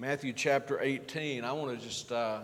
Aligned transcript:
Matthew 0.00 0.32
chapter 0.32 0.80
18. 0.80 1.42
I 1.42 1.50
want 1.50 1.76
to 1.76 1.84
just 1.84 2.12
uh, 2.12 2.42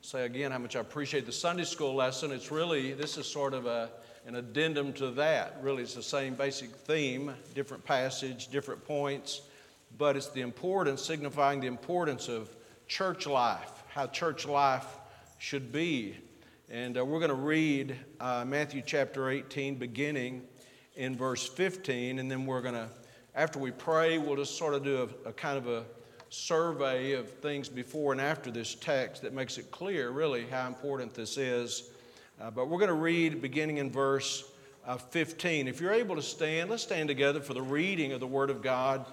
say 0.00 0.26
again 0.26 0.52
how 0.52 0.58
much 0.58 0.76
I 0.76 0.80
appreciate 0.80 1.26
the 1.26 1.32
Sunday 1.32 1.64
school 1.64 1.92
lesson. 1.92 2.30
It's 2.30 2.52
really, 2.52 2.92
this 2.92 3.18
is 3.18 3.26
sort 3.26 3.52
of 3.52 3.66
a, 3.66 3.90
an 4.26 4.36
addendum 4.36 4.92
to 4.92 5.10
that. 5.10 5.58
Really, 5.60 5.82
it's 5.82 5.94
the 5.94 6.04
same 6.04 6.36
basic 6.36 6.70
theme, 6.70 7.34
different 7.52 7.84
passage, 7.84 8.46
different 8.46 8.84
points, 8.84 9.40
but 9.98 10.16
it's 10.16 10.28
the 10.28 10.42
importance, 10.42 11.02
signifying 11.02 11.58
the 11.58 11.66
importance 11.66 12.28
of 12.28 12.54
church 12.86 13.26
life, 13.26 13.82
how 13.88 14.06
church 14.06 14.46
life 14.46 14.86
should 15.38 15.72
be. 15.72 16.16
And 16.70 16.96
uh, 16.96 17.04
we're 17.04 17.18
going 17.18 17.28
to 17.30 17.34
read 17.34 17.96
uh, 18.20 18.44
Matthew 18.46 18.82
chapter 18.86 19.30
18, 19.30 19.74
beginning 19.74 20.42
in 20.94 21.16
verse 21.16 21.44
15, 21.44 22.20
and 22.20 22.30
then 22.30 22.46
we're 22.46 22.62
going 22.62 22.74
to, 22.74 22.88
after 23.34 23.58
we 23.58 23.72
pray, 23.72 24.18
we'll 24.18 24.36
just 24.36 24.56
sort 24.56 24.74
of 24.74 24.84
do 24.84 25.10
a, 25.24 25.30
a 25.30 25.32
kind 25.32 25.58
of 25.58 25.66
a 25.66 25.82
survey 26.34 27.12
of 27.12 27.30
things 27.30 27.68
before 27.68 28.12
and 28.12 28.20
after 28.20 28.50
this 28.50 28.74
text 28.74 29.22
that 29.22 29.32
makes 29.32 29.56
it 29.56 29.70
clear, 29.70 30.10
really, 30.10 30.46
how 30.46 30.66
important 30.66 31.14
this 31.14 31.38
is. 31.38 31.90
Uh, 32.40 32.50
but 32.50 32.68
we're 32.68 32.78
going 32.78 32.88
to 32.88 32.94
read 32.94 33.40
beginning 33.40 33.76
in 33.76 33.90
verse 33.90 34.44
uh, 34.84 34.96
15. 34.96 35.68
If 35.68 35.80
you're 35.80 35.92
able 35.92 36.16
to 36.16 36.22
stand, 36.22 36.70
let's 36.70 36.82
stand 36.82 37.08
together 37.08 37.40
for 37.40 37.54
the 37.54 37.62
reading 37.62 38.12
of 38.12 38.20
the 38.20 38.26
Word 38.26 38.50
of 38.50 38.62
God, 38.62 39.06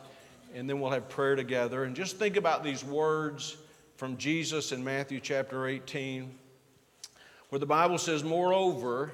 and 0.55 0.67
then 0.67 0.79
we'll 0.79 0.91
have 0.91 1.07
prayer 1.09 1.35
together. 1.35 1.83
And 1.83 1.95
just 1.95 2.17
think 2.17 2.37
about 2.37 2.63
these 2.63 2.83
words 2.83 3.55
from 3.97 4.17
Jesus 4.17 4.71
in 4.71 4.83
Matthew 4.83 5.19
chapter 5.19 5.67
18, 5.67 6.33
where 7.49 7.59
the 7.59 7.67
Bible 7.67 7.99
says, 7.99 8.23
Moreover, 8.23 9.11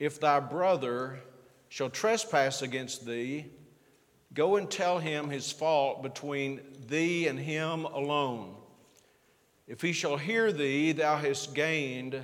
if 0.00 0.18
thy 0.18 0.40
brother 0.40 1.20
shall 1.68 1.88
trespass 1.88 2.62
against 2.62 3.06
thee, 3.06 3.46
Go 4.34 4.56
and 4.56 4.70
tell 4.70 4.98
him 4.98 5.28
his 5.28 5.52
fault 5.52 6.02
between 6.02 6.60
thee 6.86 7.26
and 7.26 7.38
him 7.38 7.84
alone. 7.84 8.54
If 9.66 9.82
he 9.82 9.92
shall 9.92 10.16
hear 10.16 10.52
thee, 10.52 10.92
thou 10.92 11.16
hast 11.16 11.54
gained 11.54 12.20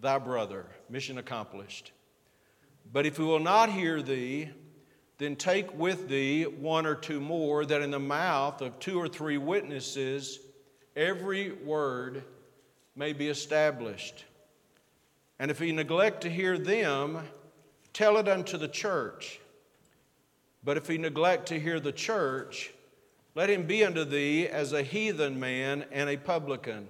thy 0.00 0.18
brother. 0.18 0.66
Mission 0.88 1.18
accomplished. 1.18 1.92
But 2.92 3.06
if 3.06 3.16
he 3.16 3.22
will 3.22 3.40
not 3.40 3.70
hear 3.70 4.00
thee, 4.00 4.50
then 5.18 5.36
take 5.36 5.76
with 5.78 6.08
thee 6.08 6.44
one 6.44 6.86
or 6.86 6.94
two 6.94 7.20
more, 7.20 7.64
that 7.64 7.82
in 7.82 7.90
the 7.90 7.98
mouth 7.98 8.60
of 8.60 8.78
two 8.78 8.98
or 8.98 9.08
three 9.08 9.38
witnesses 9.38 10.40
every 10.96 11.52
word 11.52 12.24
may 12.96 13.12
be 13.12 13.28
established. 13.28 14.24
And 15.38 15.50
if 15.50 15.58
he 15.58 15.72
neglect 15.72 16.22
to 16.22 16.30
hear 16.30 16.58
them, 16.58 17.20
tell 17.92 18.16
it 18.16 18.28
unto 18.28 18.56
the 18.56 18.68
church. 18.68 19.40
But 20.64 20.76
if 20.78 20.88
he 20.88 20.96
neglect 20.96 21.46
to 21.48 21.60
hear 21.60 21.78
the 21.78 21.92
church, 21.92 22.72
let 23.34 23.50
him 23.50 23.66
be 23.66 23.84
unto 23.84 24.04
thee 24.04 24.48
as 24.48 24.72
a 24.72 24.82
heathen 24.82 25.38
man 25.38 25.84
and 25.92 26.08
a 26.08 26.16
publican. 26.16 26.88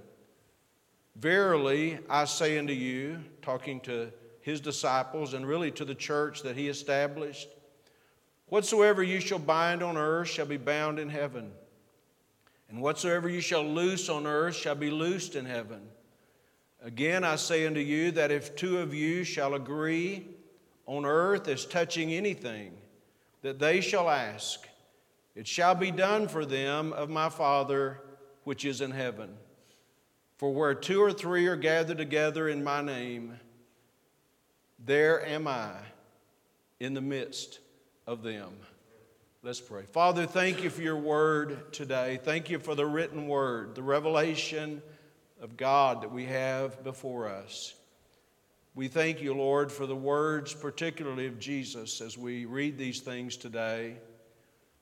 Verily, 1.16 1.98
I 2.08 2.24
say 2.26 2.58
unto 2.58 2.72
you, 2.72 3.20
talking 3.42 3.80
to 3.80 4.12
his 4.40 4.60
disciples 4.60 5.34
and 5.34 5.46
really 5.46 5.70
to 5.72 5.84
the 5.84 5.94
church 5.94 6.42
that 6.42 6.56
he 6.56 6.68
established, 6.68 7.48
whatsoever 8.46 9.02
you 9.02 9.20
shall 9.20 9.38
bind 9.38 9.82
on 9.82 9.96
earth 9.96 10.28
shall 10.28 10.46
be 10.46 10.56
bound 10.56 10.98
in 10.98 11.08
heaven, 11.08 11.50
and 12.68 12.80
whatsoever 12.80 13.28
you 13.28 13.40
shall 13.40 13.64
loose 13.64 14.08
on 14.08 14.26
earth 14.26 14.54
shall 14.54 14.74
be 14.74 14.90
loosed 14.90 15.34
in 15.34 15.46
heaven. 15.46 15.80
Again, 16.82 17.24
I 17.24 17.36
say 17.36 17.66
unto 17.66 17.80
you 17.80 18.10
that 18.12 18.30
if 18.30 18.54
two 18.54 18.78
of 18.78 18.92
you 18.92 19.24
shall 19.24 19.54
agree 19.54 20.26
on 20.86 21.06
earth 21.06 21.48
as 21.48 21.64
touching 21.64 22.12
anything, 22.12 22.72
that 23.44 23.58
they 23.58 23.82
shall 23.82 24.08
ask, 24.08 24.66
it 25.34 25.46
shall 25.46 25.74
be 25.74 25.90
done 25.90 26.28
for 26.28 26.46
them 26.46 26.94
of 26.94 27.10
my 27.10 27.28
Father 27.28 28.00
which 28.44 28.64
is 28.64 28.80
in 28.80 28.90
heaven. 28.90 29.36
For 30.38 30.50
where 30.54 30.74
two 30.74 31.02
or 31.02 31.12
three 31.12 31.46
are 31.46 31.54
gathered 31.54 31.98
together 31.98 32.48
in 32.48 32.64
my 32.64 32.80
name, 32.80 33.38
there 34.78 35.24
am 35.26 35.46
I 35.46 35.72
in 36.80 36.94
the 36.94 37.02
midst 37.02 37.58
of 38.06 38.22
them. 38.22 38.54
Let's 39.42 39.60
pray. 39.60 39.82
Father, 39.82 40.24
thank 40.24 40.64
you 40.64 40.70
for 40.70 40.80
your 40.80 40.96
word 40.96 41.70
today. 41.70 42.18
Thank 42.24 42.48
you 42.48 42.58
for 42.58 42.74
the 42.74 42.86
written 42.86 43.28
word, 43.28 43.74
the 43.74 43.82
revelation 43.82 44.80
of 45.38 45.58
God 45.58 46.00
that 46.00 46.10
we 46.10 46.24
have 46.24 46.82
before 46.82 47.28
us. 47.28 47.74
We 48.76 48.88
thank 48.88 49.22
you, 49.22 49.34
Lord, 49.34 49.70
for 49.70 49.86
the 49.86 49.94
words, 49.94 50.52
particularly 50.52 51.28
of 51.28 51.38
Jesus, 51.38 52.00
as 52.00 52.18
we 52.18 52.44
read 52.44 52.76
these 52.76 53.00
things 53.00 53.36
today. 53.36 53.98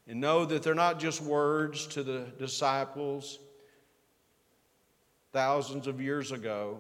And 0.09 0.19
know 0.21 0.47
that 0.47 0.63
they're 0.63 0.75
not 0.75 0.99
just 0.99 1.21
words 1.21 1.87
to 1.89 2.03
the 2.03 2.27
disciples 2.39 3.39
thousands 5.33 5.87
of 5.87 6.01
years 6.01 6.33
ago, 6.33 6.79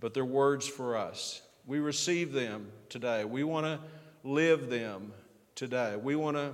but 0.00 0.14
they're 0.14 0.24
words 0.24 0.66
for 0.66 0.96
us. 0.96 1.42
We 1.64 1.78
receive 1.78 2.32
them 2.32 2.70
today. 2.88 3.24
We 3.24 3.44
want 3.44 3.66
to 3.66 3.80
live 4.22 4.68
them 4.68 5.12
today. 5.54 5.96
We 5.96 6.16
want 6.16 6.36
to 6.36 6.52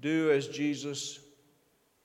do 0.00 0.30
as 0.30 0.48
Jesus 0.48 1.18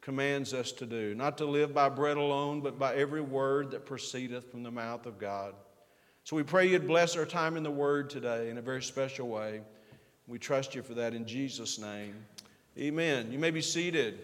commands 0.01 0.53
us 0.53 0.71
to 0.73 0.85
do, 0.85 1.15
not 1.15 1.37
to 1.37 1.45
live 1.45 1.73
by 1.73 1.89
bread 1.89 2.17
alone, 2.17 2.61
but 2.61 2.79
by 2.79 2.95
every 2.95 3.21
word 3.21 3.71
that 3.71 3.85
proceedeth 3.85 4.49
from 4.49 4.63
the 4.63 4.71
mouth 4.71 5.05
of 5.05 5.19
God. 5.19 5.53
So 6.25 6.37
we 6.37 6.43
pray 6.43 6.69
you'd 6.69 6.87
bless 6.87 7.17
our 7.17 7.25
time 7.25 7.57
in 7.57 7.63
the 7.63 7.71
Word 7.71 8.09
today 8.09 8.49
in 8.49 8.57
a 8.57 8.61
very 8.61 8.81
special 8.81 9.27
way. 9.27 9.59
We 10.25 10.39
trust 10.39 10.73
you 10.73 10.81
for 10.81 10.93
that 10.93 11.13
in 11.13 11.25
Jesus' 11.25 11.77
name. 11.77 12.15
Amen. 12.79 13.29
You 13.29 13.37
may 13.37 13.51
be 13.51 13.61
seated. 13.61 14.19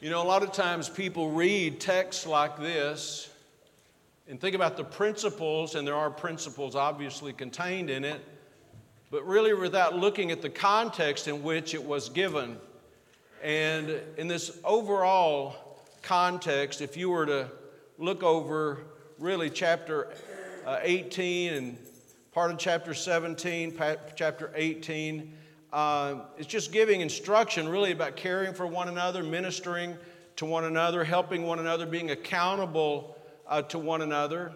You 0.00 0.10
know, 0.10 0.22
a 0.22 0.26
lot 0.26 0.42
of 0.42 0.50
times 0.50 0.88
people 0.88 1.30
read 1.30 1.78
texts 1.78 2.26
like 2.26 2.58
this 2.58 3.30
and 4.28 4.40
think 4.40 4.56
about 4.56 4.76
the 4.76 4.82
principles, 4.82 5.76
and 5.76 5.86
there 5.86 5.94
are 5.94 6.10
principles 6.10 6.74
obviously 6.74 7.32
contained 7.32 7.90
in 7.90 8.04
it, 8.04 8.20
but 9.12 9.24
really 9.24 9.54
without 9.54 9.96
looking 9.96 10.32
at 10.32 10.42
the 10.42 10.50
context 10.50 11.28
in 11.28 11.44
which 11.44 11.74
it 11.74 11.84
was 11.84 12.08
given. 12.08 12.56
And 13.40 14.00
in 14.16 14.26
this 14.26 14.58
overall 14.64 15.54
context, 16.02 16.80
if 16.80 16.96
you 16.96 17.08
were 17.08 17.26
to 17.26 17.48
look 17.98 18.24
over 18.24 18.80
really 19.20 19.50
chapter 19.50 20.08
uh, 20.66 20.78
18 20.80 21.52
and 21.52 21.78
part 22.32 22.50
of 22.50 22.56
chapter 22.56 22.94
17, 22.94 23.78
chapter 24.16 24.50
18. 24.54 25.34
Uh, 25.70 26.20
it's 26.38 26.46
just 26.46 26.72
giving 26.72 27.02
instruction 27.02 27.68
really 27.68 27.92
about 27.92 28.16
caring 28.16 28.54
for 28.54 28.66
one 28.66 28.88
another, 28.88 29.22
ministering 29.22 29.94
to 30.36 30.46
one 30.46 30.64
another, 30.64 31.04
helping 31.04 31.42
one 31.42 31.58
another, 31.58 31.84
being 31.84 32.10
accountable 32.12 33.14
uh, 33.46 33.60
to 33.60 33.78
one 33.78 34.00
another. 34.00 34.54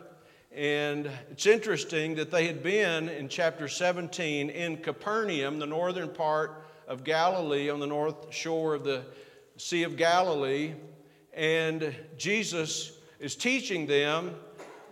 And 0.50 1.10
it's 1.30 1.44
interesting 1.44 2.14
that 2.14 2.30
they 2.30 2.46
had 2.46 2.62
been 2.62 3.10
in 3.10 3.28
chapter 3.28 3.68
17 3.68 4.48
in 4.48 4.78
Capernaum, 4.78 5.58
the 5.58 5.66
northern 5.66 6.08
part 6.08 6.64
of 6.88 7.04
Galilee, 7.04 7.68
on 7.68 7.80
the 7.80 7.86
north 7.86 8.32
shore 8.32 8.72
of 8.72 8.82
the 8.82 9.04
Sea 9.58 9.82
of 9.82 9.98
Galilee. 9.98 10.72
And 11.34 11.94
Jesus 12.16 12.92
is 13.20 13.36
teaching 13.36 13.86
them 13.86 14.34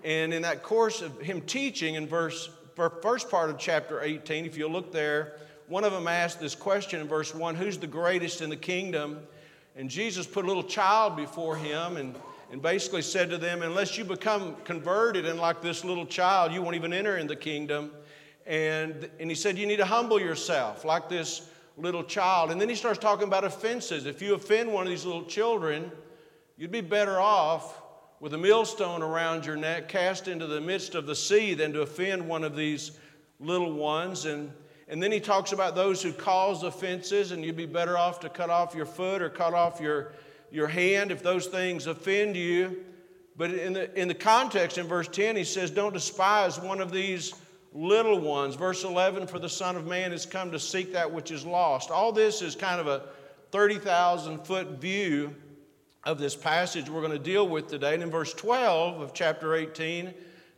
and 0.04 0.34
in 0.34 0.42
that 0.42 0.62
course 0.62 1.02
of 1.02 1.20
him 1.20 1.40
teaching 1.42 1.94
in 1.94 2.06
verse 2.06 2.50
first 3.02 3.30
part 3.30 3.50
of 3.50 3.58
chapter 3.58 4.02
18, 4.02 4.46
if 4.46 4.56
you 4.56 4.68
look 4.68 4.92
there, 4.92 5.36
one 5.68 5.84
of 5.84 5.92
them 5.92 6.08
asked 6.08 6.40
this 6.40 6.54
question 6.54 7.00
in 7.00 7.08
verse 7.08 7.34
1 7.34 7.54
Who's 7.54 7.78
the 7.78 7.86
greatest 7.86 8.40
in 8.40 8.50
the 8.50 8.56
kingdom? 8.56 9.20
And 9.76 9.88
Jesus 9.88 10.26
put 10.26 10.44
a 10.44 10.48
little 10.48 10.62
child 10.62 11.16
before 11.16 11.56
him 11.56 11.96
and, 11.96 12.14
and 12.50 12.60
basically 12.60 13.02
said 13.02 13.30
to 13.30 13.38
them, 13.38 13.62
Unless 13.62 13.96
you 13.96 14.04
become 14.04 14.56
converted 14.64 15.26
and 15.26 15.38
like 15.38 15.62
this 15.62 15.84
little 15.84 16.06
child, 16.06 16.52
you 16.52 16.62
won't 16.62 16.76
even 16.76 16.92
enter 16.92 17.16
in 17.16 17.26
the 17.26 17.36
kingdom. 17.36 17.90
And, 18.46 19.08
and 19.18 19.30
he 19.30 19.34
said, 19.34 19.56
You 19.56 19.66
need 19.66 19.78
to 19.78 19.86
humble 19.86 20.20
yourself 20.20 20.84
like 20.84 21.08
this 21.08 21.48
little 21.78 22.04
child. 22.04 22.50
And 22.50 22.60
then 22.60 22.68
he 22.68 22.74
starts 22.74 22.98
talking 22.98 23.28
about 23.28 23.44
offenses. 23.44 24.04
If 24.04 24.20
you 24.20 24.34
offend 24.34 24.72
one 24.72 24.84
of 24.84 24.90
these 24.90 25.06
little 25.06 25.24
children, 25.24 25.90
you'd 26.58 26.72
be 26.72 26.82
better 26.82 27.18
off 27.18 27.81
with 28.22 28.34
a 28.34 28.38
millstone 28.38 29.02
around 29.02 29.44
your 29.44 29.56
neck, 29.56 29.88
cast 29.88 30.28
into 30.28 30.46
the 30.46 30.60
midst 30.60 30.94
of 30.94 31.06
the 31.06 31.14
sea, 31.14 31.54
than 31.54 31.72
to 31.72 31.82
offend 31.82 32.24
one 32.24 32.44
of 32.44 32.54
these 32.54 32.92
little 33.40 33.72
ones. 33.72 34.26
And, 34.26 34.52
and 34.86 35.02
then 35.02 35.10
he 35.10 35.18
talks 35.18 35.50
about 35.50 35.74
those 35.74 36.00
who 36.00 36.12
cause 36.12 36.62
offenses, 36.62 37.32
and 37.32 37.44
you'd 37.44 37.56
be 37.56 37.66
better 37.66 37.98
off 37.98 38.20
to 38.20 38.28
cut 38.28 38.48
off 38.48 38.76
your 38.76 38.86
foot 38.86 39.22
or 39.22 39.28
cut 39.28 39.54
off 39.54 39.80
your, 39.80 40.12
your 40.52 40.68
hand 40.68 41.10
if 41.10 41.20
those 41.20 41.48
things 41.48 41.88
offend 41.88 42.36
you. 42.36 42.84
But 43.36 43.54
in 43.54 43.72
the, 43.72 44.00
in 44.00 44.06
the 44.06 44.14
context 44.14 44.78
in 44.78 44.86
verse 44.86 45.08
10, 45.08 45.34
he 45.34 45.42
says, 45.42 45.72
Don't 45.72 45.92
despise 45.92 46.60
one 46.60 46.80
of 46.80 46.92
these 46.92 47.34
little 47.72 48.20
ones. 48.20 48.54
Verse 48.54 48.84
11, 48.84 49.26
For 49.26 49.40
the 49.40 49.48
Son 49.48 49.74
of 49.74 49.88
Man 49.88 50.12
has 50.12 50.26
come 50.26 50.52
to 50.52 50.60
seek 50.60 50.92
that 50.92 51.12
which 51.12 51.32
is 51.32 51.44
lost. 51.44 51.90
All 51.90 52.12
this 52.12 52.40
is 52.40 52.54
kind 52.54 52.80
of 52.80 52.86
a 52.86 53.02
30,000 53.50 54.46
foot 54.46 54.80
view 54.80 55.34
of 56.04 56.18
this 56.18 56.34
passage 56.34 56.90
we're 56.90 57.00
going 57.00 57.12
to 57.12 57.18
deal 57.18 57.48
with 57.48 57.68
today. 57.68 57.94
And 57.94 58.02
in 58.02 58.10
verse 58.10 58.34
12 58.34 59.00
of 59.00 59.14
chapter 59.14 59.54
18, 59.54 60.12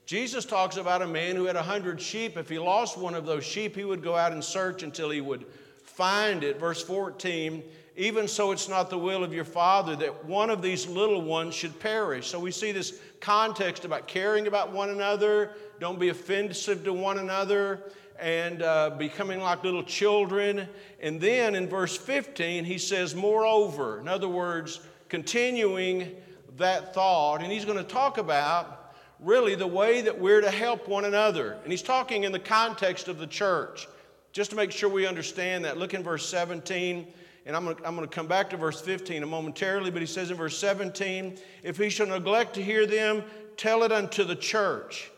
Jesus 0.07 0.45
talks 0.45 0.77
about 0.77 1.03
a 1.03 1.07
man 1.07 1.37
who 1.37 1.45
had 1.45 1.57
a 1.57 1.63
hundred 1.63 2.01
sheep. 2.01 2.37
If 2.37 2.49
he 2.49 2.59
lost 2.59 2.99
one 2.99 3.15
of 3.15 3.27
those 3.27 3.45
sheep, 3.45 3.77
he 3.77 3.85
would 3.85 4.03
go 4.03 4.17
out 4.17 4.33
and 4.33 4.43
search 4.43 4.83
until 4.83 5.11
he 5.11 5.21
would 5.21 5.47
find 5.83 6.43
it. 6.45 6.59
Verse 6.59 6.83
14, 6.83 7.63
even 7.97 8.27
so 8.27 8.53
it's 8.53 8.69
not 8.69 8.91
the 8.91 8.99
will 8.99 9.23
of 9.23 9.33
your 9.33 9.45
Father 9.45 9.95
that 9.97 10.25
one 10.25 10.51
of 10.51 10.63
these 10.63 10.87
little 10.87 11.23
ones 11.23 11.55
should 11.55 11.79
perish. 11.79 12.29
So 12.29 12.41
we 12.41 12.51
see 12.51 12.73
this 12.73 12.99
context 13.21 13.85
about 13.85 14.09
caring 14.09 14.47
about 14.47 14.73
one 14.73 14.91
another, 14.91 15.53
don't 15.79 15.99
be 15.99 16.09
offensive 16.09 16.85
to 16.85 16.93
one 16.93 17.19
another, 17.19 17.83
and 18.19 18.63
uh, 18.63 18.91
becoming 18.91 19.41
like 19.41 19.63
little 19.63 19.83
children. 19.83 20.69
And 21.01 21.21
then 21.21 21.55
in 21.55 21.69
verse 21.69 21.97
15, 21.97 22.65
he 22.65 22.79
says, 22.79 23.15
Moreover, 23.15 24.01
in 24.01 24.09
other 24.09 24.29
words, 24.29 24.81
continuing 25.15 26.11
that 26.57 26.93
thought, 26.93 27.41
and 27.41 27.53
he's 27.53 27.65
going 27.65 27.79
to 27.79 27.85
talk 27.85 28.19
about 28.19 28.97
really 29.21 29.55
the 29.55 29.65
way 29.65 30.01
that 30.01 30.19
we're 30.19 30.41
to 30.41 30.51
help 30.51 30.89
one 30.89 31.05
another. 31.05 31.57
And 31.63 31.71
he's 31.71 31.83
talking 31.83 32.25
in 32.25 32.33
the 32.33 32.41
context 32.41 33.07
of 33.07 33.19
the 33.19 33.27
church. 33.29 33.87
Just 34.33 34.51
to 34.51 34.57
make 34.57 34.73
sure 34.73 34.89
we 34.89 35.07
understand 35.07 35.67
that, 35.67 35.79
look 35.79 35.95
in 35.95 36.03
verse 36.03 36.29
17 36.29 37.07
and 37.47 37.55
I'm 37.55 37.65
going, 37.65 37.77
to, 37.77 37.87
I'm 37.87 37.95
going 37.95 38.09
to 38.09 38.13
come 38.13 38.27
back 38.27 38.51
to 38.51 38.57
verse 38.57 38.81
15 38.81 39.29
momentarily, 39.29 39.93
but 39.93 40.03
he 40.03 40.07
says 40.07 40.33
in 40.33 40.37
verse 40.37 40.59
17, 40.59 41.39
if 41.63 41.77
he 41.77 41.91
shall 41.91 42.09
neglect 42.09 42.55
to 42.55 42.63
hear 42.63 42.85
them, 42.85 43.23
tell 43.57 43.85
it 43.85 43.93
unto 43.93 44.25
the 44.25 44.35
church. 44.35 45.13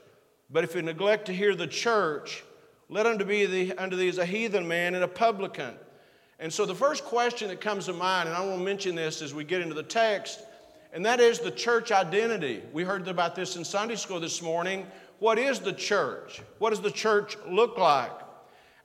But 0.51 0.63
if 0.63 0.75
he 0.75 0.83
neglect 0.83 1.25
to 1.27 1.33
hear 1.33 1.55
the 1.55 1.69
church, 1.69 2.45
let 2.91 3.07
him 3.07 3.17
be 3.27 3.47
the, 3.47 3.73
unto 3.79 3.97
thee 3.97 4.09
as 4.09 4.19
a 4.19 4.27
heathen 4.27 4.69
man 4.69 4.95
and 4.95 5.05
a 5.05 5.09
publican. 5.09 5.75
And 6.39 6.53
so 6.53 6.67
the 6.67 6.75
first 6.75 7.05
question 7.05 7.49
that 7.49 7.61
comes 7.61 7.87
to 7.87 7.93
mind, 7.93 8.29
and 8.29 8.37
I 8.37 8.45
want 8.45 8.59
to 8.59 8.65
mention 8.65 8.95
this 8.95 9.23
as 9.23 9.33
we 9.33 9.45
get 9.45 9.63
into 9.63 9.75
the 9.75 9.83
text, 9.83 10.43
and 10.93 11.05
that 11.07 11.21
is 11.21 11.39
the 11.39 11.51
church 11.51 11.93
identity. 11.93 12.63
We 12.73 12.85
heard 12.85 13.09
about 13.09 13.35
this 13.35 13.57
in 13.57 13.65
Sunday 13.65 13.97
school 13.97 14.21
this 14.21 14.43
morning. 14.43 14.87
What 15.19 15.39
is 15.39 15.61
the 15.61 15.73
church? 15.73 16.43
What 16.59 16.71
does 16.71 16.81
the 16.81 16.91
church 16.91 17.37
look 17.49 17.79
like? 17.79 18.13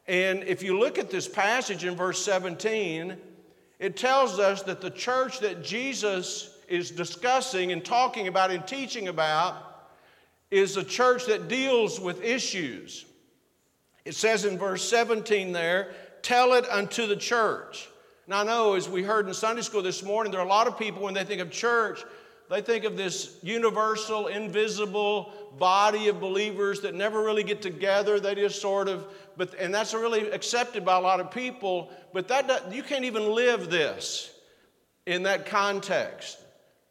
And 0.07 0.43
if 0.43 0.63
you 0.63 0.79
look 0.79 0.97
at 0.97 1.09
this 1.09 1.27
passage 1.27 1.83
in 1.83 1.95
verse 1.95 2.23
17, 2.23 3.17
it 3.79 3.97
tells 3.97 4.39
us 4.39 4.61
that 4.63 4.81
the 4.81 4.89
church 4.89 5.39
that 5.39 5.63
Jesus 5.63 6.57
is 6.67 6.91
discussing 6.91 7.71
and 7.71 7.83
talking 7.83 8.27
about 8.27 8.51
and 8.51 8.65
teaching 8.65 9.09
about 9.09 9.55
is 10.49 10.77
a 10.77 10.83
church 10.83 11.25
that 11.25 11.47
deals 11.47 11.99
with 11.99 12.23
issues. 12.23 13.05
It 14.05 14.15
says 14.15 14.45
in 14.45 14.57
verse 14.57 14.87
17 14.89 15.51
there, 15.51 15.93
tell 16.21 16.53
it 16.53 16.67
unto 16.69 17.07
the 17.07 17.15
church. 17.15 17.89
Now, 18.27 18.41
I 18.41 18.43
know 18.43 18.75
as 18.75 18.87
we 18.87 19.03
heard 19.03 19.27
in 19.27 19.33
Sunday 19.33 19.61
school 19.61 19.81
this 19.81 20.03
morning, 20.03 20.31
there 20.31 20.41
are 20.41 20.45
a 20.45 20.49
lot 20.49 20.67
of 20.67 20.77
people 20.77 21.01
when 21.03 21.13
they 21.13 21.23
think 21.23 21.41
of 21.41 21.51
church, 21.51 22.03
they 22.49 22.61
think 22.61 22.83
of 22.83 22.97
this 22.97 23.37
universal, 23.41 24.27
invisible 24.27 25.33
body 25.57 26.09
of 26.09 26.19
believers 26.19 26.81
that 26.81 26.93
never 26.93 27.23
really 27.23 27.43
get 27.43 27.61
together. 27.61 28.19
They 28.19 28.35
just 28.35 28.61
sort 28.61 28.89
of 28.89 29.05
but, 29.37 29.53
and 29.55 29.73
that's 29.73 29.93
really 29.93 30.29
accepted 30.31 30.85
by 30.85 30.97
a 30.97 30.99
lot 30.99 31.19
of 31.19 31.31
people, 31.31 31.89
but 32.13 32.27
that, 32.27 32.71
you 32.71 32.83
can't 32.83 33.05
even 33.05 33.33
live 33.33 33.69
this 33.69 34.31
in 35.05 35.23
that 35.23 35.45
context. 35.45 36.37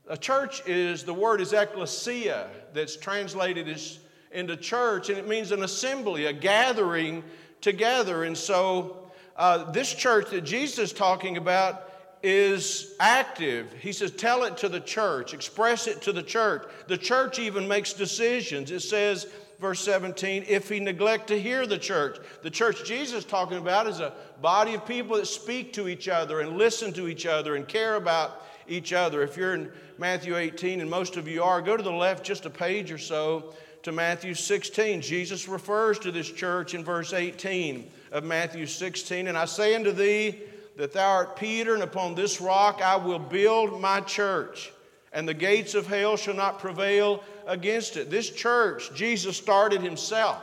A 0.09 0.17
church 0.17 0.63
is, 0.67 1.05
the 1.05 1.15
word 1.15 1.41
is 1.41 1.53
ecclesia, 1.53 2.49
that's 2.73 2.97
translated 2.97 3.69
as, 3.69 3.99
into 4.33 4.57
church, 4.57 5.11
and 5.11 5.19
it 5.19 5.29
means 5.29 5.53
an 5.53 5.63
assembly, 5.63 6.27
a 6.27 6.33
gathering 6.33 7.23
together. 7.61 8.25
And 8.25 8.37
so, 8.37 9.10
uh, 9.41 9.71
this 9.71 9.95
church 9.95 10.29
that 10.31 10.43
Jesus 10.43 10.79
is 10.79 10.93
talking 10.93 11.39
about 11.39 11.91
is 12.23 12.95
active. 13.01 13.73
He 13.73 13.91
says, 13.91 14.11
Tell 14.11 14.45
it 14.45 14.59
to 14.59 14.69
the 14.69 14.81
church, 14.81 15.33
express 15.33 15.87
it 15.87 16.03
to 16.03 16.13
the 16.13 16.23
church. 16.23 16.69
The 16.89 16.99
church 16.99 17.39
even 17.39 17.67
makes 17.67 17.95
decisions. 17.95 18.71
It 18.71 18.81
says, 18.81 19.27
verse 19.59 19.81
17, 19.81 20.45
if 20.47 20.69
he 20.69 20.79
neglect 20.79 21.29
to 21.29 21.41
hear 21.41 21.67
the 21.67 21.79
church. 21.79 22.19
The 22.43 22.51
church 22.51 22.85
Jesus 22.85 23.21
is 23.21 23.25
talking 23.25 23.57
about 23.57 23.87
is 23.87 24.01
a 24.01 24.13
body 24.43 24.75
of 24.75 24.87
people 24.87 25.17
that 25.17 25.27
speak 25.27 25.73
to 25.73 25.89
each 25.89 26.07
other 26.07 26.41
and 26.41 26.59
listen 26.59 26.93
to 26.93 27.09
each 27.09 27.25
other 27.25 27.57
and 27.57 27.67
care 27.67 27.95
about 27.95 28.47
each 28.69 28.93
other. 28.93 29.23
If 29.23 29.39
you're 29.39 29.55
in 29.55 29.73
Matthew 29.97 30.37
18, 30.37 30.83
and 30.83 30.91
most 30.91 31.17
of 31.17 31.27
you 31.27 31.43
are, 31.43 31.63
go 31.63 31.79
to 31.79 31.83
the 31.83 31.91
left 31.91 32.27
just 32.27 32.45
a 32.45 32.51
page 32.51 32.93
or 32.93 32.99
so 32.99 33.55
to 33.85 33.93
Matthew 33.93 34.35
16. 34.35 35.01
Jesus 35.01 35.49
refers 35.49 35.99
to 36.01 36.13
this 36.13 36.31
church 36.31 36.75
in 36.75 36.85
verse 36.85 37.15
18 37.15 37.91
of 38.13 38.25
Matthew 38.25 38.67
16. 38.67 39.29
And 39.29 39.39
I 39.39 39.45
say 39.45 39.75
unto 39.75 39.93
thee 39.93 40.41
that 40.77 40.93
thou 40.93 41.11
art 41.11 41.37
Peter, 41.37 41.75
and 41.75 41.83
upon 41.83 42.15
this 42.15 42.41
rock 42.41 42.81
I 42.83 42.97
will 42.97 43.19
build 43.19 43.81
my 43.81 44.01
church, 44.01 44.73
and 45.13 45.29
the 45.29 45.35
gates 45.35 45.75
of 45.75 45.87
hell 45.87 46.17
shall 46.17 46.35
not 46.35 46.59
prevail 46.59 47.23
against 47.47 47.97
it. 47.97 48.11
This 48.11 48.31
church, 48.31 48.91
Jesus 48.95 49.37
started 49.37 49.83
himself. 49.83 50.43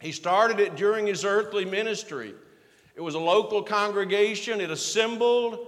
He 0.00 0.12
started 0.12 0.60
it 0.60 0.76
during 0.76 1.06
his 1.06 1.24
earthly 1.24 1.64
ministry. 1.64 2.34
It 2.94 3.00
was 3.00 3.14
a 3.14 3.20
local 3.20 3.62
congregation, 3.62 4.60
it 4.60 4.70
assembled. 4.70 5.66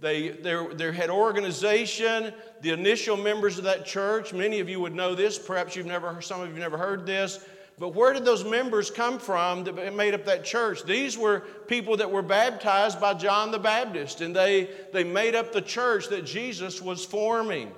They, 0.00 0.30
they 0.30 0.92
had 0.92 1.10
organization. 1.10 2.34
The 2.60 2.70
initial 2.70 3.16
members 3.16 3.56
of 3.58 3.64
that 3.64 3.86
church, 3.86 4.32
many 4.32 4.58
of 4.58 4.68
you 4.68 4.80
would 4.80 4.94
know 4.94 5.14
this, 5.14 5.38
perhaps 5.38 5.76
you've 5.76 5.86
never, 5.86 6.20
some 6.20 6.40
of 6.40 6.52
you 6.52 6.58
never 6.58 6.76
heard 6.76 7.06
this, 7.06 7.44
but 7.78 7.94
where 7.94 8.12
did 8.12 8.24
those 8.24 8.44
members 8.44 8.90
come 8.90 9.18
from 9.18 9.64
that 9.64 9.94
made 9.94 10.14
up 10.14 10.24
that 10.26 10.44
church? 10.44 10.84
These 10.84 11.16
were 11.16 11.40
people 11.66 11.96
that 11.96 12.10
were 12.10 12.22
baptized 12.22 13.00
by 13.00 13.14
John 13.14 13.50
the 13.50 13.58
Baptist, 13.58 14.20
and 14.20 14.36
they, 14.36 14.68
they 14.92 15.04
made 15.04 15.34
up 15.34 15.52
the 15.52 15.62
church 15.62 16.08
that 16.08 16.24
Jesus 16.24 16.82
was 16.82 17.04
forming. 17.04 17.72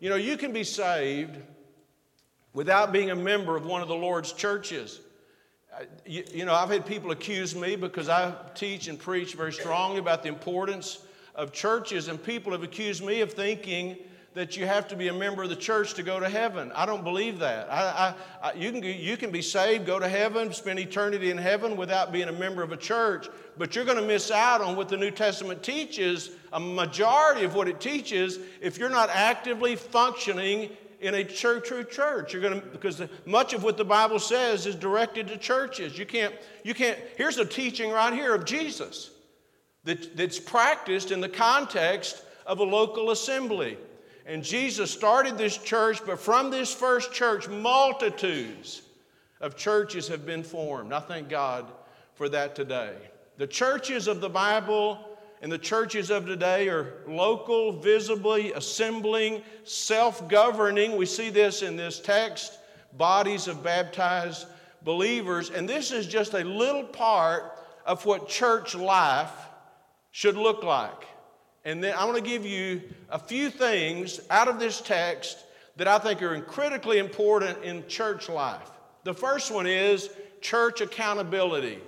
You 0.00 0.10
know, 0.10 0.16
you 0.16 0.36
can 0.36 0.52
be 0.52 0.64
saved 0.64 1.36
without 2.52 2.92
being 2.92 3.10
a 3.10 3.16
member 3.16 3.56
of 3.56 3.66
one 3.66 3.82
of 3.82 3.88
the 3.88 3.94
Lord's 3.94 4.32
churches. 4.32 5.00
You, 6.06 6.24
you, 6.32 6.44
know, 6.44 6.54
I've 6.54 6.70
had 6.70 6.86
people 6.86 7.10
accuse 7.10 7.54
me 7.54 7.76
because 7.76 8.08
I 8.08 8.34
teach 8.54 8.88
and 8.88 8.98
preach 8.98 9.34
very 9.34 9.52
strongly 9.52 9.98
about 9.98 10.22
the 10.22 10.28
importance 10.28 11.04
of 11.34 11.52
churches, 11.52 12.08
and 12.08 12.22
people 12.22 12.52
have 12.52 12.62
accused 12.62 13.04
me 13.04 13.22
of 13.22 13.32
thinking 13.32 13.96
that 14.34 14.56
you 14.56 14.66
have 14.66 14.88
to 14.88 14.96
be 14.96 15.08
a 15.08 15.12
member 15.12 15.42
of 15.42 15.50
the 15.50 15.56
church 15.56 15.94
to 15.94 16.02
go 16.02 16.18
to 16.18 16.28
heaven. 16.28 16.72
I 16.74 16.86
don't 16.86 17.04
believe 17.04 17.38
that. 17.40 17.70
I, 17.70 18.14
I, 18.42 18.48
I, 18.48 18.52
you, 18.54 18.72
can, 18.72 18.82
you 18.82 19.16
can 19.16 19.30
be 19.30 19.42
saved, 19.42 19.84
go 19.84 19.98
to 19.98 20.08
heaven, 20.08 20.52
spend 20.52 20.78
eternity 20.78 21.30
in 21.30 21.36
heaven 21.36 21.76
without 21.76 22.12
being 22.12 22.28
a 22.28 22.32
member 22.32 22.62
of 22.62 22.72
a 22.72 22.76
church, 22.76 23.28
but 23.58 23.74
you're 23.74 23.84
going 23.84 23.98
to 23.98 24.06
miss 24.06 24.30
out 24.30 24.62
on 24.62 24.74
what 24.74 24.88
the 24.88 24.96
New 24.96 25.10
Testament 25.10 25.62
teaches 25.62 26.30
a 26.52 26.60
majority 26.60 27.44
of 27.44 27.54
what 27.54 27.68
it 27.68 27.80
teaches 27.80 28.38
if 28.60 28.78
you're 28.78 28.88
not 28.88 29.10
actively 29.10 29.76
functioning 29.76 30.70
in 31.00 31.14
a 31.14 31.24
true, 31.24 31.60
true 31.60 31.84
church. 31.84 32.32
You're 32.32 32.42
going 32.42 32.60
to 32.60 32.66
because 32.68 33.02
much 33.26 33.52
of 33.52 33.64
what 33.64 33.76
the 33.76 33.84
Bible 33.84 34.18
says 34.18 34.66
is 34.66 34.76
directed 34.76 35.26
to 35.28 35.36
churches. 35.36 35.98
You 35.98 36.06
can't 36.06 36.34
you 36.62 36.74
can't. 36.74 36.98
Here's 37.16 37.38
a 37.38 37.44
teaching 37.44 37.90
right 37.90 38.12
here 38.12 38.34
of 38.34 38.44
Jesus 38.44 39.10
that, 39.84 40.16
that's 40.16 40.38
practiced 40.38 41.10
in 41.10 41.20
the 41.20 41.28
context 41.28 42.22
of 42.46 42.60
a 42.60 42.64
local 42.64 43.10
assembly. 43.10 43.76
And 44.26 44.44
Jesus 44.44 44.90
started 44.90 45.36
this 45.36 45.56
church, 45.58 46.04
but 46.06 46.18
from 46.18 46.50
this 46.50 46.72
first 46.72 47.12
church, 47.12 47.48
multitudes 47.48 48.82
of 49.40 49.56
churches 49.56 50.06
have 50.08 50.24
been 50.24 50.44
formed. 50.44 50.92
I 50.92 51.00
thank 51.00 51.28
God 51.28 51.66
for 52.14 52.28
that 52.28 52.54
today. 52.54 52.94
The 53.38 53.46
churches 53.46 54.06
of 54.06 54.20
the 54.20 54.28
Bible 54.28 54.98
and 55.40 55.50
the 55.50 55.58
churches 55.58 56.10
of 56.10 56.24
today 56.26 56.68
are 56.68 57.02
local, 57.08 57.72
visibly 57.72 58.52
assembling, 58.52 59.42
self 59.64 60.28
governing. 60.28 60.96
We 60.96 61.06
see 61.06 61.30
this 61.30 61.62
in 61.62 61.76
this 61.76 61.98
text 61.98 62.58
bodies 62.96 63.48
of 63.48 63.62
baptized 63.64 64.46
believers. 64.84 65.50
And 65.50 65.68
this 65.68 65.90
is 65.90 66.06
just 66.06 66.34
a 66.34 66.44
little 66.44 66.84
part 66.84 67.58
of 67.84 68.06
what 68.06 68.28
church 68.28 68.74
life 68.76 69.32
should 70.12 70.36
look 70.36 70.62
like. 70.62 71.06
And 71.64 71.82
then 71.82 71.94
I 71.94 72.04
want 72.04 72.16
to 72.16 72.22
give 72.22 72.44
you 72.44 72.82
a 73.08 73.18
few 73.18 73.50
things 73.50 74.20
out 74.30 74.48
of 74.48 74.58
this 74.58 74.80
text 74.80 75.38
that 75.76 75.88
I 75.88 75.98
think 75.98 76.22
are 76.22 76.40
critically 76.40 76.98
important 76.98 77.62
in 77.62 77.86
church 77.86 78.28
life. 78.28 78.70
The 79.04 79.14
first 79.14 79.52
one 79.52 79.66
is 79.66 80.10
church 80.40 80.80
accountability. 80.80 81.78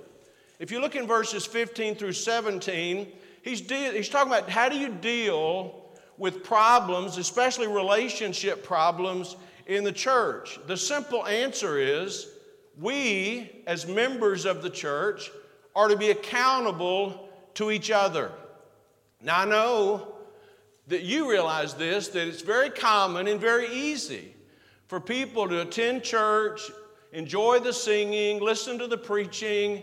If 0.59 0.71
you 0.71 0.81
look 0.81 0.97
in 0.97 1.07
verses 1.07 1.45
15 1.45 1.97
through 1.97 2.13
17, 2.13 3.13
He's, 3.45 3.61
de- 3.61 3.93
he's 3.93 4.09
talking 4.09 4.33
about 4.33 4.49
how 4.49 4.71
do 4.71 4.79
you 4.79 4.89
deal 4.89 5.85
with 6.17 6.43
problems, 6.43 7.19
especially 7.19 7.67
relationship 7.67 8.65
problems 8.65 9.37
in 9.67 9.85
the 9.85 9.93
church. 9.93 10.59
The 10.67 10.79
simple 10.79 11.27
answer 11.27 11.79
is 11.79 12.27
we, 12.81 13.63
as 13.67 13.87
members 13.87 14.47
of 14.47 14.63
the 14.63 14.71
church, 14.71 15.31
are 15.77 15.89
to 15.89 15.97
be 15.97 16.11
accountable 16.11 17.29
to 17.55 17.71
each 17.71 17.91
other. 17.91 18.33
Now, 19.25 19.41
I 19.41 19.45
know 19.47 20.15
that 20.87 21.03
you 21.03 21.29
realize 21.29 21.75
this, 21.75 22.09
that 22.09 22.29
it's 22.29 22.43
very 22.43 22.71
common 22.71 23.27
and 23.27 23.41
very 23.41 23.67
easy 23.73 24.37
for 24.87 25.01
people 25.01 25.49
to 25.49 25.63
attend 25.63 26.05
church, 26.05 26.71
enjoy 27.13 27.59
the 27.59 27.73
singing, 27.73 28.41
listen 28.41 28.79
to 28.79 28.87
the 28.87 28.99
preaching, 28.99 29.83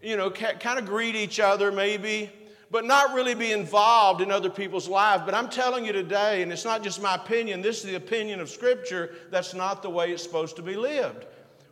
you 0.00 0.16
know, 0.16 0.30
kind 0.30 0.78
of 0.78 0.86
greet 0.86 1.16
each 1.16 1.40
other 1.40 1.72
maybe 1.72 2.30
but 2.72 2.86
not 2.86 3.12
really 3.12 3.34
be 3.34 3.52
involved 3.52 4.22
in 4.22 4.32
other 4.32 4.48
people's 4.48 4.88
lives. 4.88 5.22
But 5.26 5.34
I'm 5.34 5.50
telling 5.50 5.84
you 5.84 5.92
today, 5.92 6.40
and 6.40 6.50
it's 6.50 6.64
not 6.64 6.82
just 6.82 7.02
my 7.02 7.16
opinion, 7.16 7.60
this 7.60 7.80
is 7.80 7.82
the 7.84 7.96
opinion 7.96 8.40
of 8.40 8.48
Scripture, 8.48 9.14
that's 9.30 9.52
not 9.52 9.82
the 9.82 9.90
way 9.90 10.10
it's 10.10 10.22
supposed 10.22 10.56
to 10.56 10.62
be 10.62 10.74
lived. 10.74 11.26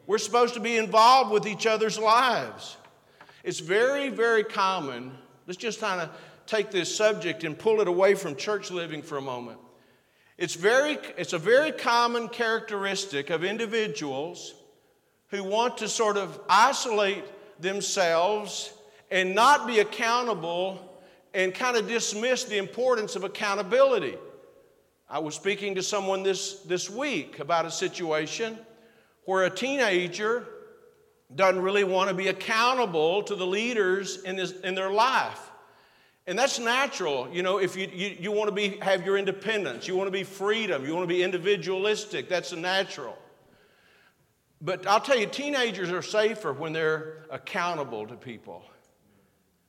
We're 0.06 0.18
supposed 0.18 0.52
to 0.54 0.60
be 0.60 0.76
involved 0.76 1.32
with 1.32 1.46
each 1.46 1.66
other's 1.66 1.98
lives. 1.98 2.76
It's 3.42 3.60
very, 3.60 4.10
very 4.10 4.44
common. 4.44 5.12
Let's 5.46 5.56
just 5.56 5.80
kind 5.80 6.02
of 6.02 6.10
take 6.50 6.72
this 6.72 6.94
subject 6.94 7.44
and 7.44 7.56
pull 7.56 7.80
it 7.80 7.86
away 7.86 8.14
from 8.14 8.34
church 8.34 8.72
living 8.72 9.02
for 9.02 9.16
a 9.16 9.22
moment. 9.22 9.58
It's, 10.36 10.54
very, 10.54 10.98
it's 11.16 11.32
a 11.32 11.38
very 11.38 11.70
common 11.70 12.28
characteristic 12.28 13.30
of 13.30 13.44
individuals 13.44 14.54
who 15.28 15.44
want 15.44 15.78
to 15.78 15.88
sort 15.88 16.16
of 16.16 16.40
isolate 16.48 17.24
themselves 17.60 18.72
and 19.12 19.32
not 19.34 19.68
be 19.68 19.78
accountable 19.78 20.98
and 21.34 21.54
kind 21.54 21.76
of 21.76 21.86
dismiss 21.86 22.44
the 22.44 22.58
importance 22.58 23.14
of 23.14 23.22
accountability. 23.22 24.16
I 25.08 25.20
was 25.20 25.36
speaking 25.36 25.76
to 25.76 25.82
someone 25.84 26.24
this, 26.24 26.62
this 26.62 26.90
week 26.90 27.38
about 27.38 27.64
a 27.64 27.70
situation 27.70 28.58
where 29.24 29.44
a 29.44 29.50
teenager 29.50 30.48
doesn't 31.32 31.62
really 31.62 31.84
want 31.84 32.08
to 32.08 32.14
be 32.14 32.26
accountable 32.26 33.22
to 33.22 33.36
the 33.36 33.46
leaders 33.46 34.22
in, 34.22 34.36
his, 34.36 34.52
in 34.62 34.74
their 34.74 34.90
life. 34.90 35.49
And 36.30 36.38
that's 36.38 36.60
natural. 36.60 37.28
You 37.32 37.42
know, 37.42 37.58
if 37.58 37.74
you, 37.74 37.88
you, 37.92 38.16
you 38.20 38.30
want 38.30 38.46
to 38.46 38.54
be, 38.54 38.78
have 38.82 39.04
your 39.04 39.18
independence, 39.18 39.88
you 39.88 39.96
want 39.96 40.06
to 40.06 40.12
be 40.12 40.22
freedom, 40.22 40.86
you 40.86 40.94
want 40.94 41.02
to 41.02 41.12
be 41.12 41.24
individualistic, 41.24 42.28
that's 42.28 42.52
natural. 42.52 43.18
But 44.60 44.86
I'll 44.86 45.00
tell 45.00 45.18
you, 45.18 45.26
teenagers 45.26 45.90
are 45.90 46.02
safer 46.02 46.52
when 46.52 46.72
they're 46.72 47.24
accountable 47.30 48.06
to 48.06 48.14
people. 48.14 48.62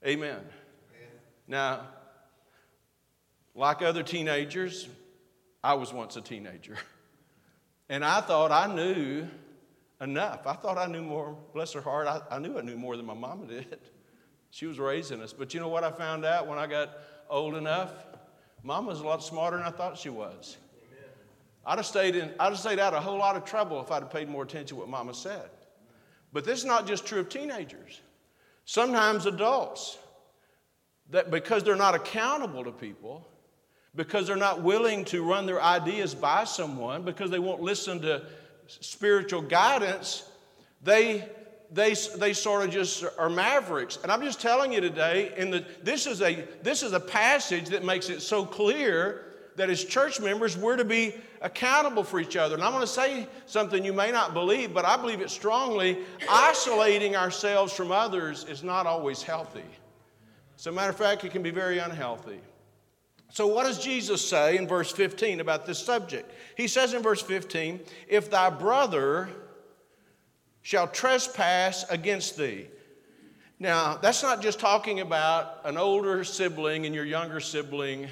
Amen. 0.05 0.35
Amen. 0.35 0.45
Now, 1.47 1.87
like 3.55 3.81
other 3.81 4.03
teenagers, 4.03 4.87
I 5.63 5.73
was 5.73 5.91
once 5.91 6.15
a 6.15 6.21
teenager. 6.21 6.77
And 7.89 8.05
I 8.05 8.21
thought 8.21 8.51
I 8.51 8.71
knew 8.71 9.27
enough. 9.99 10.45
I 10.45 10.53
thought 10.53 10.77
I 10.77 10.85
knew 10.85 11.01
more, 11.01 11.35
bless 11.55 11.73
her 11.73 11.81
heart, 11.81 12.05
I, 12.05 12.21
I 12.29 12.37
knew 12.37 12.55
I 12.55 12.61
knew 12.61 12.77
more 12.77 12.95
than 12.97 13.07
my 13.07 13.15
mama 13.15 13.47
did. 13.47 13.79
She 14.51 14.67
was 14.67 14.77
raising 14.77 15.21
us. 15.21 15.33
But 15.33 15.53
you 15.53 15.59
know 15.59 15.69
what 15.69 15.83
I 15.83 15.91
found 15.91 16.23
out 16.25 16.47
when 16.47 16.59
I 16.59 16.67
got 16.67 16.97
old 17.29 17.55
enough? 17.55 17.91
Mama 18.63 18.89
was 18.89 18.99
a 18.99 19.03
lot 19.03 19.23
smarter 19.23 19.57
than 19.57 19.65
I 19.65 19.71
thought 19.71 19.97
she 19.97 20.09
was. 20.09 20.57
I'd 21.65 21.77
have, 21.77 21.85
stayed 21.85 22.15
in, 22.15 22.31
I'd 22.39 22.49
have 22.49 22.59
stayed 22.59 22.79
out 22.79 22.93
a 22.93 22.99
whole 22.99 23.17
lot 23.17 23.35
of 23.35 23.45
trouble 23.45 23.81
if 23.81 23.91
I'd 23.91 24.03
have 24.03 24.11
paid 24.11 24.27
more 24.29 24.43
attention 24.43 24.67
to 24.67 24.75
what 24.75 24.89
Mama 24.89 25.13
said. 25.13 25.49
But 26.33 26.43
this 26.43 26.59
is 26.59 26.65
not 26.65 26.87
just 26.87 27.05
true 27.05 27.19
of 27.19 27.29
teenagers. 27.29 28.01
Sometimes 28.65 29.25
adults, 29.25 29.97
that 31.11 31.29
because 31.29 31.63
they're 31.63 31.75
not 31.75 31.93
accountable 31.93 32.63
to 32.63 32.71
people, 32.71 33.27
because 33.95 34.27
they're 34.27 34.35
not 34.35 34.61
willing 34.61 35.03
to 35.05 35.23
run 35.23 35.45
their 35.45 35.61
ideas 35.61 36.15
by 36.15 36.45
someone, 36.45 37.03
because 37.03 37.29
they 37.29 37.39
won't 37.39 37.61
listen 37.61 38.01
to 38.01 38.23
spiritual 38.67 39.41
guidance, 39.41 40.23
they, 40.81 41.27
they, 41.71 41.93
they 42.17 42.33
sort 42.33 42.65
of 42.65 42.71
just 42.71 43.05
are 43.17 43.29
mavericks. 43.29 43.97
And 44.03 44.11
I'm 44.11 44.21
just 44.21 44.41
telling 44.41 44.73
you 44.73 44.81
today, 44.81 45.33
in 45.37 45.51
the, 45.51 45.65
this, 45.83 46.05
is 46.05 46.21
a, 46.21 46.45
this 46.63 46.83
is 46.83 46.91
a 46.91 46.99
passage 46.99 47.69
that 47.69 47.85
makes 47.85 48.09
it 48.09 48.21
so 48.21 48.45
clear 48.45 49.25
that 49.55 49.69
as 49.69 49.83
church 49.83 50.19
members, 50.19 50.57
we're 50.57 50.75
to 50.75 50.85
be 50.85 51.13
accountable 51.41 52.03
for 52.03 52.19
each 52.19 52.35
other. 52.35 52.55
And 52.55 52.63
I'm 52.63 52.71
going 52.71 52.81
to 52.81 52.87
say 52.87 53.27
something 53.45 53.85
you 53.85 53.93
may 53.93 54.11
not 54.11 54.33
believe, 54.33 54.73
but 54.73 54.85
I 54.85 54.97
believe 54.97 55.21
it 55.21 55.29
strongly. 55.29 55.99
Isolating 56.29 57.15
ourselves 57.15 57.73
from 57.73 57.91
others 57.91 58.45
is 58.45 58.63
not 58.63 58.85
always 58.85 59.21
healthy. 59.21 59.63
As 60.57 60.67
a 60.67 60.71
matter 60.71 60.91
of 60.91 60.97
fact, 60.97 61.23
it 61.23 61.31
can 61.31 61.41
be 61.41 61.51
very 61.51 61.79
unhealthy. 61.79 62.39
So, 63.33 63.47
what 63.47 63.63
does 63.63 63.81
Jesus 63.81 64.27
say 64.27 64.57
in 64.57 64.67
verse 64.67 64.91
15 64.91 65.39
about 65.39 65.65
this 65.65 65.79
subject? 65.79 66.29
He 66.57 66.67
says 66.67 66.93
in 66.93 67.01
verse 67.01 67.21
15, 67.21 67.79
If 68.09 68.29
thy 68.29 68.49
brother 68.49 69.29
shall 70.61 70.87
trespass 70.87 71.85
against 71.89 72.37
thee. 72.37 72.67
Now, 73.59 73.97
that's 73.97 74.23
not 74.23 74.41
just 74.41 74.59
talking 74.59 75.01
about 75.01 75.61
an 75.65 75.77
older 75.77 76.23
sibling 76.23 76.85
and 76.85 76.95
your 76.95 77.05
younger 77.05 77.39
sibling, 77.39 78.07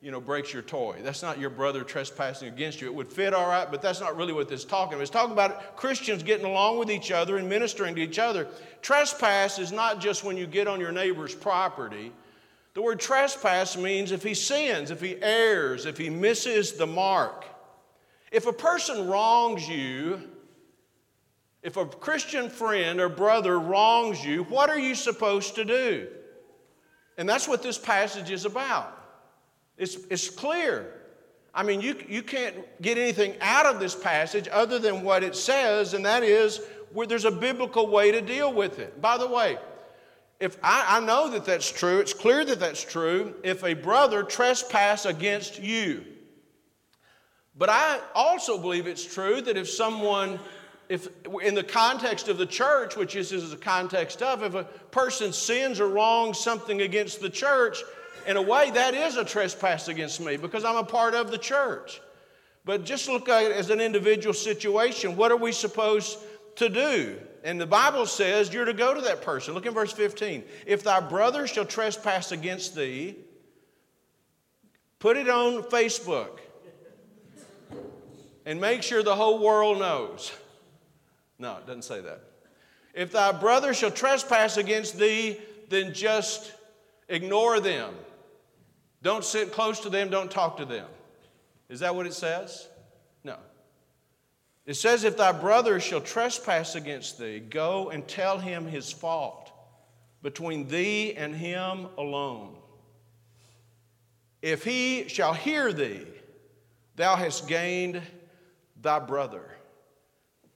you 0.00 0.10
know, 0.10 0.20
breaks 0.20 0.52
your 0.54 0.62
toy. 0.62 1.00
That's 1.02 1.22
not 1.22 1.38
your 1.38 1.50
brother 1.50 1.82
trespassing 1.82 2.48
against 2.48 2.80
you. 2.80 2.86
It 2.86 2.94
would 2.94 3.08
fit 3.08 3.34
all 3.34 3.46
right, 3.46 3.70
but 3.70 3.82
that's 3.82 4.00
not 4.00 4.16
really 4.16 4.32
what 4.32 4.48
this 4.48 4.60
is 4.60 4.66
talking 4.66 4.94
about. 4.94 5.02
It's 5.02 5.10
talking 5.10 5.32
about 5.32 5.76
Christians 5.76 6.22
getting 6.22 6.46
along 6.46 6.78
with 6.78 6.90
each 6.90 7.10
other 7.10 7.36
and 7.36 7.46
ministering 7.46 7.94
to 7.96 8.00
each 8.00 8.18
other. 8.18 8.48
Trespass 8.80 9.58
is 9.58 9.70
not 9.70 10.00
just 10.00 10.24
when 10.24 10.36
you 10.38 10.46
get 10.46 10.66
on 10.66 10.80
your 10.80 10.92
neighbor's 10.92 11.34
property. 11.34 12.12
The 12.72 12.82
word 12.82 13.00
trespass 13.00 13.76
means 13.76 14.12
if 14.12 14.22
he 14.22 14.34
sins, 14.34 14.90
if 14.90 15.00
he 15.00 15.20
errs, 15.22 15.86
if 15.86 15.98
he 15.98 16.08
misses 16.08 16.72
the 16.72 16.86
mark. 16.86 17.44
If 18.30 18.46
a 18.46 18.52
person 18.52 19.08
wrongs 19.08 19.68
you, 19.68 20.22
if 21.66 21.76
a 21.76 21.84
Christian 21.84 22.48
friend 22.48 23.00
or 23.00 23.08
brother 23.08 23.58
wrongs 23.58 24.24
you, 24.24 24.44
what 24.44 24.70
are 24.70 24.78
you 24.78 24.94
supposed 24.94 25.56
to 25.56 25.64
do? 25.64 26.06
And 27.18 27.28
that's 27.28 27.48
what 27.48 27.60
this 27.60 27.76
passage 27.76 28.30
is 28.30 28.44
about. 28.44 28.96
It's, 29.76 29.96
it's 30.08 30.30
clear. 30.30 30.94
I 31.52 31.64
mean, 31.64 31.80
you, 31.80 31.96
you 32.08 32.22
can't 32.22 32.54
get 32.80 32.98
anything 32.98 33.34
out 33.40 33.66
of 33.66 33.80
this 33.80 33.96
passage 33.96 34.46
other 34.52 34.78
than 34.78 35.02
what 35.02 35.24
it 35.24 35.34
says, 35.34 35.92
and 35.92 36.06
that 36.06 36.22
is 36.22 36.60
where 36.92 37.04
there's 37.04 37.24
a 37.24 37.32
biblical 37.32 37.88
way 37.88 38.12
to 38.12 38.20
deal 38.20 38.54
with 38.54 38.78
it. 38.78 39.02
By 39.02 39.18
the 39.18 39.26
way, 39.26 39.58
if 40.38 40.58
I, 40.62 40.98
I 40.98 41.00
know 41.00 41.30
that 41.30 41.44
that's 41.44 41.68
true, 41.68 41.98
it's 41.98 42.14
clear 42.14 42.44
that 42.44 42.60
that's 42.60 42.84
true 42.84 43.34
if 43.42 43.64
a 43.64 43.74
brother 43.74 44.22
trespass 44.22 45.04
against 45.04 45.60
you. 45.60 46.04
But 47.58 47.70
I 47.70 48.00
also 48.14 48.56
believe 48.56 48.86
it's 48.86 49.04
true 49.04 49.40
that 49.40 49.56
if 49.56 49.68
someone, 49.68 50.38
if 50.88 51.08
in 51.42 51.54
the 51.54 51.64
context 51.64 52.28
of 52.28 52.38
the 52.38 52.46
church, 52.46 52.96
which 52.96 53.14
this 53.14 53.32
is 53.32 53.50
the 53.50 53.56
context 53.56 54.22
of, 54.22 54.42
if 54.42 54.54
a 54.54 54.64
person 54.64 55.32
sins 55.32 55.80
or 55.80 55.88
wrongs 55.88 56.38
something 56.38 56.82
against 56.82 57.20
the 57.20 57.30
church, 57.30 57.82
in 58.26 58.36
a 58.36 58.42
way 58.42 58.70
that 58.72 58.94
is 58.94 59.16
a 59.16 59.24
trespass 59.24 59.88
against 59.88 60.20
me 60.20 60.36
because 60.36 60.64
I'm 60.64 60.76
a 60.76 60.84
part 60.84 61.14
of 61.14 61.30
the 61.30 61.38
church. 61.38 62.00
But 62.64 62.84
just 62.84 63.08
look 63.08 63.28
at 63.28 63.44
it 63.44 63.52
as 63.52 63.70
an 63.70 63.80
individual 63.80 64.34
situation. 64.34 65.16
What 65.16 65.30
are 65.30 65.36
we 65.36 65.52
supposed 65.52 66.18
to 66.56 66.68
do? 66.68 67.16
And 67.44 67.60
the 67.60 67.66
Bible 67.66 68.06
says 68.06 68.52
you're 68.52 68.64
to 68.64 68.72
go 68.72 68.92
to 68.92 69.00
that 69.02 69.22
person. 69.22 69.54
Look 69.54 69.66
in 69.66 69.74
verse 69.74 69.92
15. 69.92 70.42
If 70.66 70.82
thy 70.82 70.98
brother 70.98 71.46
shall 71.46 71.64
trespass 71.64 72.32
against 72.32 72.74
thee, 72.74 73.14
put 74.98 75.16
it 75.16 75.28
on 75.28 75.62
Facebook 75.62 76.40
and 78.44 78.60
make 78.60 78.82
sure 78.82 79.04
the 79.04 79.14
whole 79.14 79.38
world 79.38 79.78
knows. 79.78 80.32
No, 81.38 81.58
it 81.58 81.66
doesn't 81.66 81.82
say 81.82 82.00
that. 82.00 82.20
If 82.94 83.12
thy 83.12 83.32
brother 83.32 83.74
shall 83.74 83.90
trespass 83.90 84.56
against 84.56 84.98
thee, 84.98 85.38
then 85.68 85.92
just 85.92 86.52
ignore 87.08 87.60
them. 87.60 87.94
Don't 89.02 89.24
sit 89.24 89.52
close 89.52 89.80
to 89.80 89.90
them, 89.90 90.10
don't 90.10 90.30
talk 90.30 90.56
to 90.56 90.64
them. 90.64 90.88
Is 91.68 91.80
that 91.80 91.94
what 91.94 92.06
it 92.06 92.14
says? 92.14 92.68
No. 93.22 93.36
It 94.64 94.74
says, 94.74 95.04
If 95.04 95.16
thy 95.16 95.32
brother 95.32 95.78
shall 95.78 96.00
trespass 96.00 96.74
against 96.74 97.18
thee, 97.18 97.40
go 97.40 97.90
and 97.90 98.06
tell 98.08 98.38
him 98.38 98.66
his 98.66 98.90
fault 98.90 99.52
between 100.22 100.66
thee 100.66 101.14
and 101.14 101.34
him 101.34 101.86
alone. 101.98 102.56
If 104.42 104.64
he 104.64 105.08
shall 105.08 105.34
hear 105.34 105.72
thee, 105.72 106.06
thou 106.96 107.16
hast 107.16 107.46
gained 107.46 108.02
thy 108.80 108.98
brother. 108.98 109.55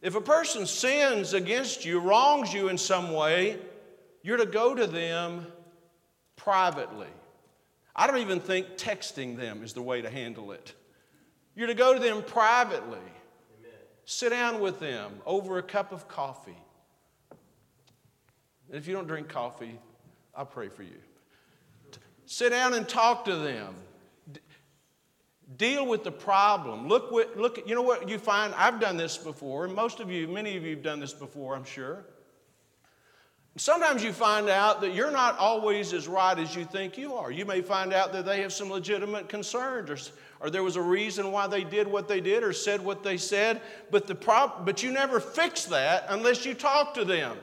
If 0.02 0.14
a 0.14 0.20
person 0.20 0.66
sins 0.66 1.34
against 1.34 1.84
you, 1.84 2.00
wrongs 2.00 2.52
you 2.52 2.68
in 2.68 2.78
some 2.78 3.12
way, 3.12 3.58
you're 4.22 4.38
to 4.38 4.46
go 4.46 4.74
to 4.74 4.86
them 4.86 5.46
privately. 6.36 7.08
I 7.94 8.06
don't 8.06 8.18
even 8.18 8.40
think 8.40 8.76
texting 8.76 9.36
them 9.36 9.62
is 9.62 9.74
the 9.74 9.82
way 9.82 10.00
to 10.00 10.08
handle 10.08 10.52
it. 10.52 10.74
You're 11.54 11.66
to 11.66 11.74
go 11.74 11.92
to 11.92 12.00
them 12.00 12.22
privately. 12.22 12.98
Sit 14.04 14.30
down 14.30 14.60
with 14.60 14.80
them 14.80 15.12
over 15.26 15.58
a 15.58 15.62
cup 15.62 15.92
of 15.92 16.08
coffee. 16.08 16.56
And 18.68 18.78
if 18.78 18.88
you 18.88 18.94
don't 18.94 19.06
drink 19.06 19.28
coffee, 19.28 19.78
I'll 20.34 20.46
pray 20.46 20.68
for 20.68 20.82
you. 20.82 20.98
Sit 22.24 22.50
down 22.50 22.74
and 22.74 22.88
talk 22.88 23.24
to 23.26 23.36
them. 23.36 23.74
Deal 25.56 25.86
with 25.86 26.04
the 26.04 26.12
problem. 26.12 26.88
Look, 26.88 27.10
what, 27.10 27.36
look, 27.36 27.66
you 27.66 27.74
know 27.74 27.82
what 27.82 28.08
you 28.08 28.18
find? 28.18 28.54
I've 28.54 28.80
done 28.80 28.96
this 28.96 29.16
before, 29.16 29.64
and 29.64 29.74
most 29.74 30.00
of 30.00 30.10
you, 30.10 30.28
many 30.28 30.56
of 30.56 30.64
you 30.64 30.70
have 30.70 30.82
done 30.82 31.00
this 31.00 31.12
before, 31.12 31.56
I'm 31.56 31.64
sure. 31.64 32.04
Sometimes 33.56 34.04
you 34.04 34.12
find 34.12 34.48
out 34.48 34.80
that 34.80 34.94
you're 34.94 35.10
not 35.10 35.36
always 35.36 35.92
as 35.92 36.06
right 36.06 36.38
as 36.38 36.54
you 36.54 36.64
think 36.64 36.96
you 36.96 37.14
are. 37.14 37.32
You 37.32 37.44
may 37.44 37.62
find 37.62 37.92
out 37.92 38.12
that 38.12 38.24
they 38.24 38.42
have 38.42 38.52
some 38.52 38.70
legitimate 38.70 39.28
concerns 39.28 39.90
or, 39.90 39.98
or 40.46 40.50
there 40.50 40.62
was 40.62 40.76
a 40.76 40.82
reason 40.82 41.32
why 41.32 41.48
they 41.48 41.64
did 41.64 41.88
what 41.88 42.06
they 42.06 42.20
did 42.20 42.44
or 42.44 42.52
said 42.52 42.80
what 42.80 43.02
they 43.02 43.16
said, 43.16 43.60
but, 43.90 44.06
the 44.06 44.14
prob- 44.14 44.64
but 44.64 44.84
you 44.84 44.92
never 44.92 45.18
fix 45.18 45.64
that 45.64 46.06
unless 46.08 46.46
you 46.46 46.54
talk 46.54 46.94
to 46.94 47.04
them. 47.04 47.36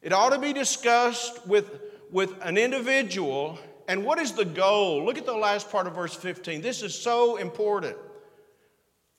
It 0.00 0.12
ought 0.12 0.30
to 0.30 0.38
be 0.38 0.54
discussed 0.54 1.46
with, 1.46 1.80
with 2.10 2.34
an 2.40 2.56
individual. 2.56 3.58
And 3.88 4.04
what 4.04 4.18
is 4.18 4.32
the 4.32 4.44
goal? 4.44 5.02
Look 5.04 5.16
at 5.16 5.24
the 5.24 5.32
last 5.32 5.70
part 5.72 5.86
of 5.86 5.94
verse 5.94 6.14
15. 6.14 6.60
This 6.60 6.82
is 6.82 6.94
so 6.94 7.36
important. 7.36 7.96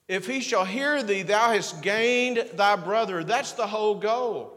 If 0.08 0.28
he 0.28 0.42
shall 0.42 0.64
hear 0.64 1.02
thee, 1.02 1.24
thou 1.24 1.52
hast 1.52 1.82
gained 1.82 2.46
thy 2.54 2.76
brother. 2.76 3.24
That's 3.24 3.54
the 3.54 3.66
whole 3.66 3.96
goal. 3.96 4.56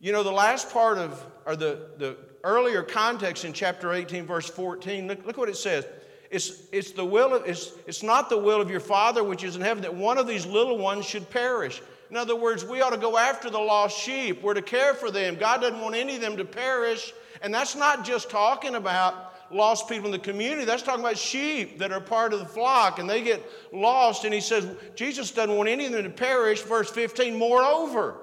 You 0.00 0.12
know, 0.12 0.24
the 0.24 0.32
last 0.32 0.72
part 0.72 0.98
of, 0.98 1.24
or 1.46 1.54
the, 1.54 1.90
the 1.98 2.16
earlier 2.42 2.82
context 2.82 3.44
in 3.44 3.52
chapter 3.52 3.92
18, 3.92 4.26
verse 4.26 4.48
14, 4.48 5.06
look, 5.06 5.24
look 5.24 5.36
what 5.36 5.48
it 5.48 5.56
says. 5.56 5.86
It's, 6.30 6.62
it's, 6.72 6.92
the 6.92 7.04
will 7.04 7.34
of, 7.34 7.44
it's, 7.46 7.72
it's 7.86 8.02
not 8.02 8.28
the 8.28 8.38
will 8.38 8.60
of 8.60 8.70
your 8.70 8.80
Father 8.80 9.22
which 9.22 9.44
is 9.44 9.56
in 9.56 9.62
heaven 9.62 9.82
that 9.82 9.94
one 9.94 10.18
of 10.18 10.26
these 10.26 10.46
little 10.46 10.78
ones 10.78 11.04
should 11.04 11.28
perish. 11.30 11.82
In 12.08 12.16
other 12.16 12.34
words, 12.34 12.64
we 12.64 12.80
ought 12.80 12.90
to 12.90 12.98
go 12.98 13.16
after 13.16 13.50
the 13.50 13.58
lost 13.58 13.98
sheep. 13.98 14.42
We're 14.42 14.54
to 14.54 14.62
care 14.62 14.94
for 14.94 15.10
them. 15.10 15.36
God 15.36 15.60
doesn't 15.60 15.80
want 15.80 15.94
any 15.94 16.16
of 16.16 16.20
them 16.20 16.36
to 16.38 16.44
perish. 16.44 17.12
And 17.42 17.52
that's 17.52 17.74
not 17.74 18.04
just 18.04 18.30
talking 18.30 18.74
about 18.74 19.30
lost 19.52 19.88
people 19.88 20.06
in 20.06 20.12
the 20.12 20.18
community. 20.18 20.64
That's 20.64 20.82
talking 20.82 21.00
about 21.00 21.18
sheep 21.18 21.78
that 21.78 21.92
are 21.92 22.00
part 22.00 22.32
of 22.32 22.38
the 22.38 22.46
flock 22.46 22.98
and 22.98 23.08
they 23.08 23.22
get 23.22 23.44
lost. 23.72 24.24
And 24.24 24.32
he 24.32 24.40
says, 24.40 24.66
Jesus 24.94 25.30
doesn't 25.30 25.56
want 25.56 25.68
any 25.68 25.86
of 25.86 25.92
them 25.92 26.04
to 26.04 26.10
perish. 26.10 26.62
Verse 26.62 26.90
15, 26.90 27.36
moreover, 27.36 28.18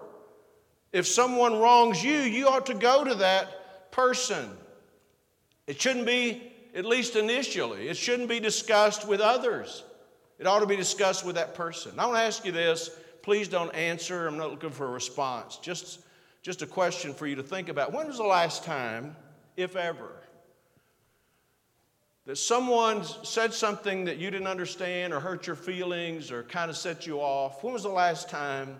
if 0.93 1.05
someone 1.05 1.59
wrongs 1.59 2.03
you, 2.03 2.17
you 2.17 2.47
ought 2.47 2.65
to 2.67 2.73
go 2.73 3.03
to 3.03 3.15
that 3.15 3.91
person. 3.91 4.49
It 5.65 5.81
shouldn't 5.81 6.05
be, 6.05 6.53
at 6.73 6.85
least 6.85 7.15
initially, 7.15 7.89
it 7.89 7.97
shouldn't 7.97 8.29
be 8.29 8.39
discussed 8.39 9.07
with 9.07 9.19
others. 9.19 9.83
It 10.39 10.47
ought 10.47 10.59
to 10.59 10.67
be 10.67 10.75
discussed 10.75 11.25
with 11.25 11.35
that 11.35 11.55
person. 11.55 11.99
I 11.99 12.05
want 12.05 12.17
to 12.17 12.23
ask 12.23 12.45
you 12.45 12.51
this. 12.51 12.91
Please 13.23 13.47
don't 13.47 13.73
answer. 13.73 14.27
I'm 14.27 14.37
not 14.37 14.51
looking 14.51 14.69
for 14.69 14.85
a 14.85 14.91
response. 14.91 15.57
Just, 15.57 15.99
just 16.47 16.61
a 16.61 16.65
question 16.65 17.13
for 17.13 17.27
you 17.27 17.35
to 17.35 17.43
think 17.43 17.67
about. 17.67 17.91
When 17.91 18.07
was 18.07 18.15
the 18.15 18.23
last 18.23 18.63
time, 18.63 19.17
if 19.57 19.75
ever, 19.75 20.13
that 22.25 22.37
someone 22.37 23.03
said 23.03 23.53
something 23.53 24.05
that 24.05 24.15
you 24.15 24.31
didn't 24.31 24.47
understand 24.47 25.11
or 25.11 25.19
hurt 25.19 25.45
your 25.45 25.57
feelings 25.57 26.31
or 26.31 26.43
kind 26.43 26.71
of 26.71 26.77
set 26.77 27.05
you 27.05 27.19
off, 27.19 27.65
when 27.65 27.73
was 27.73 27.83
the 27.83 27.89
last 27.89 28.29
time 28.29 28.79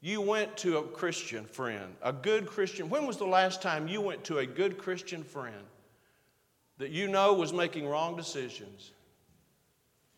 you 0.00 0.20
went 0.20 0.56
to 0.58 0.78
a 0.78 0.84
Christian 0.84 1.46
friend, 1.46 1.96
a 2.00 2.12
good 2.12 2.46
Christian? 2.46 2.88
When 2.88 3.08
was 3.08 3.16
the 3.16 3.26
last 3.26 3.60
time 3.60 3.88
you 3.88 4.00
went 4.00 4.22
to 4.26 4.38
a 4.38 4.46
good 4.46 4.78
Christian 4.78 5.24
friend 5.24 5.66
that 6.78 6.90
you 6.90 7.08
know 7.08 7.34
was 7.34 7.52
making 7.52 7.88
wrong 7.88 8.16
decisions 8.16 8.92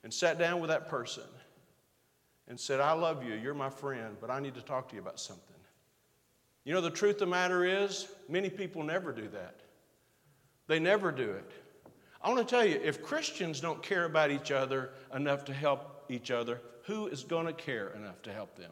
and 0.05 0.13
sat 0.13 0.39
down 0.39 0.61
with 0.61 0.69
that 0.69 0.91
person 0.91 1.25
and 2.49 2.61
said, 2.61 2.81
I 2.81 2.93
love 2.93 3.25
you, 3.25 3.33
you're 3.33 3.55
my 3.55 3.71
friend, 3.71 4.19
but 4.21 4.29
I 4.29 4.41
need 4.41 4.57
to 4.57 4.63
talk 4.63 4.91
to 4.91 4.95
you 4.95 5.01
about 5.01 5.19
something? 5.19 5.58
You 6.69 6.75
know, 6.75 6.83
the 6.83 6.91
truth 6.91 7.15
of 7.15 7.21
the 7.21 7.27
matter 7.29 7.65
is, 7.65 8.09
many 8.29 8.51
people 8.51 8.83
never 8.83 9.11
do 9.11 9.27
that. 9.29 9.61
They 10.67 10.79
never 10.79 11.11
do 11.11 11.31
it. 11.31 11.51
I 12.21 12.29
want 12.29 12.47
to 12.47 12.55
tell 12.55 12.63
you 12.63 12.79
if 12.85 13.03
Christians 13.03 13.59
don't 13.59 13.83
care 13.83 14.05
about 14.05 14.31
each 14.31 14.53
other 14.53 14.91
enough 15.15 15.47
to 15.47 15.55
help 15.55 16.05
each 16.11 16.31
other, 16.31 16.61
who 16.83 17.07
is 17.07 17.25
going 17.25 17.47
to 17.47 17.55
care 17.55 17.95
enough 17.97 18.21
to 18.25 18.35
help 18.35 18.55
them? 18.59 18.71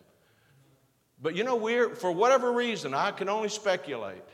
But 1.22 1.36
you 1.36 1.42
know, 1.42 1.56
we're, 1.56 1.94
for 1.94 2.12
whatever 2.12 2.52
reason, 2.52 2.92
I 2.92 3.12
can 3.12 3.30
only 3.30 3.48
speculate. 3.48 4.28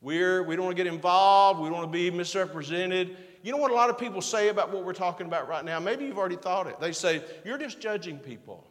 We're, 0.00 0.44
we 0.44 0.54
don't 0.54 0.66
want 0.66 0.76
to 0.76 0.84
get 0.84 0.92
involved, 0.92 1.58
we 1.58 1.68
don't 1.68 1.78
want 1.78 1.88
to 1.88 1.98
be 1.98 2.12
misrepresented. 2.12 3.16
You 3.42 3.50
know 3.50 3.58
what 3.58 3.72
a 3.72 3.74
lot 3.74 3.90
of 3.90 3.98
people 3.98 4.22
say 4.22 4.50
about 4.50 4.72
what 4.72 4.84
we're 4.84 4.92
talking 4.92 5.26
about 5.26 5.48
right 5.48 5.64
now? 5.64 5.80
Maybe 5.80 6.04
you've 6.04 6.18
already 6.18 6.36
thought 6.36 6.68
it. 6.68 6.78
They 6.78 6.92
say, 6.92 7.24
You're 7.44 7.58
just 7.58 7.80
judging 7.80 8.20
people. 8.20 8.69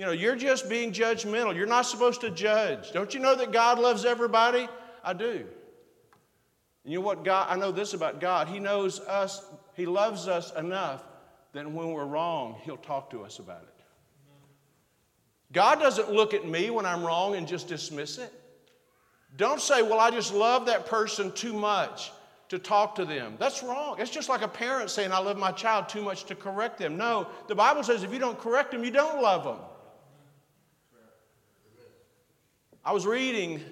You 0.00 0.06
know, 0.06 0.12
you're 0.12 0.34
just 0.34 0.66
being 0.70 0.94
judgmental. 0.94 1.54
You're 1.54 1.66
not 1.66 1.82
supposed 1.82 2.22
to 2.22 2.30
judge. 2.30 2.90
Don't 2.92 3.12
you 3.12 3.20
know 3.20 3.36
that 3.36 3.52
God 3.52 3.78
loves 3.78 4.06
everybody? 4.06 4.66
I 5.04 5.12
do. 5.12 5.44
And 6.84 6.92
you 6.92 7.00
know 7.00 7.04
what 7.04 7.22
God, 7.22 7.48
I 7.50 7.56
know 7.56 7.70
this 7.70 7.92
about 7.92 8.18
God. 8.18 8.48
He 8.48 8.60
knows 8.60 9.00
us, 9.00 9.44
He 9.74 9.84
loves 9.84 10.26
us 10.26 10.54
enough 10.56 11.04
that 11.52 11.70
when 11.70 11.92
we're 11.92 12.06
wrong, 12.06 12.56
He'll 12.62 12.78
talk 12.78 13.10
to 13.10 13.24
us 13.24 13.40
about 13.40 13.60
it. 13.60 13.84
God 15.52 15.80
doesn't 15.80 16.10
look 16.10 16.32
at 16.32 16.48
me 16.48 16.70
when 16.70 16.86
I'm 16.86 17.04
wrong 17.04 17.34
and 17.34 17.46
just 17.46 17.68
dismiss 17.68 18.16
it. 18.16 18.32
Don't 19.36 19.60
say, 19.60 19.82
well, 19.82 20.00
I 20.00 20.10
just 20.10 20.32
love 20.32 20.64
that 20.64 20.86
person 20.86 21.30
too 21.32 21.52
much 21.52 22.10
to 22.48 22.58
talk 22.58 22.94
to 22.94 23.04
them. 23.04 23.34
That's 23.38 23.62
wrong. 23.62 23.96
It's 23.98 24.10
just 24.10 24.30
like 24.30 24.40
a 24.40 24.48
parent 24.48 24.88
saying, 24.88 25.12
I 25.12 25.18
love 25.18 25.36
my 25.36 25.52
child 25.52 25.90
too 25.90 26.00
much 26.00 26.24
to 26.24 26.34
correct 26.34 26.78
them. 26.78 26.96
No, 26.96 27.28
the 27.48 27.54
Bible 27.54 27.82
says 27.82 28.02
if 28.02 28.14
you 28.14 28.18
don't 28.18 28.38
correct 28.38 28.70
them, 28.70 28.82
you 28.82 28.90
don't 28.90 29.20
love 29.20 29.44
them. 29.44 29.58
I 32.90 32.92
was 32.92 33.06
reading 33.06 33.62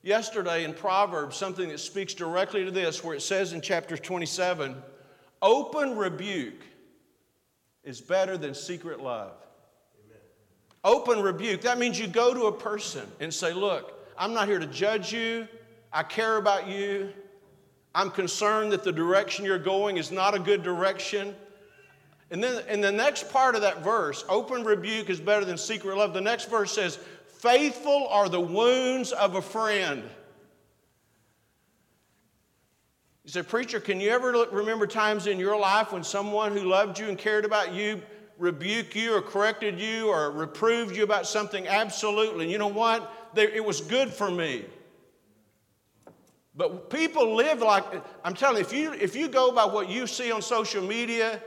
yesterday 0.00 0.64
in 0.64 0.72
Proverbs 0.72 1.36
something 1.36 1.68
that 1.68 1.78
speaks 1.78 2.14
directly 2.14 2.64
to 2.64 2.70
this, 2.70 3.04
where 3.04 3.14
it 3.14 3.20
says 3.20 3.52
in 3.52 3.60
chapter 3.60 3.98
27 3.98 4.76
open 5.42 5.94
rebuke 5.94 6.62
is 7.84 8.00
better 8.00 8.38
than 8.38 8.54
secret 8.54 9.02
love. 9.02 9.34
Amen. 10.06 10.22
Open 10.84 11.20
rebuke, 11.20 11.60
that 11.60 11.78
means 11.78 11.98
you 12.00 12.06
go 12.06 12.32
to 12.32 12.44
a 12.44 12.52
person 12.52 13.06
and 13.20 13.34
say, 13.34 13.52
Look, 13.52 14.08
I'm 14.16 14.32
not 14.32 14.48
here 14.48 14.58
to 14.58 14.66
judge 14.66 15.12
you, 15.12 15.46
I 15.92 16.02
care 16.02 16.38
about 16.38 16.66
you. 16.66 17.12
I'm 17.94 18.10
concerned 18.10 18.72
that 18.72 18.84
the 18.84 18.92
direction 18.92 19.44
you're 19.44 19.58
going 19.58 19.98
is 19.98 20.10
not 20.10 20.34
a 20.34 20.38
good 20.38 20.62
direction. 20.62 21.34
And 22.30 22.42
then 22.42 22.66
in 22.68 22.80
the 22.80 22.92
next 22.92 23.28
part 23.28 23.54
of 23.54 23.60
that 23.60 23.82
verse, 23.82 24.24
open 24.30 24.64
rebuke 24.64 25.10
is 25.10 25.20
better 25.20 25.44
than 25.44 25.58
secret 25.58 25.98
love. 25.98 26.14
The 26.14 26.20
next 26.22 26.48
verse 26.48 26.72
says, 26.72 27.00
Faithful 27.40 28.06
are 28.08 28.28
the 28.28 28.40
wounds 28.40 29.12
of 29.12 29.34
a 29.34 29.40
friend. 29.40 30.02
You 33.24 33.30
say, 33.30 33.42
Preacher, 33.42 33.80
can 33.80 33.98
you 33.98 34.10
ever 34.10 34.32
remember 34.52 34.86
times 34.86 35.26
in 35.26 35.38
your 35.38 35.58
life 35.58 35.90
when 35.90 36.04
someone 36.04 36.52
who 36.54 36.64
loved 36.64 36.98
you 36.98 37.08
and 37.08 37.16
cared 37.16 37.46
about 37.46 37.72
you 37.72 38.02
rebuked 38.36 38.94
you 38.94 39.14
or 39.14 39.22
corrected 39.22 39.80
you 39.80 40.08
or 40.08 40.30
reproved 40.30 40.94
you 40.94 41.02
about 41.02 41.26
something? 41.26 41.66
Absolutely. 41.66 42.44
And 42.44 42.52
you 42.52 42.58
know 42.58 42.66
what? 42.66 43.10
it 43.34 43.64
was 43.64 43.80
good 43.80 44.10
for 44.10 44.30
me. 44.30 44.66
But 46.54 46.90
people 46.90 47.34
live 47.34 47.62
like, 47.62 47.84
I'm 48.22 48.34
telling 48.34 48.56
you, 48.56 48.62
if 48.62 48.72
you, 48.74 48.92
if 48.92 49.16
you 49.16 49.28
go 49.28 49.50
by 49.50 49.64
what 49.64 49.88
you 49.88 50.06
see 50.06 50.30
on 50.30 50.42
social 50.42 50.82
media, 50.82 51.40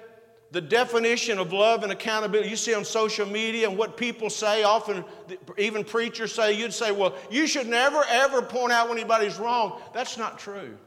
the 0.54 0.62
definition 0.62 1.40
of 1.40 1.52
love 1.52 1.82
and 1.82 1.92
accountability 1.92 2.48
you 2.48 2.56
see 2.56 2.76
on 2.76 2.86
social 2.86 3.26
media 3.26 3.68
and 3.68 3.76
what 3.76 3.98
people 3.98 4.30
say, 4.30 4.62
often 4.64 5.04
even 5.58 5.84
preachers 5.84 6.32
say, 6.32 6.54
you'd 6.54 6.72
say, 6.72 6.92
well, 6.92 7.16
you 7.32 7.48
should 7.48 7.66
never 7.66 8.04
ever 8.08 8.40
point 8.44 8.72
out 8.72 8.88
when 8.88 9.00
anybody's 9.00 9.40
wrong. 9.40 9.82
That's 9.96 10.16
not 10.16 10.38
true. 10.38 10.78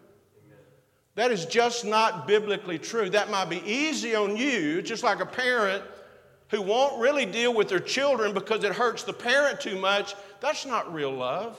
That 1.16 1.32
is 1.32 1.46
just 1.46 1.84
not 1.84 2.28
biblically 2.28 2.78
true. 2.78 3.10
That 3.10 3.28
might 3.28 3.50
be 3.50 3.60
easy 3.66 4.14
on 4.14 4.36
you, 4.36 4.82
just 4.82 5.02
like 5.02 5.18
a 5.18 5.26
parent 5.26 5.82
who 6.50 6.62
won't 6.62 7.00
really 7.00 7.26
deal 7.26 7.52
with 7.52 7.68
their 7.68 7.80
children 7.80 8.34
because 8.34 8.62
it 8.62 8.72
hurts 8.72 9.02
the 9.02 9.12
parent 9.12 9.60
too 9.60 9.80
much. 9.80 10.14
That's 10.40 10.64
not 10.64 10.94
real 10.94 11.10
love. 11.10 11.58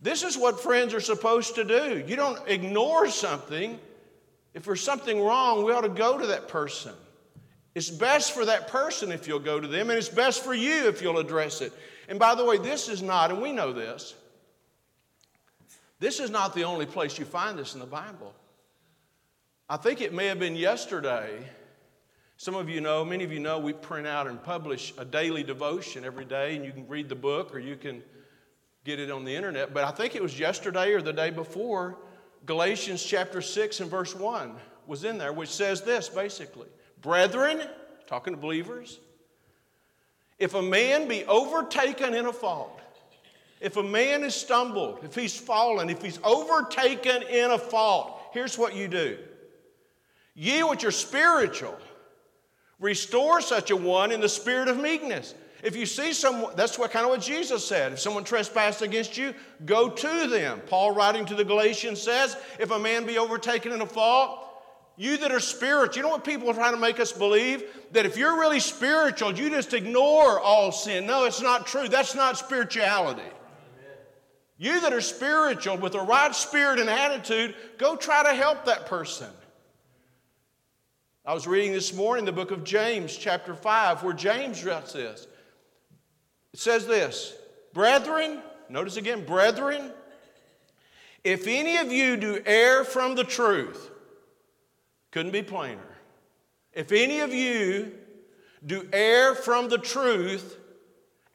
This 0.00 0.24
is 0.24 0.36
what 0.36 0.58
friends 0.58 0.94
are 0.94 1.00
supposed 1.00 1.54
to 1.54 1.64
do. 1.64 2.02
You 2.08 2.16
don't 2.16 2.40
ignore 2.48 3.08
something 3.08 3.78
if 4.54 4.64
there's 4.64 4.82
something 4.82 5.22
wrong, 5.22 5.64
we 5.64 5.72
ought 5.72 5.82
to 5.82 5.88
go 5.88 6.18
to 6.18 6.26
that 6.28 6.48
person. 6.48 6.92
It's 7.74 7.90
best 7.90 8.32
for 8.32 8.44
that 8.44 8.68
person 8.68 9.12
if 9.12 9.28
you'll 9.28 9.38
go 9.38 9.60
to 9.60 9.68
them, 9.68 9.90
and 9.90 9.98
it's 9.98 10.08
best 10.08 10.42
for 10.42 10.54
you 10.54 10.88
if 10.88 11.00
you'll 11.02 11.18
address 11.18 11.60
it. 11.60 11.72
And 12.08 12.18
by 12.18 12.34
the 12.34 12.44
way, 12.44 12.58
this 12.58 12.88
is 12.88 13.02
not, 13.02 13.30
and 13.30 13.40
we 13.40 13.52
know 13.52 13.72
this, 13.72 14.14
this 16.00 16.18
is 16.18 16.30
not 16.30 16.54
the 16.54 16.64
only 16.64 16.86
place 16.86 17.18
you 17.18 17.24
find 17.24 17.58
this 17.58 17.74
in 17.74 17.80
the 17.80 17.86
Bible. 17.86 18.34
I 19.68 19.76
think 19.76 20.00
it 20.00 20.12
may 20.12 20.26
have 20.26 20.40
been 20.40 20.56
yesterday. 20.56 21.44
Some 22.36 22.56
of 22.56 22.68
you 22.68 22.80
know, 22.80 23.04
many 23.04 23.22
of 23.22 23.32
you 23.32 23.38
know, 23.38 23.58
we 23.60 23.72
print 23.72 24.06
out 24.06 24.26
and 24.26 24.42
publish 24.42 24.92
a 24.98 25.04
daily 25.04 25.44
devotion 25.44 26.04
every 26.04 26.24
day, 26.24 26.56
and 26.56 26.64
you 26.64 26.72
can 26.72 26.88
read 26.88 27.08
the 27.08 27.14
book 27.14 27.54
or 27.54 27.60
you 27.60 27.76
can 27.76 28.02
get 28.82 28.98
it 28.98 29.10
on 29.10 29.24
the 29.24 29.36
internet. 29.36 29.72
But 29.72 29.84
I 29.84 29.90
think 29.90 30.16
it 30.16 30.22
was 30.22 30.38
yesterday 30.38 30.92
or 30.92 31.02
the 31.02 31.12
day 31.12 31.30
before 31.30 31.98
Galatians 32.46 33.02
chapter 33.04 33.42
6 33.42 33.80
and 33.80 33.90
verse 33.90 34.14
1 34.14 34.54
was 34.86 35.04
in 35.04 35.18
there, 35.18 35.32
which 35.32 35.50
says 35.50 35.82
this 35.82 36.08
basically 36.08 36.68
Brethren, 37.02 37.62
talking 38.06 38.34
to 38.34 38.40
believers, 38.40 38.98
if 40.38 40.54
a 40.54 40.62
man 40.62 41.06
be 41.06 41.24
overtaken 41.26 42.14
in 42.14 42.26
a 42.26 42.32
fault, 42.32 42.80
if 43.60 43.76
a 43.76 43.82
man 43.82 44.24
is 44.24 44.34
stumbled, 44.34 45.00
if 45.04 45.14
he's 45.14 45.38
fallen, 45.38 45.90
if 45.90 46.02
he's 46.02 46.18
overtaken 46.24 47.22
in 47.22 47.50
a 47.50 47.58
fault, 47.58 48.20
here's 48.32 48.56
what 48.56 48.74
you 48.74 48.88
do. 48.88 49.18
Ye 50.34 50.62
which 50.62 50.84
are 50.84 50.90
spiritual, 50.90 51.76
restore 52.78 53.42
such 53.42 53.70
a 53.70 53.76
one 53.76 54.10
in 54.12 54.20
the 54.20 54.28
spirit 54.28 54.68
of 54.68 54.78
meekness. 54.78 55.34
If 55.62 55.76
you 55.76 55.86
see 55.86 56.12
someone, 56.12 56.54
that's 56.56 56.78
what 56.78 56.90
kind 56.90 57.04
of 57.04 57.10
what 57.10 57.20
Jesus 57.20 57.66
said. 57.66 57.92
If 57.92 58.00
someone 58.00 58.24
trespassed 58.24 58.82
against 58.82 59.18
you, 59.18 59.34
go 59.64 59.90
to 59.90 60.26
them. 60.26 60.60
Paul, 60.66 60.92
writing 60.92 61.26
to 61.26 61.34
the 61.34 61.44
Galatians, 61.44 62.00
says, 62.00 62.36
If 62.58 62.70
a 62.70 62.78
man 62.78 63.06
be 63.06 63.18
overtaken 63.18 63.72
in 63.72 63.80
a 63.80 63.86
fault, 63.86 64.46
you 64.96 65.16
that 65.18 65.32
are 65.32 65.40
spiritual, 65.40 65.96
you 65.96 66.02
know 66.02 66.08
what 66.08 66.24
people 66.24 66.50
are 66.50 66.54
trying 66.54 66.74
to 66.74 66.80
make 66.80 67.00
us 67.00 67.12
believe? 67.12 67.64
That 67.92 68.06
if 68.06 68.16
you're 68.16 68.38
really 68.38 68.60
spiritual, 68.60 69.32
you 69.32 69.50
just 69.50 69.74
ignore 69.74 70.40
all 70.40 70.72
sin. 70.72 71.06
No, 71.06 71.24
it's 71.24 71.40
not 71.40 71.66
true. 71.66 71.88
That's 71.88 72.14
not 72.14 72.38
spirituality. 72.38 73.22
You 74.58 74.80
that 74.82 74.92
are 74.92 75.00
spiritual 75.00 75.78
with 75.78 75.92
the 75.92 76.00
right 76.00 76.34
spirit 76.34 76.78
and 76.78 76.90
attitude, 76.90 77.54
go 77.78 77.96
try 77.96 78.22
to 78.22 78.34
help 78.34 78.66
that 78.66 78.86
person. 78.86 79.30
I 81.24 81.32
was 81.32 81.46
reading 81.46 81.72
this 81.72 81.94
morning 81.94 82.24
the 82.24 82.32
book 82.32 82.50
of 82.50 82.64
James, 82.64 83.16
chapter 83.16 83.54
5, 83.54 84.02
where 84.02 84.12
James 84.12 84.64
writes 84.64 84.92
this. 84.92 85.26
It 86.52 86.60
says 86.60 86.86
this 86.86 87.34
Brethren, 87.72 88.40
notice 88.68 88.96
again, 88.96 89.24
brethren, 89.24 89.92
if 91.22 91.46
any 91.46 91.76
of 91.76 91.92
you 91.92 92.16
do 92.16 92.42
err 92.46 92.84
from 92.84 93.14
the 93.14 93.24
truth, 93.24 93.90
couldn't 95.10 95.32
be 95.32 95.42
plainer. 95.42 95.80
If 96.72 96.92
any 96.92 97.20
of 97.20 97.34
you 97.34 97.92
do 98.64 98.88
err 98.92 99.34
from 99.34 99.68
the 99.68 99.78
truth, 99.78 100.56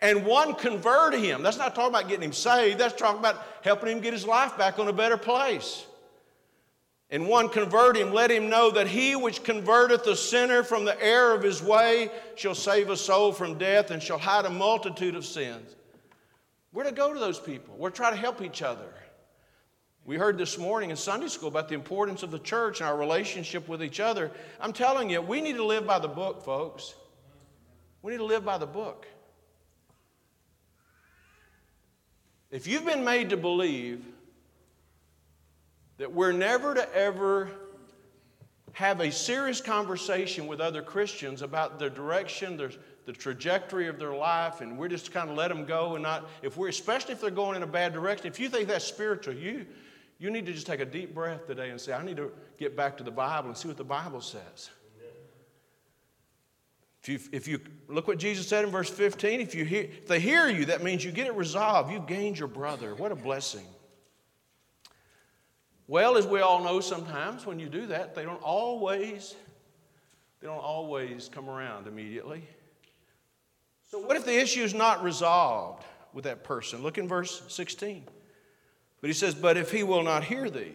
and 0.01 0.25
one 0.25 0.53
convert 0.55 1.13
him, 1.13 1.43
that's 1.43 1.57
not 1.57 1.75
talking 1.75 1.89
about 1.89 2.07
getting 2.07 2.25
him 2.25 2.33
saved, 2.33 2.79
that's 2.79 2.95
talking 2.95 3.19
about 3.19 3.43
helping 3.63 3.89
him 3.89 4.01
get 4.01 4.13
his 4.13 4.25
life 4.25 4.57
back 4.57 4.79
on 4.79 4.87
a 4.87 4.93
better 4.93 5.17
place. 5.17 5.85
And 7.15 7.29
one 7.29 7.47
convert 7.47 7.95
him, 7.95 8.11
let 8.11 8.29
him 8.29 8.49
know 8.49 8.69
that 8.71 8.87
he 8.87 9.15
which 9.15 9.41
converteth 9.41 10.03
the 10.03 10.17
sinner 10.17 10.63
from 10.63 10.83
the 10.83 11.01
error 11.01 11.33
of 11.33 11.41
his 11.41 11.63
way 11.63 12.11
shall 12.35 12.53
save 12.53 12.89
a 12.89 12.97
soul 12.97 13.31
from 13.31 13.57
death 13.57 13.89
and 13.89 14.03
shall 14.03 14.17
hide 14.17 14.43
a 14.43 14.49
multitude 14.49 15.15
of 15.15 15.23
sins. 15.23 15.77
We're 16.73 16.83
to 16.83 16.91
go 16.91 17.13
to 17.13 17.17
those 17.17 17.39
people. 17.39 17.73
We're 17.77 17.89
trying 17.89 18.15
to 18.15 18.19
help 18.19 18.41
each 18.41 18.61
other. 18.61 18.93
We 20.03 20.17
heard 20.17 20.37
this 20.37 20.57
morning 20.57 20.89
in 20.89 20.97
Sunday 20.97 21.29
school 21.29 21.47
about 21.47 21.69
the 21.69 21.75
importance 21.75 22.21
of 22.21 22.31
the 22.31 22.39
church 22.39 22.81
and 22.81 22.89
our 22.89 22.97
relationship 22.97 23.69
with 23.69 23.81
each 23.81 24.01
other. 24.01 24.29
I'm 24.59 24.73
telling 24.73 25.09
you, 25.09 25.21
we 25.21 25.39
need 25.39 25.55
to 25.55 25.63
live 25.63 25.87
by 25.87 25.99
the 25.99 26.09
book, 26.09 26.43
folks. 26.43 26.95
We 28.01 28.11
need 28.11 28.17
to 28.17 28.25
live 28.25 28.43
by 28.43 28.57
the 28.57 28.67
book. 28.67 29.07
If 32.51 32.67
you've 32.67 32.85
been 32.85 33.05
made 33.05 33.29
to 33.29 33.37
believe 33.37 34.03
that 35.97 36.11
we're 36.11 36.31
never 36.31 36.73
to 36.73 36.95
ever 36.95 37.49
have 38.73 38.99
a 38.99 39.11
serious 39.11 39.61
conversation 39.61 40.47
with 40.47 40.59
other 40.59 40.81
Christians 40.81 41.41
about 41.41 41.79
the 41.79 41.89
direction, 41.89 42.57
the, 42.57 42.75
the 43.05 43.13
trajectory 43.13 43.87
of 43.87 43.97
their 43.99 44.13
life, 44.13 44.59
and 44.59 44.77
we're 44.77 44.89
just 44.89 45.13
kind 45.13 45.29
of 45.29 45.37
let 45.37 45.47
them 45.47 45.63
go 45.63 45.95
and 45.95 46.03
not, 46.03 46.29
if 46.41 46.57
we're, 46.57 46.67
especially 46.67 47.13
if 47.13 47.21
they're 47.21 47.29
going 47.29 47.55
in 47.55 47.63
a 47.63 47.67
bad 47.67 47.93
direction, 47.93 48.27
if 48.27 48.39
you 48.39 48.49
think 48.49 48.67
that's 48.67 48.83
spiritual, 48.83 49.33
you, 49.33 49.65
you 50.19 50.29
need 50.29 50.45
to 50.45 50.51
just 50.51 50.67
take 50.67 50.81
a 50.81 50.85
deep 50.85 51.15
breath 51.15 51.47
today 51.47 51.69
and 51.69 51.79
say, 51.79 51.93
I 51.93 52.03
need 52.03 52.17
to 52.17 52.33
get 52.57 52.75
back 52.75 52.97
to 52.97 53.03
the 53.03 53.11
Bible 53.11 53.47
and 53.47 53.57
see 53.57 53.69
what 53.69 53.77
the 53.77 53.83
Bible 53.85 54.19
says. 54.19 54.69
If 57.01 57.09
you, 57.09 57.19
if 57.31 57.47
you 57.47 57.59
look 57.87 58.07
what 58.07 58.17
Jesus 58.17 58.47
said 58.47 58.65
in 58.65 58.71
verse 58.71 58.89
15, 58.89 59.39
if, 59.39 59.53
you 59.53 59.63
hear, 59.63 59.83
if 59.83 60.07
they 60.07 60.19
hear 60.19 60.49
you, 60.49 60.65
that 60.65 60.83
means 60.83 61.05
you 61.05 61.11
get 61.11 61.27
it 61.27 61.35
resolved. 61.35 61.91
You've 61.91 62.07
gained 62.07 62.39
your 62.39 62.47
brother. 62.47 62.95
What 62.95 63.11
a 63.11 63.15
blessing. 63.15 63.65
Well, 65.87 66.17
as 66.17 66.25
we 66.25 66.39
all 66.39 66.63
know, 66.63 66.79
sometimes 66.79 67.45
when 67.45 67.59
you 67.59 67.69
do 67.69 67.87
that, 67.87 68.15
they 68.15 68.23
don't 68.23 68.41
always, 68.41 69.35
they 70.41 70.47
don't 70.47 70.57
always 70.57 71.29
come 71.29 71.49
around 71.49 71.87
immediately. 71.87 72.43
So 73.91 73.99
what 73.99 74.17
if 74.17 74.25
the 74.25 74.35
issue 74.35 74.63
is 74.63 74.73
not 74.73 75.03
resolved 75.03 75.83
with 76.11 76.23
that 76.23 76.43
person? 76.43 76.81
Look 76.81 76.97
in 76.97 77.07
verse 77.07 77.43
16. 77.49 78.03
But 78.99 79.07
he 79.07 79.13
says, 79.13 79.35
But 79.35 79.57
if 79.57 79.71
he 79.71 79.83
will 79.83 80.01
not 80.01 80.23
hear 80.23 80.49
thee, 80.49 80.73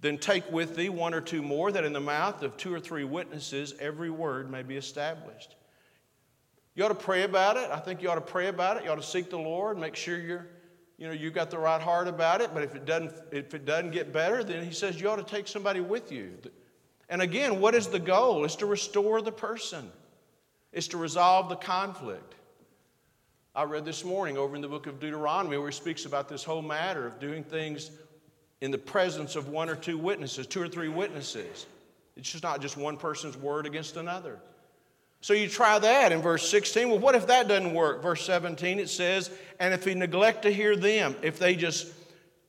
then 0.00 0.18
take 0.18 0.50
with 0.52 0.76
thee 0.76 0.90
one 0.90 1.14
or 1.14 1.20
two 1.20 1.42
more, 1.42 1.72
that 1.72 1.84
in 1.84 1.92
the 1.92 2.00
mouth 2.00 2.42
of 2.42 2.56
two 2.56 2.72
or 2.72 2.80
three 2.80 3.04
witnesses 3.04 3.74
every 3.80 4.10
word 4.10 4.50
may 4.50 4.62
be 4.62 4.76
established. 4.76 5.56
You 6.74 6.84
ought 6.84 6.88
to 6.88 6.94
pray 6.94 7.24
about 7.24 7.56
it. 7.56 7.70
I 7.70 7.80
think 7.80 8.02
you 8.02 8.10
ought 8.10 8.16
to 8.16 8.20
pray 8.20 8.46
about 8.46 8.76
it. 8.76 8.84
You 8.84 8.90
ought 8.90 9.00
to 9.00 9.02
seek 9.02 9.30
the 9.30 9.38
Lord, 9.38 9.78
make 9.78 9.96
sure 9.96 10.18
you're, 10.18 10.46
you 10.98 11.06
know, 11.06 11.12
you've 11.12 11.32
got 11.32 11.50
the 11.50 11.58
right 11.58 11.80
heart 11.80 12.08
about 12.08 12.40
it. 12.40 12.50
But 12.52 12.64
if 12.64 12.74
it 12.74 12.84
doesn't, 12.84 13.12
if 13.30 13.54
it 13.54 13.64
doesn't 13.64 13.92
get 13.92 14.12
better, 14.12 14.42
then 14.42 14.64
he 14.64 14.72
says 14.72 15.00
you 15.00 15.08
ought 15.08 15.16
to 15.16 15.22
take 15.22 15.46
somebody 15.46 15.80
with 15.80 16.10
you. 16.10 16.36
And 17.08 17.22
again, 17.22 17.60
what 17.60 17.74
is 17.74 17.86
the 17.86 18.00
goal? 18.00 18.44
It's 18.44 18.56
to 18.56 18.66
restore 18.66 19.22
the 19.22 19.32
person. 19.32 19.90
It's 20.72 20.88
to 20.88 20.98
resolve 20.98 21.48
the 21.48 21.56
conflict. 21.56 22.34
I 23.54 23.62
read 23.62 23.84
this 23.84 24.04
morning 24.04 24.36
over 24.36 24.54
in 24.54 24.62
the 24.62 24.68
book 24.68 24.86
of 24.86 25.00
Deuteronomy 25.00 25.56
where 25.56 25.68
he 25.68 25.74
speaks 25.74 26.04
about 26.04 26.28
this 26.28 26.44
whole 26.44 26.62
matter 26.62 27.06
of 27.06 27.18
doing 27.18 27.42
things 27.42 27.90
in 28.60 28.70
the 28.70 28.78
presence 28.78 29.36
of 29.36 29.48
one 29.48 29.68
or 29.68 29.76
two 29.76 29.96
witnesses, 29.96 30.46
two 30.46 30.60
or 30.60 30.68
three 30.68 30.88
witnesses. 30.88 31.66
It's 32.16 32.30
just 32.30 32.44
not 32.44 32.60
just 32.60 32.76
one 32.76 32.96
person's 32.96 33.36
word 33.36 33.66
against 33.66 33.96
another. 33.96 34.38
So 35.20 35.34
you 35.34 35.48
try 35.48 35.78
that 35.78 36.12
in 36.12 36.22
verse 36.22 36.48
16. 36.48 36.88
Well, 36.88 36.98
what 36.98 37.14
if 37.14 37.26
that 37.26 37.48
doesn't 37.48 37.74
work? 37.74 38.02
Verse 38.02 38.24
17 38.24 38.78
it 38.78 38.88
says, 38.88 39.30
And 39.58 39.74
if 39.74 39.84
he 39.84 39.94
neglect 39.94 40.42
to 40.42 40.52
hear 40.52 40.76
them, 40.76 41.16
if 41.22 41.38
they 41.38 41.56
just 41.56 41.92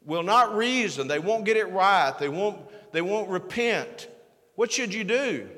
will 0.06 0.24
not 0.24 0.56
reason, 0.56 1.08
they 1.08 1.20
won't 1.20 1.46
get 1.46 1.58
it 1.58 1.70
right, 1.72 2.14
they 2.20 2.30
won't, 2.30 2.60
they 2.92 3.02
won't 3.02 3.30
repent, 3.30 4.08
what 4.56 4.72
should 4.72 4.94
you 4.94 5.04
do? 5.04 5.50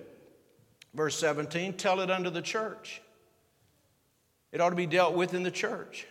Verse 0.93 1.17
17, 1.17 1.74
tell 1.74 2.02
it 2.02 2.12
unto 2.12 2.30
the 2.30 2.41
church. 2.41 3.02
It 4.52 4.60
ought 4.60 4.71
to 4.71 4.76
be 4.76 4.86
dealt 4.86 5.15
with 5.15 5.34
in 5.34 5.43
the 5.43 5.52
church. 5.52 6.06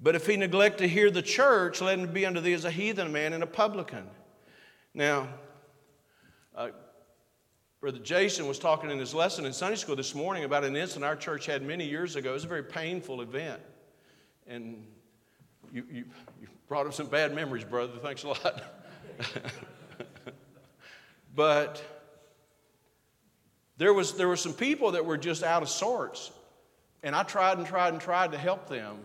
But 0.00 0.14
if 0.14 0.26
he 0.26 0.36
neglect 0.36 0.78
to 0.78 0.88
hear 0.88 1.10
the 1.10 1.22
church, 1.22 1.80
let 1.80 1.98
him 1.98 2.12
be 2.12 2.26
unto 2.26 2.40
thee 2.40 2.52
as 2.52 2.64
a 2.64 2.70
heathen 2.70 3.12
man 3.12 3.32
and 3.32 3.42
a 3.42 3.46
publican. 3.46 4.04
Now, 4.92 5.28
Brother 7.84 7.98
Jason 7.98 8.46
was 8.46 8.58
talking 8.58 8.90
in 8.90 8.98
his 8.98 9.12
lesson 9.12 9.44
in 9.44 9.52
Sunday 9.52 9.76
school 9.76 9.94
this 9.94 10.14
morning 10.14 10.44
about 10.44 10.64
an 10.64 10.74
incident 10.74 11.04
our 11.04 11.16
church 11.16 11.44
had 11.44 11.62
many 11.62 11.84
years 11.84 12.16
ago. 12.16 12.30
It 12.30 12.32
was 12.32 12.44
a 12.44 12.48
very 12.48 12.64
painful 12.64 13.20
event. 13.20 13.60
And 14.46 14.86
you, 15.70 15.84
you, 15.90 16.04
you 16.40 16.48
brought 16.66 16.86
up 16.86 16.94
some 16.94 17.08
bad 17.08 17.34
memories, 17.34 17.62
brother. 17.62 17.92
Thanks 18.00 18.22
a 18.22 18.28
lot. 18.28 18.62
but 21.36 21.84
there 23.76 23.92
was, 23.92 24.14
there 24.14 24.28
were 24.28 24.36
some 24.36 24.54
people 24.54 24.92
that 24.92 25.04
were 25.04 25.18
just 25.18 25.42
out 25.42 25.62
of 25.62 25.68
sorts. 25.68 26.32
And 27.02 27.14
I 27.14 27.22
tried 27.22 27.58
and 27.58 27.66
tried 27.66 27.92
and 27.92 28.00
tried 28.00 28.32
to 28.32 28.38
help 28.38 28.66
them. 28.66 28.96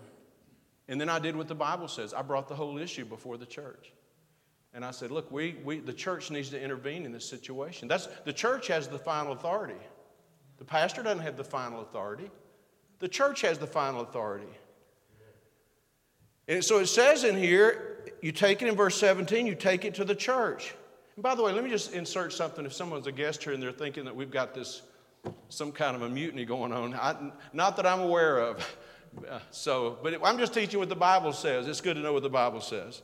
And 0.88 1.02
then 1.02 1.10
I 1.10 1.20
did 1.20 1.36
what 1.36 1.50
the 1.50 1.54
Bible 1.54 1.90
says 1.90 2.14
I 2.14 2.22
brought 2.22 2.48
the 2.48 2.56
whole 2.56 2.78
issue 2.78 3.04
before 3.04 3.36
the 3.36 3.46
church. 3.46 3.92
And 4.74 4.86
I 4.86 4.92
said, 4.92 5.12
look, 5.12 5.32
we, 5.32 5.58
we, 5.64 5.80
the 5.80 5.94
church 5.94 6.30
needs 6.30 6.50
to 6.50 6.62
intervene 6.62 7.06
in 7.06 7.12
this 7.12 7.28
situation. 7.28 7.88
That's, 7.88 8.08
the 8.26 8.34
church 8.34 8.68
has 8.68 8.88
the 8.88 9.00
final 9.00 9.34
authority. 9.34 9.80
The 10.58 10.66
pastor 10.66 11.02
doesn't 11.02 11.24
have 11.24 11.38
the 11.38 11.44
final 11.44 11.82
authority. 11.82 12.30
The 13.00 13.08
church 13.08 13.42
has 13.42 13.58
the 13.58 13.68
final 13.68 14.02
authority. 14.02 14.52
And 16.48 16.64
so 16.64 16.80
it 16.80 16.88
says 16.88 17.24
in 17.24 17.38
here, 17.38 18.14
you 18.22 18.32
take 18.32 18.62
it 18.62 18.68
in 18.68 18.76
verse 18.76 18.98
17, 18.98 19.48
you 19.48 19.56
take 19.56 19.86
it 19.86 19.96
to 19.96 20.04
the 20.04 20.16
church. 20.16 20.76
And 21.16 21.24
by 21.24 21.36
the 21.36 21.44
way, 21.44 21.52
let 21.52 21.64
me 21.64 21.70
just 21.70 21.94
insert 21.94 22.34
something. 22.34 22.66
If 22.66 22.74
someone's 22.74 23.08
a 23.08 23.12
guest 23.12 23.44
here 23.44 23.54
and 23.54 23.62
they're 23.62 23.72
thinking 23.72 24.06
that 24.06 24.16
we've 24.16 24.32
got 24.32 24.54
this 24.54 24.82
some 25.50 25.72
kind 25.72 25.96
of 25.96 26.02
a 26.02 26.10
mutiny 26.10 26.46
going 26.46 26.72
on. 26.72 26.94
I, 26.94 27.32
not 27.54 27.76
that 27.78 27.86
I'm 27.86 28.00
aware 28.02 28.40
of. 28.40 28.78
So, 29.50 29.98
but 30.04 30.24
I'm 30.24 30.38
just 30.38 30.54
teaching 30.54 30.78
what 30.78 30.88
the 30.88 30.96
Bible 30.96 31.34
says. 31.34 31.68
It's 31.68 31.82
good 31.82 31.96
to 31.96 32.00
know 32.00 32.14
what 32.14 32.22
the 32.22 32.30
Bible 32.30 32.62
says. 32.62 33.02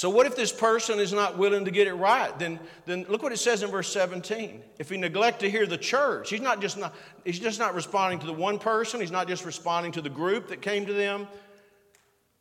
So, 0.00 0.08
what 0.08 0.24
if 0.24 0.34
this 0.34 0.50
person 0.50 0.98
is 0.98 1.12
not 1.12 1.36
willing 1.36 1.66
to 1.66 1.70
get 1.70 1.86
it 1.86 1.92
right? 1.92 2.38
Then, 2.38 2.58
then 2.86 3.04
look 3.10 3.22
what 3.22 3.32
it 3.32 3.36
says 3.36 3.62
in 3.62 3.70
verse 3.70 3.92
17. 3.92 4.62
If 4.78 4.88
he 4.88 4.96
neglect 4.96 5.40
to 5.40 5.50
hear 5.50 5.66
the 5.66 5.76
church, 5.76 6.30
he's 6.30 6.40
not 6.40 6.62
just 6.62 6.78
not 6.78 6.94
he's 7.22 7.38
just 7.38 7.58
not 7.58 7.74
responding 7.74 8.18
to 8.20 8.26
the 8.26 8.32
one 8.32 8.58
person. 8.58 9.02
He's 9.02 9.10
not 9.10 9.28
just 9.28 9.44
responding 9.44 9.92
to 9.92 10.00
the 10.00 10.08
group 10.08 10.48
that 10.48 10.62
came 10.62 10.86
to 10.86 10.94
them. 10.94 11.28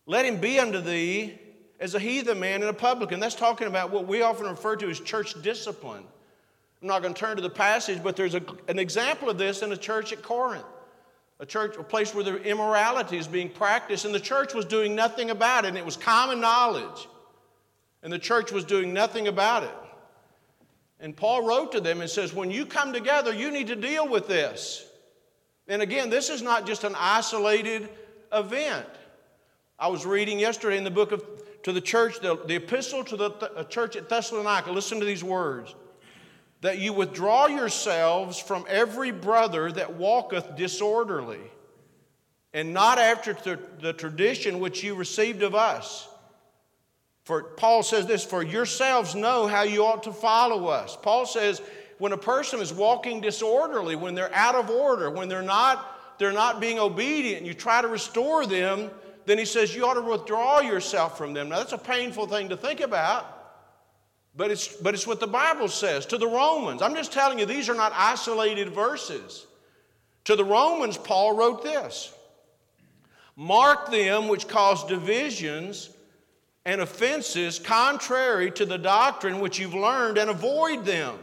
Let 0.06 0.24
him 0.24 0.40
be 0.40 0.58
unto 0.58 0.80
thee 0.80 1.38
as 1.82 1.96
a 1.96 2.00
heathen 2.00 2.40
man 2.40 2.62
and 2.62 2.70
a 2.70 2.74
publican. 2.74 3.20
That's 3.20 3.36
talking 3.36 3.68
about 3.68 3.92
what 3.92 4.08
we 4.08 4.22
often 4.22 4.46
refer 4.46 4.78
to 4.78 4.90
as 4.90 5.02
church 5.02 5.34
discipline. 5.42 6.06
I'm 6.82 6.88
not 6.88 7.02
going 7.02 7.14
to 7.14 7.20
turn 7.20 7.36
to 7.36 7.42
the 7.42 7.50
passage, 7.50 8.02
but 8.02 8.16
there's 8.16 8.36
a, 8.36 8.44
an 8.70 8.80
example 8.80 9.30
of 9.30 9.38
this 9.38 9.64
in 9.64 9.74
a 9.74 9.78
church 9.78 10.14
at 10.14 10.22
Corinth. 10.22 10.64
A 11.42 11.46
church, 11.46 11.76
a 11.76 11.84
place 11.84 12.16
where 12.16 12.24
the 12.24 12.38
immorality 12.38 13.18
is 13.18 13.28
being 13.28 13.50
practiced, 13.50 14.06
and 14.06 14.16
the 14.16 14.20
church 14.22 14.54
was 14.54 14.64
doing 14.64 14.96
nothing 14.96 15.30
about 15.30 15.66
it, 15.66 15.68
and 15.68 15.78
it 15.78 15.84
was 15.84 15.98
common 15.98 16.40
knowledge. 16.40 17.09
And 18.02 18.12
the 18.12 18.20
church 18.20 18.52
was 18.52 18.64
doing 18.64 18.94
nothing 18.94 19.28
about 19.28 19.64
it. 19.64 19.76
And 21.00 21.16
Paul 21.16 21.46
wrote 21.46 21.72
to 21.74 21.82
them 21.82 22.02
and 22.02 22.10
says, 22.10 22.34
When 22.34 22.52
you 22.52 22.66
come 22.66 22.94
together, 22.94 23.34
you 23.34 23.52
need 23.52 23.68
to 23.68 23.76
deal 23.76 24.08
with 24.08 24.28
this. 24.28 24.86
And 25.68 25.82
again, 25.82 26.10
this 26.10 26.30
is 26.30 26.42
not 26.42 26.66
just 26.66 26.84
an 26.84 26.96
isolated 26.98 27.90
event. 28.34 28.88
I 29.78 29.88
was 29.88 30.06
reading 30.06 30.40
yesterday 30.40 30.78
in 30.78 30.84
the 30.84 30.92
book 30.92 31.12
of 31.12 31.24
to 31.64 31.72
the 31.72 31.82
church, 31.82 32.20
the, 32.20 32.38
the 32.46 32.56
epistle 32.56 33.04
to 33.06 33.18
the 33.18 33.30
th- 33.32 33.70
church 33.70 33.96
at 33.96 34.10
Thessalonica. 34.10 34.72
Listen 34.72 35.00
to 35.00 35.06
these 35.06 35.24
words 35.24 35.76
that 36.62 36.80
you 36.80 36.92
withdraw 36.92 37.48
yourselves 37.48 38.38
from 38.38 38.66
every 38.68 39.12
brother 39.12 39.72
that 39.72 39.96
walketh 39.96 40.58
disorderly, 40.58 41.40
and 42.54 42.74
not 42.74 42.98
after 42.98 43.34
the 43.80 43.94
tradition 43.94 44.60
which 44.60 44.84
you 44.84 44.96
received 44.96 45.42
of 45.42 45.56
us. 45.56 46.09
For 47.30 47.44
Paul 47.44 47.84
says 47.84 48.08
this, 48.08 48.26
for 48.26 48.42
yourselves 48.42 49.14
know 49.14 49.46
how 49.46 49.62
you 49.62 49.86
ought 49.86 50.02
to 50.02 50.12
follow 50.12 50.66
us. 50.66 50.98
Paul 51.00 51.28
says, 51.28 51.62
when 52.00 52.12
a 52.12 52.18
person 52.18 52.60
is 52.60 52.74
walking 52.74 53.22
disorderly, 53.22 53.96
when 53.96 54.16
they're 54.16 54.34
out 54.34 54.56
of 54.56 54.72
order, 54.72 55.12
when 55.12 55.30
they're 55.30 55.44
not, 55.44 56.18
they're 56.18 56.32
not 56.32 56.60
being 56.60 56.80
obedient, 56.80 57.46
you 57.46 57.54
try 57.54 57.84
to 57.84 57.88
restore 57.88 58.48
them, 58.48 58.90
then 59.28 59.38
he 59.38 59.46
says 59.46 59.76
you 59.76 59.86
ought 59.86 59.94
to 59.94 60.02
withdraw 60.02 60.62
yourself 60.62 61.20
from 61.20 61.36
them. 61.36 61.50
Now 61.50 61.60
that's 61.60 61.72
a 61.72 61.78
painful 61.78 62.26
thing 62.26 62.50
to 62.50 62.58
think 62.58 62.80
about. 62.80 63.28
But 64.36 64.50
it's, 64.50 64.68
but 64.78 64.96
it's 64.96 65.06
what 65.06 65.20
the 65.20 65.28
Bible 65.28 65.68
says 65.68 66.08
to 66.08 66.18
the 66.18 66.26
Romans. 66.26 66.82
I'm 66.82 66.96
just 66.96 67.14
telling 67.14 67.38
you, 67.38 67.46
these 67.46 67.70
are 67.70 67.76
not 67.76 67.94
isolated 67.96 68.70
verses. 68.70 69.46
To 70.24 70.36
the 70.36 70.46
Romans, 70.46 70.98
Paul 70.98 71.36
wrote 71.36 71.62
this 71.62 72.12
Mark 73.36 73.92
them 73.92 74.30
which 74.30 74.48
cause 74.48 74.84
divisions 74.88 75.92
and 76.66 76.82
offenses 76.82 77.60
contrary 77.60 78.52
to 78.52 78.66
the 78.66 78.78
doctrine 78.78 79.40
which 79.40 79.60
you've 79.60 79.74
learned, 79.74 80.18
and 80.18 80.30
avoid 80.30 80.86
them. 80.86 81.18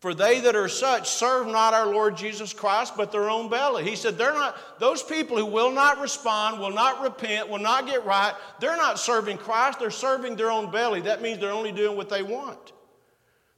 For 0.00 0.14
they 0.14 0.40
that 0.40 0.56
are 0.56 0.68
such 0.68 1.08
serve 1.08 1.46
not 1.46 1.74
our 1.74 1.86
Lord 1.86 2.16
Jesus 2.16 2.52
Christ, 2.52 2.94
but 2.96 3.12
their 3.12 3.30
own 3.30 3.48
belly. 3.48 3.84
He 3.84 3.94
said, 3.94 4.18
they're 4.18 4.34
not, 4.34 4.56
those 4.80 5.00
people 5.00 5.36
who 5.36 5.46
will 5.46 5.70
not 5.70 6.00
respond, 6.00 6.58
will 6.58 6.72
not 6.72 7.02
repent, 7.02 7.48
will 7.48 7.60
not 7.60 7.86
get 7.86 8.04
right, 8.04 8.34
they're 8.58 8.76
not 8.76 8.98
serving 8.98 9.38
Christ, 9.38 9.78
they're 9.78 9.92
serving 9.92 10.34
their 10.34 10.50
own 10.50 10.72
belly. 10.72 11.02
That 11.02 11.22
means 11.22 11.38
they're 11.38 11.52
only 11.52 11.70
doing 11.70 11.96
what 11.96 12.08
they 12.08 12.24
want. 12.24 12.72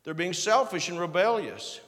They're 0.04 0.12
being 0.12 0.34
selfish 0.34 0.90
and 0.90 1.00
rebellious. 1.00 1.80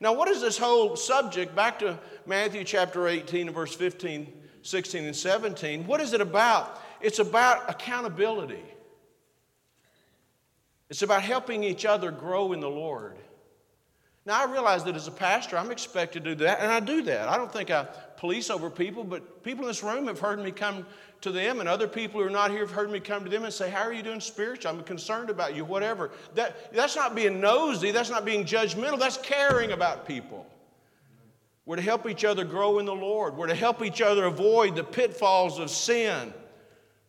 Now, 0.00 0.12
what 0.12 0.28
is 0.28 0.40
this 0.40 0.56
whole 0.56 0.94
subject? 0.94 1.56
Back 1.56 1.80
to 1.80 1.98
Matthew 2.26 2.62
chapter 2.62 3.08
18 3.08 3.48
and 3.48 3.54
verse 3.54 3.74
15 3.74 4.32
16 4.62 5.04
and 5.04 5.14
17. 5.14 5.86
What 5.86 6.00
is 6.00 6.12
it 6.12 6.20
about? 6.20 6.82
It's 7.00 7.18
about 7.18 7.68
accountability. 7.70 8.62
It's 10.88 11.02
about 11.02 11.22
helping 11.22 11.64
each 11.64 11.84
other 11.84 12.10
grow 12.10 12.52
in 12.52 12.60
the 12.60 12.70
Lord. 12.70 13.16
Now, 14.24 14.44
I 14.44 14.50
realize 14.50 14.82
that 14.84 14.96
as 14.96 15.06
a 15.06 15.12
pastor, 15.12 15.56
I'm 15.56 15.70
expected 15.70 16.24
to 16.24 16.34
do 16.34 16.44
that, 16.44 16.58
and 16.58 16.70
I 16.70 16.80
do 16.80 17.00
that. 17.02 17.28
I 17.28 17.36
don't 17.36 17.52
think 17.52 17.70
I 17.70 17.84
police 18.16 18.50
over 18.50 18.68
people, 18.68 19.04
but 19.04 19.44
people 19.44 19.64
in 19.64 19.68
this 19.68 19.84
room 19.84 20.08
have 20.08 20.18
heard 20.18 20.40
me 20.40 20.50
come 20.50 20.84
to 21.20 21.30
them, 21.30 21.60
and 21.60 21.68
other 21.68 21.86
people 21.86 22.20
who 22.20 22.26
are 22.26 22.30
not 22.30 22.50
here 22.50 22.60
have 22.60 22.72
heard 22.72 22.90
me 22.90 22.98
come 22.98 23.22
to 23.22 23.30
them 23.30 23.44
and 23.44 23.52
say, 23.54 23.70
How 23.70 23.82
are 23.82 23.92
you 23.92 24.02
doing 24.02 24.20
spiritually? 24.20 24.76
I'm 24.76 24.84
concerned 24.84 25.30
about 25.30 25.54
you, 25.54 25.64
whatever. 25.64 26.10
That, 26.34 26.72
that's 26.72 26.96
not 26.96 27.14
being 27.14 27.40
nosy, 27.40 27.92
that's 27.92 28.10
not 28.10 28.24
being 28.24 28.44
judgmental, 28.44 28.98
that's 28.98 29.16
caring 29.16 29.70
about 29.70 30.08
people. 30.08 30.44
We're 31.64 31.76
to 31.76 31.82
help 31.82 32.08
each 32.08 32.24
other 32.24 32.44
grow 32.44 32.80
in 32.80 32.86
the 32.86 32.94
Lord. 32.94 33.36
We're 33.36 33.48
to 33.48 33.54
help 33.54 33.84
each 33.84 34.00
other 34.00 34.24
avoid 34.24 34.74
the 34.74 34.84
pitfalls 34.84 35.60
of 35.60 35.70
sin. 35.70 36.32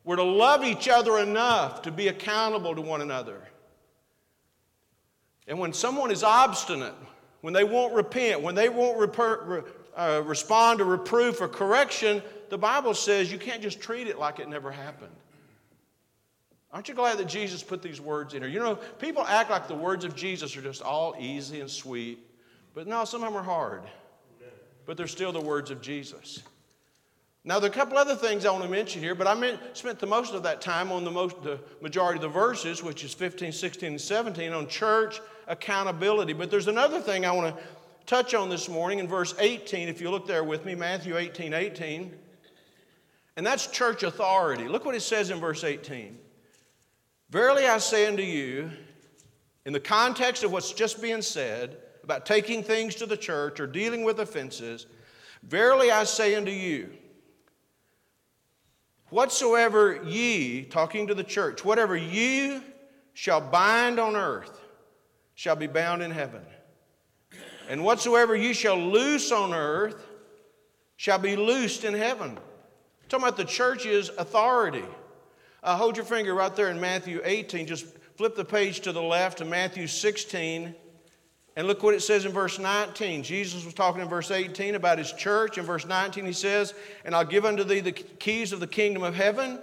We're 0.08 0.15
to 0.15 0.24
love 0.24 0.63
each 0.63 0.88
other 0.88 1.20
enough 1.20 1.82
to 1.82 1.91
be 1.91 2.08
accountable 2.08 2.74
to 2.74 2.82
one 2.82 3.02
another. 3.02 3.41
And 5.50 5.60
when 5.60 5.74
someone 5.74 6.12
is 6.12 6.24
obstinate, 6.24 6.96
when 7.41 7.54
they 7.54 7.65
won't 7.65 7.93
repent, 7.93 8.41
when 8.41 8.56
they 8.56 8.70
won't 8.70 8.98
reper, 8.98 9.67
uh, 9.98 10.24
respond 10.24 10.80
to 10.80 10.86
reproof 10.86 11.41
or 11.41 11.50
correction, 11.50 12.24
the 12.48 12.58
Bible 12.58 12.93
says 12.93 13.30
you 13.30 13.38
can't 13.38 13.62
just 13.62 13.82
treat 13.82 14.08
it 14.08 14.17
like 14.17 14.39
it 14.39 14.48
never 14.48 14.72
happened. 14.72 15.12
Aren't 16.72 16.88
you 16.88 16.96
glad 16.96 17.17
that 17.17 17.28
Jesus 17.28 17.62
put 17.62 17.82
these 17.82 18.00
words 18.00 18.34
in 18.34 18.41
here? 18.41 18.50
You 18.50 18.60
know, 18.60 18.76
people 18.76 19.26
act 19.28 19.50
like 19.50 19.67
the 19.67 19.76
words 19.76 20.06
of 20.06 20.15
Jesus 20.15 20.56
are 20.56 20.62
just 20.62 20.82
all 20.82 21.17
easy 21.20 21.60
and 21.60 21.70
sweet, 21.70 22.20
but 22.74 22.88
no, 22.88 23.04
some 23.04 23.24
of 23.24 23.34
them 23.34 23.38
are 23.38 23.43
hard 23.43 23.84
but 24.88 24.96
they're 24.96 25.06
still 25.06 25.32
the 25.32 25.41
words 25.41 25.70
of 25.70 25.82
Jesus. 25.82 26.41
Now, 27.48 27.60
there 27.60 27.70
are 27.70 27.72
a 27.72 27.76
couple 27.76 27.98
other 27.98 28.18
things 28.18 28.46
I 28.46 28.52
want 28.52 28.66
to 28.66 28.70
mention 28.70 29.02
here, 29.02 29.16
but 29.16 29.26
I 29.26 29.34
meant, 29.34 29.62
spent 29.72 30.00
the 30.00 30.06
most 30.06 30.34
of 30.34 30.44
that 30.44 30.60
time 30.60 30.92
on 30.92 31.06
the, 31.06 31.12
most, 31.12 31.42
the 31.44 31.62
majority 31.80 32.18
of 32.18 32.24
the 32.24 32.28
verses, 32.28 32.84
which 32.84 33.06
is 33.06 33.14
15, 33.14 33.54
16, 33.54 33.88
and 33.88 34.02
17, 34.02 34.52
on 34.52 34.68
church 34.68 35.22
accountability. 35.48 36.34
But 36.34 36.52
there's 36.52 36.68
another 36.68 37.00
thing 37.00 37.26
I 37.26 37.32
want 37.32 37.56
to 37.56 37.64
touch 38.06 38.34
on 38.34 38.50
this 38.50 38.68
morning 38.68 39.00
in 39.00 39.08
verse 39.08 39.34
18, 39.40 39.88
if 39.88 40.02
you 40.02 40.12
look 40.12 40.28
there 40.28 40.44
with 40.44 40.66
me, 40.66 40.76
Matthew 40.76 41.16
18, 41.16 41.54
18. 41.54 42.14
And 43.38 43.46
that's 43.46 43.68
church 43.68 44.04
authority. 44.04 44.68
Look 44.68 44.84
what 44.84 44.96
it 44.96 45.02
says 45.02 45.30
in 45.30 45.40
verse 45.40 45.64
18. 45.64 46.18
Verily 47.30 47.66
I 47.66 47.78
say 47.78 48.08
unto 48.08 48.24
you, 48.24 48.70
in 49.66 49.72
the 49.72 49.80
context 49.80 50.44
of 50.44 50.52
what's 50.52 50.74
just 50.74 51.02
being 51.02 51.22
said, 51.22 51.78
about 52.04 52.26
taking 52.26 52.62
things 52.62 52.96
to 52.96 53.06
the 53.06 53.16
church 53.16 53.62
or 53.62 53.68
dealing 53.68 54.04
with 54.04 54.20
offenses, 54.20 54.86
verily 55.44 55.92
I 55.92 56.04
say 56.04 56.36
unto 56.36 56.52
you, 56.52 56.90
whatsoever 59.10 60.02
ye, 60.04 60.63
talking 60.63 61.08
to 61.08 61.13
the 61.13 61.24
church, 61.24 61.63
whatever 61.63 61.96
ye 61.96 62.62
shall 63.13 63.41
bind 63.41 64.00
on 64.00 64.15
earth 64.15 64.62
shall 65.36 65.56
be 65.56 65.67
bound 65.67 66.02
in 66.02 66.12
heaven. 66.12 66.41
And 67.70 67.84
whatsoever 67.84 68.36
you 68.36 68.54
shall 68.54 68.78
loose 68.78 69.32
on 69.32 69.54
earth 69.54 70.06
shall 70.96 71.20
be 71.20 71.36
loosed 71.36 71.84
in 71.84 71.93
heaven. 71.93 72.32
I'm 72.32 73.10
talking 73.10 73.26
about 73.26 73.38
the 73.38 73.46
church's 73.46 74.10
authority. 74.17 74.86
Uh, 75.63 75.76
hold 75.76 75.98
your 75.98 76.06
finger 76.06 76.34
right 76.34 76.56
there 76.56 76.70
in 76.70 76.80
Matthew 76.80 77.22
18. 77.24 77.67
Just 77.67 77.86
flip 78.15 78.36
the 78.36 78.46
page 78.46 78.82
to 78.82 78.91
the 78.91 79.02
left 79.02 79.39
to 79.39 79.46
Matthew 79.46 79.88
16 79.88 80.74
and 81.58 81.65
look 81.65 81.82
what 81.82 81.96
it 81.96 82.02
says 82.04 82.24
in 82.24 82.32
verse 82.32 82.60
19. 82.60 83.24
Jesus 83.24 83.65
was 83.65 83.74
talking 83.74 84.00
in 84.00 84.08
verse 84.08 84.30
18 84.30 84.76
about 84.76 85.00
his 85.00 85.12
church. 85.12 85.58
In 85.58 85.65
verse 85.65 85.88
19, 85.88 86.24
he 86.24 86.32
says, 86.32 86.76
And 87.04 87.15
I'll 87.15 87.26
give 87.26 87.46
unto 87.46 87.63
thee 87.63 87.80
the 87.80 87.93
keys 87.93 88.54
of 88.54 88.60
the 88.60 88.67
kingdom 88.67 89.02
of 89.02 89.15
heaven. 89.15 89.58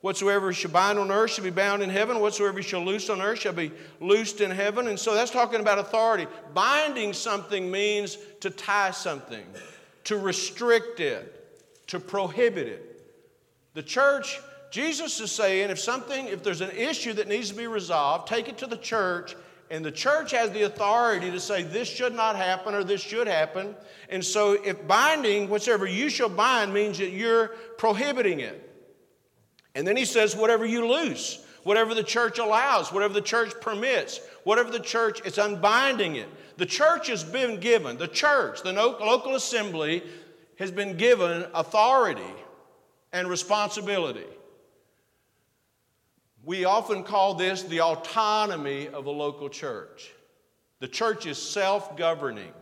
Whatsoever 0.00 0.52
shall 0.52 0.72
bind 0.72 0.98
on 0.98 1.12
earth 1.12 1.30
shall 1.30 1.44
be 1.44 1.50
bound 1.50 1.84
in 1.84 1.88
heaven. 1.88 2.18
Whatsoever 2.18 2.60
shall 2.62 2.84
loose 2.84 3.08
on 3.08 3.22
earth 3.22 3.38
shall 3.38 3.52
be 3.52 3.70
loosed 4.00 4.40
in 4.40 4.50
heaven. 4.50 4.88
And 4.88 4.98
so 4.98 5.14
that's 5.14 5.30
talking 5.30 5.60
about 5.60 5.78
authority. 5.78 6.26
Binding 6.52 7.12
something 7.12 7.70
means 7.70 8.18
to 8.40 8.50
tie 8.50 8.90
something, 8.90 9.46
to 10.02 10.16
restrict 10.16 10.98
it, 10.98 11.32
to 11.86 12.00
prohibit 12.00 12.66
it. 12.66 13.02
The 13.74 13.84
church, 13.84 14.40
Jesus 14.72 15.20
is 15.20 15.30
saying 15.30 15.70
if 15.70 15.78
something, 15.78 16.26
if 16.26 16.42
there's 16.42 16.60
an 16.60 16.72
issue 16.72 17.12
that 17.12 17.28
needs 17.28 17.50
to 17.50 17.56
be 17.56 17.68
resolved, 17.68 18.26
take 18.26 18.48
it 18.48 18.58
to 18.58 18.66
the 18.66 18.76
church 18.76 19.36
and 19.70 19.84
the 19.84 19.90
church 19.90 20.30
has 20.30 20.50
the 20.50 20.62
authority 20.62 21.30
to 21.30 21.40
say 21.40 21.62
this 21.62 21.88
should 21.88 22.14
not 22.14 22.36
happen 22.36 22.74
or 22.74 22.84
this 22.84 23.00
should 23.00 23.26
happen. 23.26 23.74
And 24.08 24.24
so, 24.24 24.52
if 24.52 24.86
binding, 24.86 25.48
whatsoever 25.48 25.86
you 25.86 26.08
shall 26.08 26.28
bind, 26.28 26.72
means 26.72 26.98
that 26.98 27.10
you're 27.10 27.48
prohibiting 27.78 28.40
it. 28.40 28.62
And 29.74 29.86
then 29.86 29.96
he 29.96 30.04
says, 30.04 30.36
whatever 30.36 30.64
you 30.64 30.86
loose, 30.86 31.44
whatever 31.64 31.94
the 31.94 32.04
church 32.04 32.38
allows, 32.38 32.92
whatever 32.92 33.12
the 33.12 33.20
church 33.20 33.52
permits, 33.60 34.20
whatever 34.44 34.70
the 34.70 34.80
church, 34.80 35.20
it's 35.24 35.38
unbinding 35.38 36.16
it. 36.16 36.28
The 36.58 36.66
church 36.66 37.08
has 37.08 37.24
been 37.24 37.58
given, 37.58 37.98
the 37.98 38.08
church, 38.08 38.62
the 38.62 38.72
local 38.72 39.34
assembly 39.34 40.02
has 40.58 40.70
been 40.70 40.96
given 40.96 41.44
authority 41.52 42.22
and 43.12 43.28
responsibility. 43.28 44.24
We 46.46 46.64
often 46.64 47.02
call 47.02 47.34
this 47.34 47.64
the 47.64 47.80
autonomy 47.80 48.86
of 48.86 49.06
a 49.06 49.10
local 49.10 49.48
church. 49.48 50.12
The 50.78 50.86
church 50.86 51.26
is 51.26 51.38
self 51.38 51.96
governing. 51.96 52.52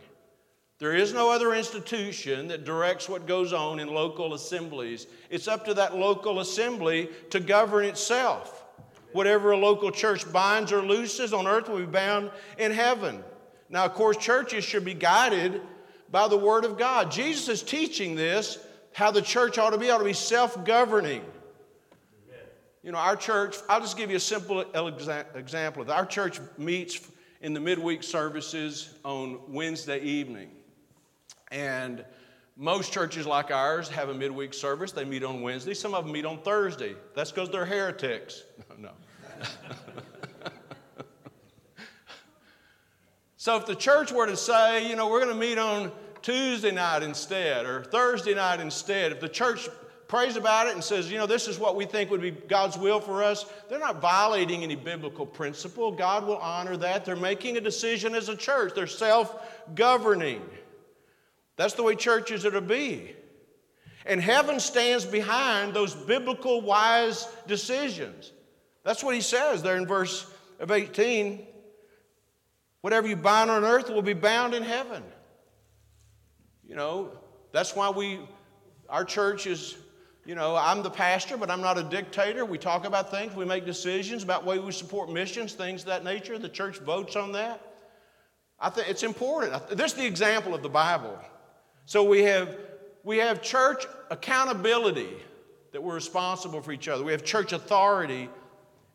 There 0.79 0.95
is 0.95 1.13
no 1.13 1.31
other 1.31 1.53
institution 1.53 2.47
that 2.47 2.65
directs 2.65 3.07
what 3.07 3.27
goes 3.27 3.53
on 3.53 3.79
in 3.79 3.87
local 3.87 4.33
assemblies. 4.33 5.05
It's 5.29 5.47
up 5.47 5.65
to 5.65 5.75
that 5.75 5.95
local 5.95 6.39
assembly 6.39 7.09
to 7.29 7.39
govern 7.39 7.85
itself. 7.85 8.65
Whatever 9.13 9.51
a 9.51 9.57
local 9.57 9.91
church 9.91 10.29
binds 10.33 10.71
or 10.73 10.81
looses 10.81 11.31
on 11.31 11.45
earth 11.45 11.69
will 11.69 11.77
be 11.77 11.85
bound 11.85 12.31
in 12.57 12.71
heaven. 12.71 13.23
Now, 13.69 13.85
of 13.85 13.93
course, 13.93 14.17
churches 14.17 14.63
should 14.63 14.83
be 14.83 14.95
guided 14.95 15.61
by 16.09 16.27
the 16.27 16.37
Word 16.37 16.65
of 16.65 16.79
God. 16.79 17.11
Jesus 17.11 17.47
is 17.49 17.61
teaching 17.61 18.15
this, 18.15 18.57
how 18.93 19.11
the 19.11 19.21
church 19.21 19.59
ought 19.59 19.69
to 19.69 19.77
be, 19.77 19.91
ought 19.91 19.99
to 19.99 20.03
be 20.03 20.13
self 20.13 20.65
governing. 20.65 21.23
You 22.85 22.91
know, 22.91 22.99
our 22.99 23.15
church, 23.15 23.57
I'll 23.67 23.81
just 23.81 23.97
give 23.97 24.11
you 24.11 24.17
a 24.17 24.19
simple 24.19 24.61
example. 24.61 25.91
Our 25.91 26.05
church 26.05 26.39
meets 26.59 27.01
in 27.41 27.55
the 27.55 27.59
midweek 27.59 28.03
services 28.03 28.93
on 29.03 29.39
Wednesday 29.47 29.99
evening. 30.01 30.51
And 31.49 32.05
most 32.55 32.93
churches 32.93 33.25
like 33.25 33.49
ours 33.49 33.89
have 33.89 34.09
a 34.09 34.13
midweek 34.13 34.53
service. 34.53 34.91
They 34.91 35.03
meet 35.03 35.23
on 35.23 35.41
Wednesday. 35.41 35.73
Some 35.73 35.95
of 35.95 36.03
them 36.03 36.13
meet 36.13 36.25
on 36.25 36.37
Thursday. 36.37 36.93
That's 37.15 37.31
because 37.31 37.49
they're 37.49 37.65
heretics. 37.65 38.43
no. 38.77 38.91
so 43.35 43.57
if 43.57 43.65
the 43.65 43.73
church 43.73 44.11
were 44.11 44.27
to 44.27 44.37
say, 44.37 44.87
you 44.87 44.95
know, 44.95 45.09
we're 45.09 45.21
going 45.21 45.33
to 45.33 45.39
meet 45.39 45.57
on 45.57 45.91
Tuesday 46.21 46.69
night 46.69 47.01
instead 47.01 47.65
or 47.65 47.83
Thursday 47.85 48.35
night 48.35 48.59
instead, 48.59 49.11
if 49.11 49.19
the 49.19 49.27
church 49.27 49.69
prays 50.15 50.37
about 50.37 50.65
it 50.65 50.73
and 50.73 50.81
says, 50.81 51.11
you 51.11 51.17
know, 51.17 51.25
this 51.25 51.45
is 51.45 51.59
what 51.59 51.75
we 51.75 51.83
think 51.83 52.09
would 52.09 52.21
be 52.21 52.31
God's 52.31 52.77
will 52.77 53.01
for 53.01 53.21
us, 53.21 53.45
they're 53.67 53.79
not 53.79 53.99
violating 53.99 54.63
any 54.63 54.77
biblical 54.77 55.25
principle. 55.25 55.91
God 55.91 56.25
will 56.25 56.37
honor 56.37 56.77
that. 56.77 57.03
They're 57.03 57.17
making 57.17 57.57
a 57.57 57.61
decision 57.61 58.15
as 58.15 58.29
a 58.29 58.35
church, 58.37 58.71
they're 58.73 58.87
self 58.87 59.35
governing. 59.75 60.41
That's 61.57 61.73
the 61.73 61.83
way 61.83 61.95
churches 61.95 62.45
are 62.45 62.51
to 62.51 62.61
be. 62.61 63.13
And 64.05 64.21
heaven 64.21 64.61
stands 64.61 65.03
behind 65.03 65.73
those 65.73 65.93
biblical 65.93 66.61
wise 66.61 67.27
decisions. 67.45 68.31
That's 68.85 69.03
what 69.03 69.15
he 69.15 69.21
says 69.21 69.63
there 69.63 69.75
in 69.75 69.85
verse 69.85 70.31
of 70.61 70.71
18. 70.71 71.45
Whatever 72.79 73.09
you 73.09 73.17
bind 73.17 73.51
on 73.51 73.65
earth 73.65 73.89
will 73.89 74.01
be 74.01 74.13
bound 74.13 74.53
in 74.53 74.63
heaven. 74.63 75.03
You 76.65 76.75
know, 76.75 77.11
that's 77.51 77.75
why 77.75 77.89
we, 77.89 78.21
our 78.87 79.03
church 79.03 79.45
is 79.45 79.75
you 80.25 80.33
know, 80.33 80.55
I'm 80.55 80.81
the 80.81 80.89
pastor, 80.89 81.37
but 81.37 81.51
I'm 81.51 81.61
not 81.61 81.77
a 81.77 81.83
dictator. 81.83 82.45
We 82.45 82.57
talk 82.57 82.85
about 82.85 83.11
things, 83.11 83.35
we 83.35 83.45
make 83.45 83.65
decisions 83.65 84.23
about 84.23 84.43
way 84.43 84.57
we 84.57 84.71
support 84.71 85.09
missions, 85.09 85.53
things 85.53 85.81
of 85.81 85.87
that 85.87 86.03
nature. 86.03 86.37
The 86.39 86.49
church 86.49 86.79
votes 86.79 87.15
on 87.15 87.31
that. 87.33 87.61
I 88.59 88.69
think 88.69 88.89
it's 88.89 89.03
important. 89.03 89.69
This 89.69 89.91
is 89.91 89.97
the 89.97 90.05
example 90.05 90.55
of 90.55 90.63
the 90.63 90.69
Bible. 90.69 91.17
So 91.85 92.03
we 92.03 92.23
have 92.23 92.57
we 93.03 93.17
have 93.17 93.43
church 93.43 93.85
accountability 94.09 95.13
that 95.71 95.83
we're 95.83 95.93
responsible 95.93 96.61
for 96.61 96.71
each 96.71 96.87
other. 96.87 97.03
We 97.03 97.11
have 97.11 97.23
church 97.23 97.53
authority. 97.53 98.29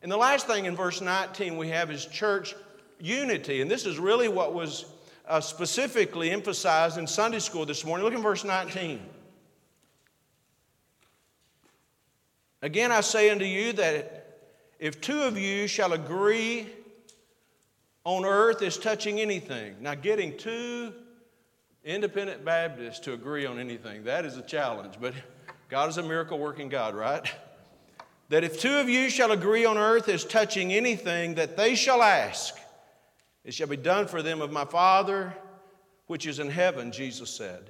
And 0.01 0.11
the 0.11 0.17
last 0.17 0.47
thing 0.47 0.65
in 0.65 0.75
verse 0.75 0.99
19 0.99 1.55
we 1.55 1.69
have 1.69 1.91
is 1.91 2.05
church 2.05 2.53
unity. 2.99 3.61
And 3.61 3.71
this 3.71 3.85
is 3.85 3.99
really 3.99 4.27
what 4.27 4.53
was 4.53 4.85
uh, 5.27 5.39
specifically 5.39 6.31
emphasized 6.31 6.97
in 6.97 7.07
Sunday 7.07 7.39
school 7.39 7.65
this 7.65 7.85
morning. 7.85 8.03
Look 8.03 8.13
in 8.13 8.21
verse 8.21 8.43
19. 8.43 8.99
Again, 12.61 12.91
I 12.91 13.01
say 13.01 13.29
unto 13.29 13.45
you 13.45 13.73
that 13.73 14.39
if 14.79 15.01
two 15.01 15.21
of 15.21 15.37
you 15.37 15.67
shall 15.67 15.93
agree 15.93 16.67
on 18.03 18.25
earth 18.25 18.61
as 18.61 18.77
touching 18.77 19.19
anything, 19.19 19.75
now 19.79 19.95
getting 19.95 20.37
two 20.37 20.93
independent 21.83 22.45
Baptists 22.45 22.99
to 22.99 23.13
agree 23.13 23.45
on 23.45 23.59
anything, 23.59 24.03
that 24.03 24.25
is 24.25 24.37
a 24.37 24.41
challenge, 24.41 24.95
but 24.99 25.13
God 25.69 25.89
is 25.89 25.97
a 25.97 26.03
miracle 26.03 26.37
working 26.37 26.69
God, 26.69 26.95
right? 26.95 27.31
That 28.29 28.43
if 28.43 28.59
two 28.59 28.77
of 28.77 28.87
you 28.87 29.09
shall 29.09 29.31
agree 29.31 29.65
on 29.65 29.77
earth 29.77 30.07
as 30.07 30.23
touching 30.23 30.71
anything 30.71 31.35
that 31.35 31.57
they 31.57 31.75
shall 31.75 32.01
ask, 32.01 32.55
it 33.43 33.53
shall 33.53 33.67
be 33.67 33.77
done 33.77 34.07
for 34.07 34.21
them 34.21 34.41
of 34.41 34.51
my 34.51 34.65
Father 34.65 35.33
which 36.11 36.27
is 36.27 36.39
in 36.39 36.49
heaven, 36.49 36.91
Jesus 36.91 37.29
said. 37.29 37.69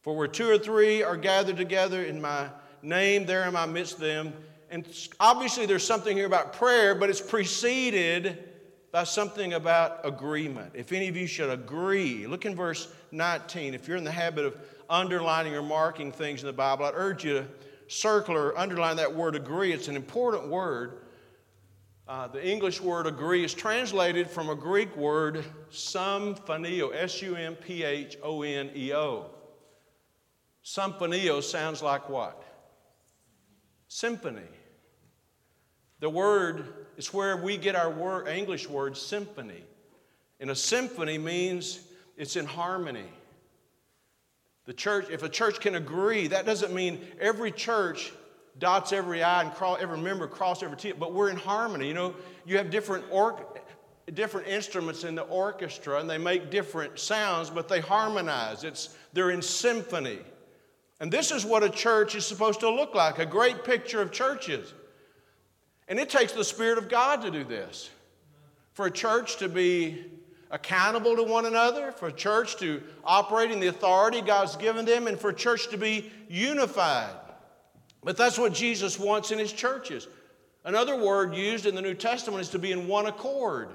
For 0.00 0.16
where 0.16 0.26
two 0.26 0.48
or 0.48 0.56
three 0.56 1.02
are 1.02 1.18
gathered 1.18 1.58
together 1.58 2.02
in 2.02 2.18
my 2.18 2.48
name, 2.82 3.26
there 3.26 3.44
am 3.44 3.56
I 3.56 3.64
amidst 3.64 3.98
them. 3.98 4.32
And 4.70 4.86
obviously, 5.20 5.66
there's 5.66 5.86
something 5.86 6.16
here 6.16 6.26
about 6.26 6.54
prayer, 6.54 6.94
but 6.94 7.10
it's 7.10 7.20
preceded 7.20 8.48
by 8.90 9.04
something 9.04 9.54
about 9.54 10.00
agreement. 10.04 10.72
If 10.74 10.92
any 10.92 11.08
of 11.08 11.16
you 11.16 11.26
should 11.26 11.50
agree, 11.50 12.26
look 12.26 12.44
in 12.44 12.54
verse 12.54 12.88
19. 13.10 13.74
If 13.74 13.88
you're 13.88 13.96
in 13.96 14.04
the 14.04 14.10
habit 14.10 14.44
of 14.44 14.56
underlining 14.88 15.54
or 15.54 15.62
marking 15.62 16.12
things 16.12 16.40
in 16.40 16.46
the 16.46 16.52
Bible, 16.52 16.84
I'd 16.84 16.94
urge 16.94 17.24
you 17.24 17.34
to 17.34 17.46
circle 17.88 18.36
or 18.36 18.56
underline 18.58 18.96
that 18.96 19.14
word 19.14 19.36
agree. 19.36 19.72
It's 19.72 19.88
an 19.88 19.96
important 19.96 20.48
word. 20.48 20.98
Uh, 22.08 22.26
the 22.28 22.46
English 22.46 22.80
word 22.80 23.06
agree 23.06 23.44
is 23.44 23.54
translated 23.54 24.28
from 24.28 24.50
a 24.50 24.54
Greek 24.54 24.94
word 24.96 25.44
sumphoneo, 25.70 26.94
S 26.94 27.22
U 27.22 27.36
M 27.36 27.54
P 27.54 27.84
H 27.84 28.16
O 28.22 28.42
N 28.42 28.70
E 28.74 28.92
O. 28.92 29.30
Symphoneo 30.64 31.42
sounds 31.42 31.82
like 31.82 32.08
what? 32.08 32.44
Symphony. 33.94 34.40
The 36.00 36.08
word 36.08 36.86
is 36.96 37.12
where 37.12 37.36
we 37.36 37.58
get 37.58 37.76
our 37.76 37.90
word, 37.90 38.26
English 38.26 38.66
word 38.66 38.96
symphony. 38.96 39.62
And 40.40 40.48
a 40.48 40.56
symphony 40.56 41.18
means 41.18 41.78
it's 42.16 42.36
in 42.36 42.46
harmony. 42.46 43.04
The 44.64 44.72
church, 44.72 45.10
if 45.10 45.22
a 45.22 45.28
church 45.28 45.60
can 45.60 45.74
agree, 45.74 46.26
that 46.28 46.46
doesn't 46.46 46.72
mean 46.72 47.06
every 47.20 47.52
church 47.52 48.14
dots 48.58 48.94
every 48.94 49.22
I 49.22 49.42
and 49.42 49.52
cross, 49.52 49.76
every 49.78 49.98
member 49.98 50.26
cross 50.26 50.62
every 50.62 50.78
T, 50.78 50.92
but 50.92 51.12
we're 51.12 51.28
in 51.28 51.36
harmony. 51.36 51.86
You 51.86 51.94
know, 51.94 52.14
you 52.46 52.56
have 52.56 52.70
different 52.70 53.04
or, 53.10 53.44
different 54.14 54.48
instruments 54.48 55.04
in 55.04 55.14
the 55.14 55.24
orchestra 55.24 56.00
and 56.00 56.08
they 56.08 56.16
make 56.16 56.50
different 56.50 56.98
sounds, 56.98 57.50
but 57.50 57.68
they 57.68 57.80
harmonize. 57.80 58.64
It's, 58.64 58.96
they're 59.12 59.32
in 59.32 59.42
symphony. 59.42 60.20
And 61.02 61.12
this 61.12 61.32
is 61.32 61.44
what 61.44 61.64
a 61.64 61.68
church 61.68 62.14
is 62.14 62.24
supposed 62.24 62.60
to 62.60 62.70
look 62.70 62.94
like 62.94 63.18
a 63.18 63.26
great 63.26 63.64
picture 63.64 64.00
of 64.00 64.12
churches. 64.12 64.72
And 65.88 65.98
it 65.98 66.08
takes 66.08 66.30
the 66.30 66.44
Spirit 66.44 66.78
of 66.78 66.88
God 66.88 67.22
to 67.22 67.30
do 67.32 67.42
this. 67.42 67.90
For 68.74 68.86
a 68.86 68.90
church 68.90 69.38
to 69.38 69.48
be 69.48 70.04
accountable 70.52 71.16
to 71.16 71.24
one 71.24 71.46
another, 71.46 71.90
for 71.90 72.06
a 72.06 72.12
church 72.12 72.54
to 72.58 72.80
operate 73.04 73.50
in 73.50 73.58
the 73.58 73.66
authority 73.66 74.20
God's 74.20 74.54
given 74.54 74.84
them, 74.84 75.08
and 75.08 75.18
for 75.18 75.30
a 75.30 75.34
church 75.34 75.70
to 75.70 75.76
be 75.76 76.08
unified. 76.28 77.16
But 78.04 78.16
that's 78.16 78.38
what 78.38 78.52
Jesus 78.52 78.96
wants 78.96 79.32
in 79.32 79.40
his 79.40 79.52
churches. 79.52 80.06
Another 80.64 80.94
word 80.94 81.34
used 81.34 81.66
in 81.66 81.74
the 81.74 81.82
New 81.82 81.94
Testament 81.94 82.42
is 82.42 82.48
to 82.50 82.60
be 82.60 82.70
in 82.70 82.86
one 82.86 83.06
accord. 83.06 83.70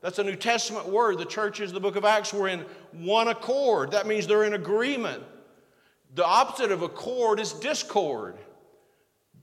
That's 0.00 0.18
a 0.18 0.24
New 0.24 0.34
Testament 0.34 0.88
word. 0.88 1.18
The 1.18 1.26
churches, 1.26 1.74
the 1.74 1.80
book 1.80 1.96
of 1.96 2.06
Acts, 2.06 2.32
were 2.32 2.48
in 2.48 2.64
one 2.92 3.28
accord. 3.28 3.90
That 3.90 4.06
means 4.06 4.26
they're 4.26 4.44
in 4.44 4.54
agreement. 4.54 5.22
The 6.14 6.24
opposite 6.24 6.72
of 6.72 6.82
accord 6.82 7.40
is 7.40 7.52
discord. 7.52 8.36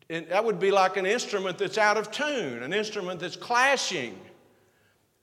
And 0.10 0.28
that 0.30 0.44
would 0.44 0.60
be 0.60 0.72
like 0.72 0.98
an 0.98 1.06
instrument 1.06 1.58
that's 1.58 1.78
out 1.78 1.98
of 1.98 2.12
tune, 2.12 2.64
an 2.64 2.74
instrument 2.74 3.20
that's 3.20 3.36
clashing. 3.36 4.18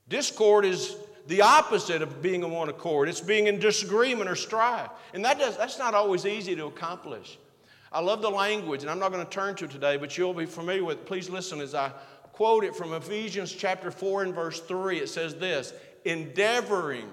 Discord 0.08 0.64
is 0.66 0.96
the 1.26 1.40
opposite 1.40 2.02
of 2.02 2.20
being 2.20 2.42
in 2.42 2.50
one 2.50 2.68
accord. 2.68 3.08
It's 3.08 3.20
being 3.20 3.46
in 3.46 3.58
disagreement 3.58 4.28
or 4.28 4.36
strife. 4.36 4.90
And 5.14 5.24
that 5.24 5.38
does, 5.38 5.56
that's 5.56 5.78
not 5.78 5.94
always 5.94 6.26
easy 6.26 6.54
to 6.56 6.66
accomplish. 6.66 7.38
I 7.90 8.00
love 8.00 8.20
the 8.20 8.30
language, 8.30 8.82
and 8.82 8.90
I'm 8.90 8.98
not 8.98 9.12
going 9.12 9.24
to 9.24 9.30
turn 9.30 9.54
to 9.56 9.64
it 9.66 9.70
today, 9.70 9.96
but 9.96 10.18
you'll 10.18 10.34
be 10.34 10.46
familiar 10.46 10.84
with 10.84 10.98
it. 10.98 11.06
Please 11.06 11.30
listen 11.30 11.60
as 11.60 11.74
I 11.74 11.90
quote 12.32 12.64
it 12.64 12.74
from 12.74 12.92
Ephesians 12.92 13.52
chapter 13.52 13.90
4 13.90 14.24
and 14.24 14.34
verse 14.34 14.60
3. 14.60 14.98
It 14.98 15.08
says 15.08 15.36
this 15.36 15.72
endeavoring, 16.04 17.08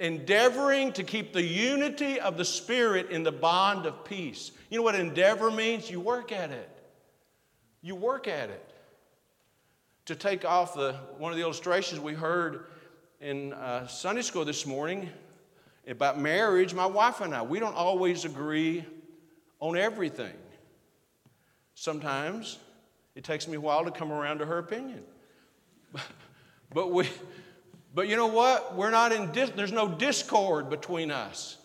endeavoring 0.00 0.92
to 0.92 1.02
keep 1.02 1.32
the 1.32 1.42
unity 1.42 2.20
of 2.20 2.36
the 2.36 2.44
Spirit 2.44 3.10
in 3.10 3.22
the 3.22 3.32
bond 3.32 3.86
of 3.86 4.04
peace. 4.04 4.52
You 4.70 4.78
know 4.78 4.82
what 4.84 4.94
endeavor 4.94 5.50
means? 5.50 5.90
You 5.90 6.00
work 6.00 6.32
at 6.32 6.50
it. 6.50 6.70
You 7.82 7.94
work 7.94 8.28
at 8.28 8.50
it. 8.50 8.64
To 10.06 10.14
take 10.14 10.44
off 10.44 10.74
the, 10.74 10.94
one 11.18 11.32
of 11.32 11.36
the 11.36 11.42
illustrations 11.42 12.00
we 12.00 12.14
heard 12.14 12.66
in 13.20 13.52
uh, 13.52 13.86
Sunday 13.86 14.22
school 14.22 14.44
this 14.44 14.64
morning 14.64 15.08
about 15.86 16.18
marriage, 16.20 16.74
my 16.74 16.86
wife 16.86 17.20
and 17.20 17.34
I, 17.34 17.42
we 17.42 17.58
don't 17.58 17.74
always 17.74 18.24
agree 18.24 18.84
on 19.60 19.76
everything. 19.76 20.34
Sometimes 21.74 22.58
it 23.14 23.24
takes 23.24 23.48
me 23.48 23.56
a 23.56 23.60
while 23.60 23.84
to 23.84 23.90
come 23.90 24.12
around 24.12 24.38
to 24.38 24.46
her 24.46 24.58
opinion. 24.58 25.02
but 26.72 26.92
we 26.92 27.08
but 27.98 28.06
you 28.06 28.14
know 28.14 28.28
what? 28.28 28.76
We're 28.76 28.92
not 28.92 29.10
in 29.10 29.32
dis- 29.32 29.50
there's 29.56 29.72
no 29.72 29.88
discord 29.88 30.70
between 30.70 31.10
us. 31.10 31.56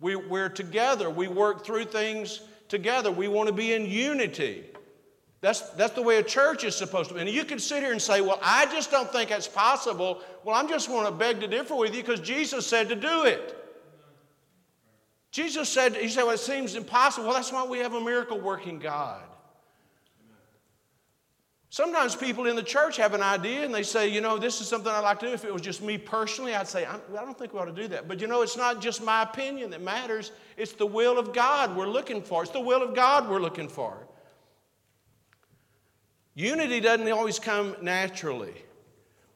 We, 0.00 0.16
we're 0.16 0.48
together. 0.48 1.08
We 1.08 1.28
work 1.28 1.64
through 1.64 1.84
things 1.84 2.40
together. 2.66 3.12
We 3.12 3.28
want 3.28 3.46
to 3.46 3.52
be 3.52 3.72
in 3.72 3.86
unity. 3.86 4.64
That's, 5.42 5.60
that's 5.60 5.92
the 5.92 6.02
way 6.02 6.18
a 6.18 6.24
church 6.24 6.64
is 6.64 6.74
supposed 6.74 7.10
to 7.10 7.14
be. 7.14 7.20
And 7.20 7.30
you 7.30 7.44
can 7.44 7.60
sit 7.60 7.84
here 7.84 7.92
and 7.92 8.02
say, 8.02 8.20
Well, 8.20 8.40
I 8.42 8.66
just 8.66 8.90
don't 8.90 9.12
think 9.12 9.30
that's 9.30 9.46
possible. 9.46 10.22
Well, 10.42 10.56
I'm 10.56 10.68
just 10.68 10.90
want 10.90 11.06
to 11.06 11.12
beg 11.12 11.38
to 11.38 11.46
differ 11.46 11.76
with 11.76 11.94
you 11.94 12.02
because 12.02 12.18
Jesus 12.18 12.66
said 12.66 12.88
to 12.88 12.96
do 12.96 13.22
it. 13.22 13.56
Jesus 15.30 15.68
said, 15.68 15.94
He 15.94 16.08
said, 16.08 16.24
Well, 16.24 16.34
it 16.34 16.40
seems 16.40 16.74
impossible. 16.74 17.28
Well, 17.28 17.36
that's 17.36 17.52
why 17.52 17.64
we 17.64 17.78
have 17.78 17.94
a 17.94 18.00
miracle 18.00 18.40
working 18.40 18.80
God. 18.80 19.22
Sometimes 21.68 22.14
people 22.14 22.46
in 22.46 22.54
the 22.56 22.62
church 22.62 22.96
have 22.96 23.12
an 23.12 23.22
idea 23.22 23.64
and 23.64 23.74
they 23.74 23.82
say, 23.82 24.08
you 24.08 24.20
know, 24.20 24.38
this 24.38 24.60
is 24.60 24.68
something 24.68 24.90
I'd 24.90 25.00
like 25.00 25.18
to 25.20 25.26
do. 25.26 25.32
If 25.32 25.44
it 25.44 25.52
was 25.52 25.62
just 25.62 25.82
me 25.82 25.98
personally, 25.98 26.54
I'd 26.54 26.68
say, 26.68 26.86
I 26.86 26.98
don't 27.12 27.36
think 27.36 27.52
we 27.52 27.58
ought 27.58 27.64
to 27.64 27.72
do 27.72 27.88
that. 27.88 28.06
But 28.06 28.20
you 28.20 28.28
know, 28.28 28.42
it's 28.42 28.56
not 28.56 28.80
just 28.80 29.02
my 29.02 29.22
opinion 29.22 29.70
that 29.70 29.82
matters, 29.82 30.30
it's 30.56 30.72
the 30.72 30.86
will 30.86 31.18
of 31.18 31.32
God 31.32 31.76
we're 31.76 31.88
looking 31.88 32.22
for. 32.22 32.42
It's 32.42 32.52
the 32.52 32.60
will 32.60 32.82
of 32.82 32.94
God 32.94 33.28
we're 33.28 33.40
looking 33.40 33.68
for. 33.68 34.06
Unity 36.34 36.80
doesn't 36.80 37.10
always 37.10 37.38
come 37.38 37.76
naturally. 37.82 38.54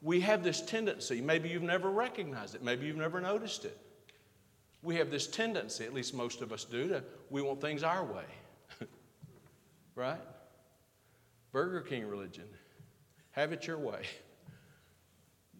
We 0.01 0.21
have 0.21 0.43
this 0.43 0.61
tendency, 0.61 1.21
maybe 1.21 1.49
you've 1.49 1.61
never 1.61 1.91
recognized 1.91 2.55
it, 2.55 2.63
maybe 2.63 2.87
you've 2.87 2.95
never 2.95 3.21
noticed 3.21 3.65
it 3.65 3.77
we 4.83 4.95
have 4.95 5.11
this 5.11 5.27
tendency, 5.27 5.85
at 5.85 5.93
least 5.93 6.13
most 6.13 6.41
of 6.41 6.51
us 6.51 6.63
do, 6.63 6.87
to 6.87 7.03
we 7.29 7.41
want 7.41 7.61
things 7.61 7.83
our 7.83 8.03
way. 8.03 8.23
right? 9.95 10.19
Burger 11.51 11.81
King 11.81 12.07
religion. 12.07 12.45
Have 13.31 13.51
it 13.51 13.67
your 13.67 13.77
way. 13.77 14.01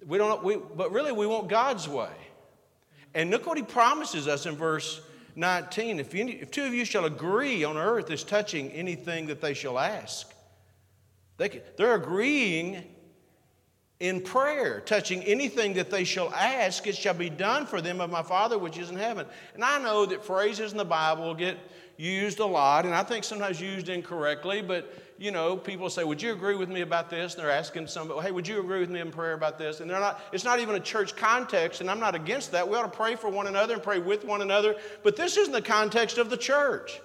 We 0.05 0.17
don't, 0.17 0.43
we, 0.43 0.57
but 0.57 0.91
really, 0.91 1.11
we 1.11 1.27
want 1.27 1.47
God's 1.47 1.87
way. 1.87 2.09
And 3.13 3.29
look 3.29 3.45
what 3.45 3.57
he 3.57 3.63
promises 3.63 4.27
us 4.27 4.45
in 4.45 4.55
verse 4.55 5.01
19. 5.35 5.99
If, 5.99 6.13
you, 6.13 6.27
if 6.27 6.51
two 6.51 6.63
of 6.63 6.73
you 6.73 6.85
shall 6.85 7.05
agree 7.05 7.63
on 7.63 7.77
earth 7.77 8.09
as 8.09 8.23
touching 8.23 8.71
anything 8.71 9.27
that 9.27 9.41
they 9.41 9.53
shall 9.53 9.77
ask, 9.77 10.33
they, 11.37 11.61
they're 11.77 11.95
agreeing 11.95 12.83
in 13.99 14.21
prayer, 14.21 14.81
touching 14.81 15.21
anything 15.23 15.73
that 15.73 15.91
they 15.91 16.03
shall 16.03 16.33
ask, 16.33 16.87
it 16.87 16.95
shall 16.95 17.13
be 17.13 17.29
done 17.29 17.67
for 17.67 17.81
them 17.81 18.01
of 18.01 18.09
my 18.09 18.23
Father 18.23 18.57
which 18.57 18.77
is 18.77 18.89
in 18.89 18.95
heaven. 18.95 19.27
And 19.53 19.63
I 19.63 19.77
know 19.77 20.07
that 20.07 20.25
phrases 20.25 20.71
in 20.71 20.77
the 20.77 20.85
Bible 20.85 21.35
get 21.35 21.57
used 21.97 22.39
a 22.39 22.45
lot, 22.45 22.85
and 22.85 22.95
I 22.95 23.03
think 23.03 23.23
sometimes 23.23 23.61
used 23.61 23.89
incorrectly, 23.89 24.61
but 24.61 24.93
you 25.17 25.29
know, 25.29 25.55
people 25.55 25.87
say, 25.89 26.03
Would 26.03 26.21
you 26.21 26.31
agree 26.33 26.55
with 26.55 26.69
me 26.69 26.81
about 26.81 27.09
this? 27.09 27.35
And 27.35 27.43
they're 27.43 27.51
asking 27.51 27.87
somebody, 27.87 28.21
Hey, 28.21 28.31
would 28.31 28.47
you 28.47 28.59
agree 28.59 28.79
with 28.79 28.89
me 28.89 28.99
in 28.99 29.11
prayer 29.11 29.33
about 29.33 29.59
this? 29.59 29.79
And 29.79 29.89
they're 29.89 29.99
not, 29.99 30.19
it's 30.31 30.43
not 30.43 30.59
even 30.59 30.75
a 30.75 30.79
church 30.79 31.15
context, 31.15 31.79
and 31.79 31.91
I'm 31.91 31.99
not 31.99 32.15
against 32.15 32.51
that. 32.53 32.67
We 32.67 32.75
ought 32.75 32.91
to 32.91 32.97
pray 32.97 33.15
for 33.15 33.29
one 33.29 33.45
another 33.45 33.75
and 33.75 33.83
pray 33.83 33.99
with 33.99 34.25
one 34.25 34.41
another, 34.41 34.75
but 35.03 35.15
this 35.15 35.37
isn't 35.37 35.53
the 35.53 35.61
context 35.61 36.17
of 36.17 36.29
the 36.29 36.37
church. 36.37 36.99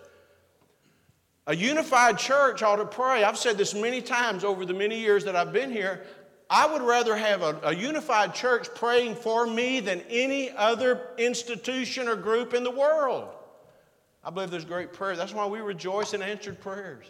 A 1.46 1.54
unified 1.54 2.18
church 2.18 2.62
ought 2.62 2.76
to 2.76 2.86
pray. 2.86 3.22
I've 3.22 3.38
said 3.38 3.56
this 3.56 3.74
many 3.74 4.00
times 4.00 4.42
over 4.42 4.64
the 4.64 4.74
many 4.74 4.98
years 4.98 5.24
that 5.24 5.36
I've 5.36 5.52
been 5.52 5.70
here. 5.70 6.02
I 6.48 6.66
would 6.66 6.82
rather 6.82 7.16
have 7.16 7.42
a, 7.42 7.60
a, 7.64 7.74
unified 7.74 8.34
church 8.34 8.68
praying 8.74 9.16
for 9.16 9.46
me 9.46 9.80
than 9.80 10.00
any 10.08 10.50
other 10.50 11.08
institution 11.18 12.08
or 12.08 12.14
group 12.16 12.54
in 12.54 12.62
the 12.62 12.70
world. 12.70 13.28
I 14.26 14.30
believe 14.30 14.50
there's 14.50 14.64
great 14.64 14.92
prayer. 14.92 15.14
That's 15.14 15.32
why 15.32 15.46
we 15.46 15.60
rejoice 15.60 16.12
in 16.12 16.20
answered 16.20 16.60
prayers. 16.60 17.06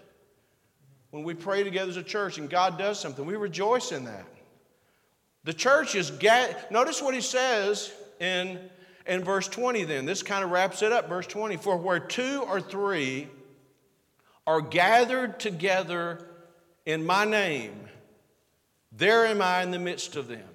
When 1.13 1.25
we 1.25 1.33
pray 1.33 1.65
together 1.65 1.89
as 1.89 1.97
a 1.97 2.03
church 2.03 2.37
and 2.37 2.51
God 2.51 2.77
does 2.77 3.01
something, 3.01 3.25
we 3.25 3.37
rejoice 3.37 3.91
in 3.91 4.05
that. 4.05 4.27
The 5.45 5.55
church 5.55 5.95
is, 5.95 6.11
ga- 6.11 6.55
notice 6.71 7.01
what 7.01 7.15
he 7.15 7.23
says 7.23 7.91
in, 8.21 8.61
in 9.07 9.25
verse 9.25 9.49
20 9.49 9.85
then. 9.85 10.05
This 10.05 10.23
kind 10.23 10.45
of 10.45 10.51
wraps 10.51 10.83
it 10.83 10.93
up. 10.93 11.09
Verse 11.09 11.27
20 11.27 11.57
For 11.57 11.79
where 11.79 12.01
two 12.01 12.45
or 12.47 12.61
three 12.61 13.29
are 14.47 14.61
gathered 14.61 15.41
together 15.41 16.23
in 16.85 17.07
my 17.07 17.25
name, 17.25 17.89
there 18.93 19.25
am 19.25 19.41
I 19.41 19.63
in 19.63 19.71
the 19.71 19.79
midst 19.79 20.17
of 20.17 20.29
them. 20.29 20.49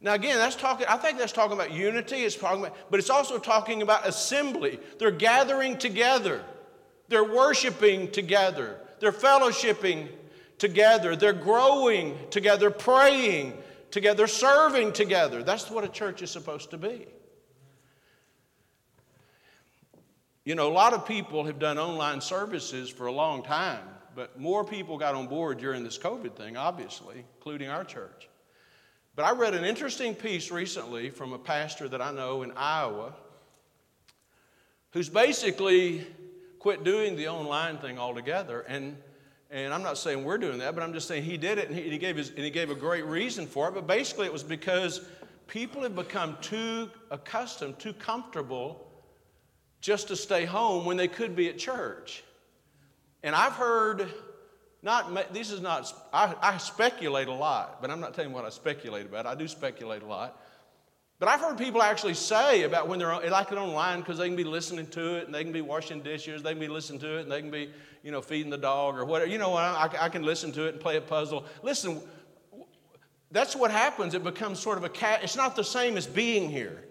Now, 0.00 0.14
again, 0.14 0.36
that's 0.38 0.54
talking, 0.54 0.86
I 0.88 0.96
think 0.96 1.18
that's 1.18 1.32
talking 1.32 1.54
about 1.54 1.72
unity, 1.72 2.16
it's 2.16 2.36
talking 2.36 2.60
about, 2.60 2.76
but 2.90 3.00
it's 3.00 3.10
also 3.10 3.38
talking 3.38 3.82
about 3.82 4.06
assembly. 4.06 4.78
They're 4.98 5.10
gathering 5.10 5.76
together, 5.76 6.44
they're 7.08 7.24
worshiping 7.24 8.10
together, 8.12 8.78
they're 9.00 9.12
fellowshipping 9.12 10.08
together, 10.58 11.16
they're 11.16 11.32
growing 11.32 12.16
together, 12.30 12.70
praying 12.70 13.54
together, 13.90 14.28
serving 14.28 14.92
together. 14.92 15.42
That's 15.42 15.68
what 15.68 15.82
a 15.82 15.88
church 15.88 16.22
is 16.22 16.30
supposed 16.30 16.70
to 16.70 16.78
be. 16.78 17.06
You 20.44 20.54
know, 20.54 20.68
a 20.68 20.72
lot 20.72 20.94
of 20.94 21.06
people 21.06 21.44
have 21.44 21.58
done 21.58 21.76
online 21.76 22.20
services 22.20 22.88
for 22.88 23.06
a 23.06 23.12
long 23.12 23.42
time, 23.42 23.82
but 24.14 24.38
more 24.38 24.64
people 24.64 24.96
got 24.96 25.14
on 25.14 25.26
board 25.26 25.58
during 25.58 25.82
this 25.82 25.98
COVID 25.98 26.36
thing, 26.36 26.56
obviously, 26.56 27.24
including 27.36 27.68
our 27.68 27.84
church. 27.84 28.28
But 29.18 29.24
I 29.24 29.32
read 29.32 29.54
an 29.54 29.64
interesting 29.64 30.14
piece 30.14 30.52
recently 30.52 31.10
from 31.10 31.32
a 31.32 31.40
pastor 31.40 31.88
that 31.88 32.00
I 32.00 32.12
know 32.12 32.44
in 32.44 32.52
Iowa 32.52 33.12
who's 34.92 35.08
basically 35.08 36.06
quit 36.60 36.84
doing 36.84 37.16
the 37.16 37.26
online 37.26 37.78
thing 37.78 37.98
altogether. 37.98 38.60
And, 38.60 38.96
and 39.50 39.74
I'm 39.74 39.82
not 39.82 39.98
saying 39.98 40.22
we're 40.22 40.38
doing 40.38 40.58
that, 40.58 40.76
but 40.76 40.84
I'm 40.84 40.92
just 40.92 41.08
saying 41.08 41.24
he 41.24 41.36
did 41.36 41.58
it 41.58 41.68
and 41.68 41.76
he, 41.76 41.90
he 41.90 41.98
gave 41.98 42.16
his, 42.16 42.28
and 42.28 42.38
he 42.38 42.50
gave 42.50 42.70
a 42.70 42.76
great 42.76 43.06
reason 43.06 43.48
for 43.48 43.66
it. 43.66 43.74
But 43.74 43.88
basically, 43.88 44.26
it 44.26 44.32
was 44.32 44.44
because 44.44 45.00
people 45.48 45.82
have 45.82 45.96
become 45.96 46.36
too 46.40 46.88
accustomed, 47.10 47.80
too 47.80 47.94
comfortable 47.94 48.86
just 49.80 50.06
to 50.06 50.16
stay 50.16 50.44
home 50.44 50.84
when 50.84 50.96
they 50.96 51.08
could 51.08 51.34
be 51.34 51.48
at 51.48 51.58
church. 51.58 52.22
And 53.24 53.34
I've 53.34 53.54
heard 53.54 54.08
not, 54.88 55.34
this 55.34 55.50
is 55.50 55.60
not, 55.60 55.92
I, 56.14 56.34
I 56.40 56.56
speculate 56.56 57.28
a 57.28 57.32
lot, 57.32 57.82
but 57.82 57.90
I'm 57.90 58.00
not 58.00 58.14
telling 58.14 58.30
you 58.30 58.34
what 58.34 58.46
I 58.46 58.48
speculate 58.48 59.04
about. 59.04 59.26
I 59.26 59.34
do 59.34 59.46
speculate 59.46 60.02
a 60.02 60.06
lot. 60.06 60.40
But 61.18 61.28
I've 61.28 61.40
heard 61.40 61.58
people 61.58 61.82
actually 61.82 62.14
say 62.14 62.62
about 62.62 62.88
when 62.88 62.98
they're 62.98 63.12
like 63.28 63.52
it 63.52 63.58
online 63.58 64.00
because 64.00 64.16
they 64.16 64.28
can 64.28 64.36
be 64.36 64.44
listening 64.44 64.86
to 64.86 65.16
it 65.16 65.26
and 65.26 65.34
they 65.34 65.44
can 65.44 65.52
be 65.52 65.60
washing 65.60 66.00
dishes, 66.00 66.42
they 66.42 66.52
can 66.52 66.60
be 66.60 66.68
listening 66.68 67.00
to 67.00 67.18
it 67.18 67.22
and 67.22 67.30
they 67.30 67.42
can 67.42 67.50
be, 67.50 67.70
you 68.02 68.10
know, 68.10 68.22
feeding 68.22 68.48
the 68.48 68.56
dog 68.56 68.96
or 68.96 69.04
whatever. 69.04 69.30
You 69.30 69.36
know, 69.36 69.52
I, 69.52 69.90
I 70.00 70.08
can 70.08 70.22
listen 70.22 70.52
to 70.52 70.66
it 70.66 70.74
and 70.74 70.80
play 70.80 70.96
a 70.96 71.02
puzzle. 71.02 71.44
Listen, 71.62 72.00
that's 73.30 73.54
what 73.54 73.70
happens. 73.70 74.14
It 74.14 74.24
becomes 74.24 74.58
sort 74.58 74.78
of 74.78 74.84
a 74.84 74.88
cat. 74.88 75.20
It's 75.22 75.36
not 75.36 75.54
the 75.54 75.64
same 75.64 75.98
as 75.98 76.06
being 76.06 76.48
here. 76.48 76.84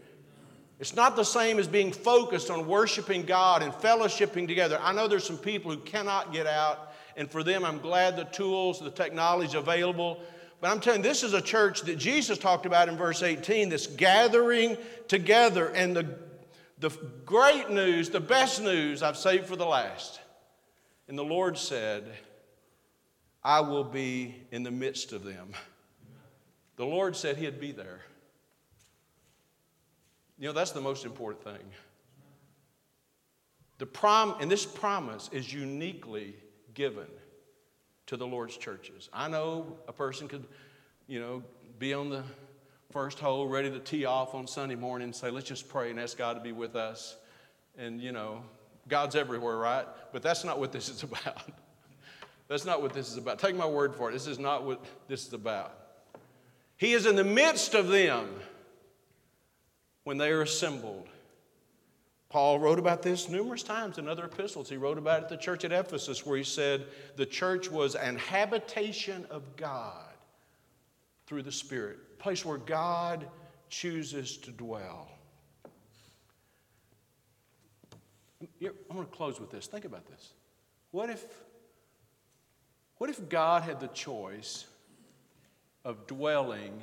It's 0.80 0.94
not 0.94 1.16
the 1.16 1.24
same 1.24 1.58
as 1.58 1.68
being 1.68 1.92
focused 1.92 2.52
on 2.52 2.68
worshiping 2.68 3.24
God 3.24 3.64
and 3.64 3.74
fellowshipping 3.74 4.48
together. 4.48 4.78
I 4.84 4.94
know 4.94 5.08
there's 5.08 5.24
some 5.24 5.40
people 5.40 5.72
who 5.72 5.80
cannot 5.80 6.32
get 6.32 6.46
out 6.46 6.87
and 7.18 7.30
for 7.30 7.42
them, 7.42 7.66
I'm 7.66 7.80
glad 7.80 8.16
the 8.16 8.26
tools, 8.26 8.80
the 8.80 8.92
technology 8.92 9.58
available. 9.58 10.22
But 10.62 10.70
I'm 10.70 10.80
telling 10.80 11.02
you, 11.02 11.10
this 11.10 11.24
is 11.24 11.34
a 11.34 11.42
church 11.42 11.82
that 11.82 11.98
Jesus 11.98 12.38
talked 12.38 12.68
about 12.68 12.90
in 12.90 12.96
verse 12.96 13.24
18, 13.24 13.70
this 13.70 13.88
gathering 13.88 14.78
together. 15.08 15.70
And 15.70 15.96
the, 15.96 16.16
the 16.78 16.90
great 17.26 17.72
news, 17.72 18.12
the 18.12 18.20
best 18.20 18.62
news, 18.62 19.02
I've 19.02 19.18
saved 19.18 19.48
for 19.48 19.56
the 19.56 19.66
last. 19.66 20.20
And 21.08 21.18
the 21.18 21.24
Lord 21.24 21.58
said, 21.58 22.06
I 23.44 23.62
will 23.62 23.84
be 23.84 24.36
in 24.52 24.62
the 24.62 24.72
midst 24.72 25.12
of 25.12 25.24
them. 25.24 25.54
The 26.76 26.86
Lord 26.86 27.16
said 27.16 27.38
He'd 27.38 27.60
be 27.60 27.72
there. 27.72 28.02
You 30.38 30.48
know, 30.48 30.54
that's 30.54 30.72
the 30.72 30.82
most 30.82 31.04
important 31.04 31.44
thing. 31.44 31.72
The 33.80 33.88
prom, 33.88 34.36
and 34.40 34.52
this 34.52 34.66
promise 34.66 35.30
is 35.32 35.52
uniquely 35.52 36.36
given 36.78 37.08
to 38.06 38.16
the 38.16 38.28
Lord's 38.28 38.56
churches. 38.56 39.10
I 39.12 39.28
know 39.28 39.78
a 39.88 39.92
person 39.92 40.28
could, 40.28 40.46
you 41.08 41.20
know, 41.20 41.44
be 41.80 41.96
on 41.96 42.12
the 42.12 42.24
first 42.92 43.18
hole 43.18 43.48
ready 43.48 43.72
to 43.72 43.80
tee 43.80 44.06
off 44.06 44.36
on 44.36 44.46
Sunday 44.46 44.76
morning 44.76 45.08
and 45.08 45.16
say, 45.16 45.32
let's 45.32 45.48
just 45.48 45.68
pray 45.68 45.90
and 45.90 46.00
ask 46.00 46.16
God 46.16 46.36
to 46.36 46.40
be 46.40 46.52
with 46.52 46.76
us. 46.76 47.18
And, 47.80 48.00
you 48.00 48.12
know, 48.12 48.44
God's 48.88 49.16
everywhere, 49.16 49.58
right? 49.58 49.88
But 50.14 50.22
that's 50.22 50.44
not 50.44 50.60
what 50.60 50.72
this 50.72 50.88
is 50.88 51.02
about. 51.02 51.50
that's 52.48 52.64
not 52.64 52.84
what 52.84 52.94
this 52.94 53.10
is 53.10 53.18
about. 53.18 53.40
Take 53.40 53.56
my 53.56 53.66
word 53.66 53.96
for 53.96 54.10
it. 54.10 54.14
This 54.14 54.28
is 54.28 54.38
not 54.38 54.64
what 54.64 54.86
this 55.08 55.26
is 55.26 55.34
about. 55.34 55.74
He 56.78 56.94
is 56.94 57.08
in 57.08 57.16
the 57.16 57.24
midst 57.24 57.74
of 57.74 57.88
them 57.88 58.30
when 60.04 60.20
they 60.20 60.30
are 60.30 60.44
assembled. 60.44 61.08
Paul 62.30 62.60
wrote 62.60 62.78
about 62.78 63.02
this 63.02 63.30
numerous 63.30 63.64
times 63.64 63.98
in 63.98 64.08
other 64.08 64.26
epistles. 64.26 64.70
He 64.70 64.76
wrote 64.76 64.98
about 64.98 65.20
it 65.20 65.24
at 65.24 65.30
the 65.30 65.38
church 65.38 65.64
at 65.64 65.72
Ephesus, 65.72 66.26
where 66.26 66.38
he 66.38 66.44
said 66.44 66.86
the 67.16 67.26
church 67.26 67.72
was 67.72 67.96
an 67.96 68.18
habitation 68.18 69.26
of 69.30 69.56
God 69.56 70.14
through 71.26 71.44
the 71.44 71.52
Spirit, 71.52 72.00
a 72.14 72.22
place 72.22 72.44
where 72.44 72.58
God 72.58 73.28
chooses 73.70 74.38
to 74.38 74.52
dwell. 74.52 75.10
I'm 78.42 78.70
going 78.92 79.06
to 79.06 79.12
close 79.12 79.40
with 79.40 79.50
this. 79.50 79.68
Think 79.68 79.86
about 79.86 80.06
this. 80.08 80.34
What 80.92 81.10
if, 81.10 81.26
what 82.98 83.10
if 83.10 83.30
God 83.30 83.64
had 83.64 83.80
the 83.80 83.88
choice 83.88 84.66
of 85.84 86.08
dwelling 86.08 86.82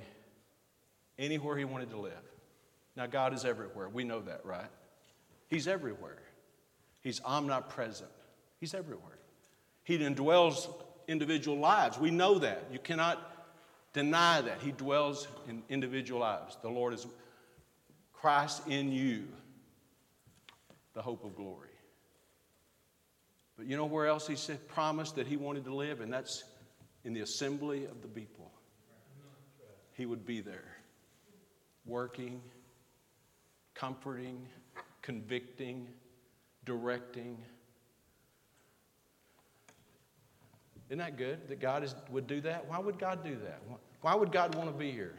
anywhere 1.19 1.57
He 1.57 1.65
wanted 1.65 1.91
to 1.91 1.99
live? 1.99 2.13
Now, 2.97 3.07
God 3.07 3.35
is 3.35 3.45
everywhere. 3.45 3.89
We 3.89 4.05
know 4.05 4.21
that, 4.23 4.45
right? 4.45 4.71
He's 5.55 5.69
everywhere. 5.69 6.19
He's 7.01 7.21
omnipresent. 7.25 8.11
He's 8.59 8.75
everywhere. 8.75 9.19
He 9.85 9.99
indwells 9.99 10.69
individual 11.07 11.59
lives. 11.59 11.99
We 11.99 12.11
know 12.11 12.39
that. 12.41 12.65
You 12.73 12.79
cannot 12.81 13.21
deny 13.93 14.41
that. 14.41 14.61
He 14.61 14.73
dwells 14.73 15.29
in 15.49 15.63
individual 15.69 16.21
lives. 16.21 16.59
The 16.61 16.69
Lord 16.69 16.93
is 16.93 17.07
Christ 18.13 18.67
in 18.67 18.91
you, 18.91 19.29
the 20.95 21.03
hope 21.03 21.25
of 21.25 21.37
glory. 21.37 21.69
But 23.57 23.67
you 23.67 23.77
know 23.77 23.85
where 23.85 24.07
else 24.07 24.27
he 24.27 24.35
said 24.35 24.67
promised 24.67 25.15
that 25.17 25.29
he 25.29 25.37
wanted 25.37 25.65
to 25.67 25.75
live? 25.75 26.01
And 26.01 26.13
that's 26.13 26.43
in 27.05 27.13
the 27.13 27.21
assembly 27.21 27.85
of 27.85 28.03
the 28.03 28.09
people. 28.09 28.51
He 29.93 30.07
would 30.07 30.27
be 30.27 30.41
there, 30.41 30.79
working, 31.87 32.41
comforting, 33.75 34.49
convicting, 35.05 35.87
directing. 36.65 37.37
Isn't 40.89 40.99
that 40.99 41.19
good 41.19 41.47
that 41.49 41.61
God 41.61 41.85
is, 41.85 41.95
would 42.09 42.27
do 42.27 42.41
that? 42.41 42.67
Why 42.67 42.79
would 42.79 42.99
God 42.99 43.23
do 43.23 43.37
that? 43.45 43.61
Why 44.01 44.15
would 44.15 44.33
God 44.33 44.55
want 44.55 44.71
to 44.71 44.75
be 44.75 44.91
here? 44.91 45.15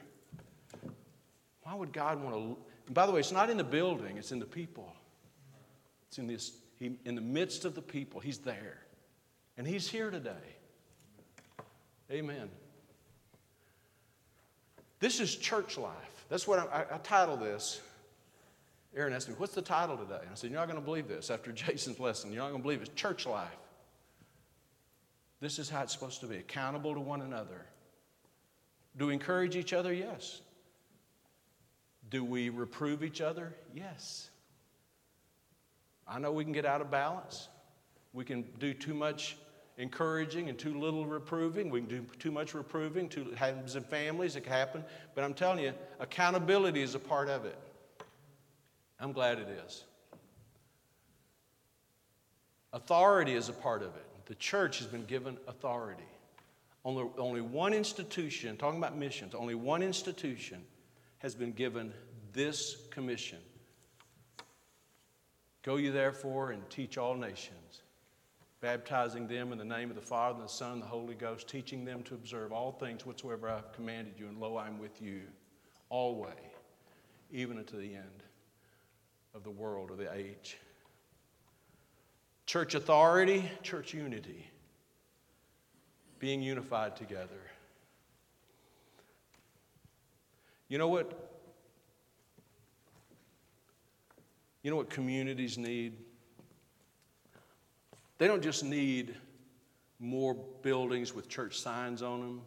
Why 1.62 1.76
would 1.76 1.94
God 1.94 2.22
want 2.22 2.36
to? 2.36 2.58
by 2.94 3.06
the 3.06 3.12
way, 3.12 3.20
it's 3.20 3.32
not 3.32 3.50
in 3.52 3.58
the 3.58 3.64
building, 3.64 4.18
it's 4.18 4.32
in 4.32 4.40
the 4.40 4.46
people. 4.46 4.92
It's 6.08 6.18
in, 6.18 6.26
this, 6.28 6.54
he, 6.80 6.98
in 7.06 7.14
the 7.14 7.22
midst 7.22 7.64
of 7.64 7.76
the 7.76 7.82
people. 7.82 8.20
He's 8.20 8.40
there. 8.40 8.80
And 9.58 9.68
He's 9.68 9.88
here 9.88 10.10
today. 10.10 10.32
Amen. 12.12 12.50
This 15.00 15.20
is 15.20 15.36
church 15.36 15.78
life. 15.78 16.26
That's 16.30 16.48
what 16.48 16.60
I, 16.60 16.86
I, 16.92 16.96
I 16.96 16.98
title 17.00 17.38
this 17.38 17.82
Aaron 18.96 19.14
asked 19.14 19.28
me, 19.28 19.36
What's 19.38 19.54
the 19.54 19.62
title 19.62 19.98
today? 19.98 20.20
And 20.22 20.32
I 20.32 20.36
said, 20.36 20.50
You're 20.50 20.60
not 20.60 20.68
going 20.68 20.80
to 20.80 20.86
believe 20.86 21.08
this 21.08 21.30
after 21.30 21.52
Jason's 21.54 22.00
lesson. 22.00 22.32
You're 22.32 22.43
not 22.43 22.50
going 22.50 22.62
to 22.62 22.64
believe 22.64 22.82
it. 22.82 22.89
It's 22.89 23.02
church 23.02 23.26
life. 23.26 23.50
This 25.41 25.60
is 25.60 25.70
how 25.70 25.84
it's 25.84 25.93
supposed 25.93 26.22
to 26.22 26.28
be 26.28 26.38
accountable 26.38 26.93
to 26.93 27.00
one 27.00 27.22
another. 27.22 27.66
Do 28.98 29.08
we 29.08 29.14
encourage 29.14 29.56
each 29.56 29.74
other? 29.74 29.93
Yes. 29.93 30.41
Do 32.10 32.24
we 32.24 32.50
reprove 32.50 33.04
each 33.04 33.20
other? 33.20 33.54
Yes. 33.74 34.30
I 36.08 36.20
know 36.20 36.32
we 36.32 36.43
can 36.43 36.54
get 36.54 36.66
out 36.66 36.82
of 36.82 36.89
balance. 36.89 37.50
We 38.14 38.24
can 38.24 38.46
do 38.60 38.74
too 38.74 38.93
much 38.93 39.38
encouraging 39.78 40.48
and 40.48 40.58
too 40.58 40.80
little 40.80 41.06
reproving. 41.06 41.70
We 41.70 41.82
can 41.82 41.89
do 41.89 42.06
too 42.20 42.32
much 42.32 42.54
reproving. 42.54 43.10
Too, 43.10 43.32
happens 43.36 43.76
in 43.76 43.84
families, 43.84 44.36
it 44.38 44.41
can 44.41 44.54
happen. 44.54 44.86
But 45.16 45.26
I'm 45.26 45.34
telling 45.34 45.60
you, 45.60 45.74
accountability 46.00 46.82
is 46.82 46.96
a 46.96 47.00
part 47.00 47.28
of 47.28 47.43
it. 47.43 47.58
I'm 49.00 49.12
glad 49.12 49.39
it 49.39 49.48
is. 49.66 49.84
Authority 52.74 53.34
is 53.34 53.50
a 53.50 53.54
part 53.54 53.82
of 53.82 53.96
it. 53.96 54.06
The 54.26 54.36
church 54.36 54.80
has 54.80 54.88
been 54.88 55.06
given 55.06 55.38
authority. 55.48 56.04
Only, 56.84 57.10
only 57.18 57.41
one 57.41 57.74
institution, 57.74 58.58
talking 58.58 58.80
about 58.80 58.98
missions, 58.98 59.34
only 59.34 59.56
one 59.56 59.82
institution 59.82 60.64
has 61.20 61.34
been 61.36 61.52
given 61.52 61.93
this 62.34 62.78
commission 62.91 63.39
Go 65.66 65.78
you 65.78 65.91
therefore 65.91 66.52
and 66.52 66.70
teach 66.70 66.96
all 67.00 67.16
nations, 67.16 67.82
baptizing 68.62 69.28
them 69.28 69.52
in 69.52 69.58
the 69.58 69.66
name 69.66 69.89
of 69.89 69.96
the 69.96 70.02
Father, 70.02 70.36
and 70.36 70.48
the 70.48 70.54
Son, 70.54 70.74
and 70.74 70.82
the 70.84 70.86
Holy 70.86 71.16
Ghost, 71.16 71.50
teaching 71.50 71.84
them 71.84 72.04
to 72.04 72.14
observe 72.14 72.54
all 72.54 72.72
things 72.72 73.04
whatsoever 73.04 73.50
I 73.50 73.56
have 73.56 73.74
commanded 73.74 74.14
you, 74.16 74.28
and 74.28 74.39
lo, 74.39 74.58
I 74.58 74.68
am 74.68 74.78
with 74.78 75.02
you 75.02 75.22
always, 75.89 76.36
even 77.32 77.58
unto 77.58 77.80
the 77.80 77.96
end 77.96 78.25
of 79.36 79.44
the 79.44 79.52
world 79.52 79.92
or 79.92 79.96
the 79.96 80.12
age. 80.14 80.58
Church 82.46 82.74
authority, 82.74 83.50
church 83.62 83.94
unity, 83.94 84.50
being 86.20 86.42
unified 86.42 86.96
together. 86.96 87.42
You 90.70 90.78
know 90.78 90.88
what? 90.88 91.32
You 94.64 94.72
know 94.72 94.78
what 94.78 94.90
communities 94.90 95.58
need? 95.58 95.98
They 98.18 98.28
don't 98.28 98.42
just 98.42 98.64
need 98.64 99.16
more 100.00 100.34
buildings 100.34 101.14
with 101.14 101.28
church 101.28 101.60
signs 101.60 102.02
on 102.02 102.22
them. 102.22 102.42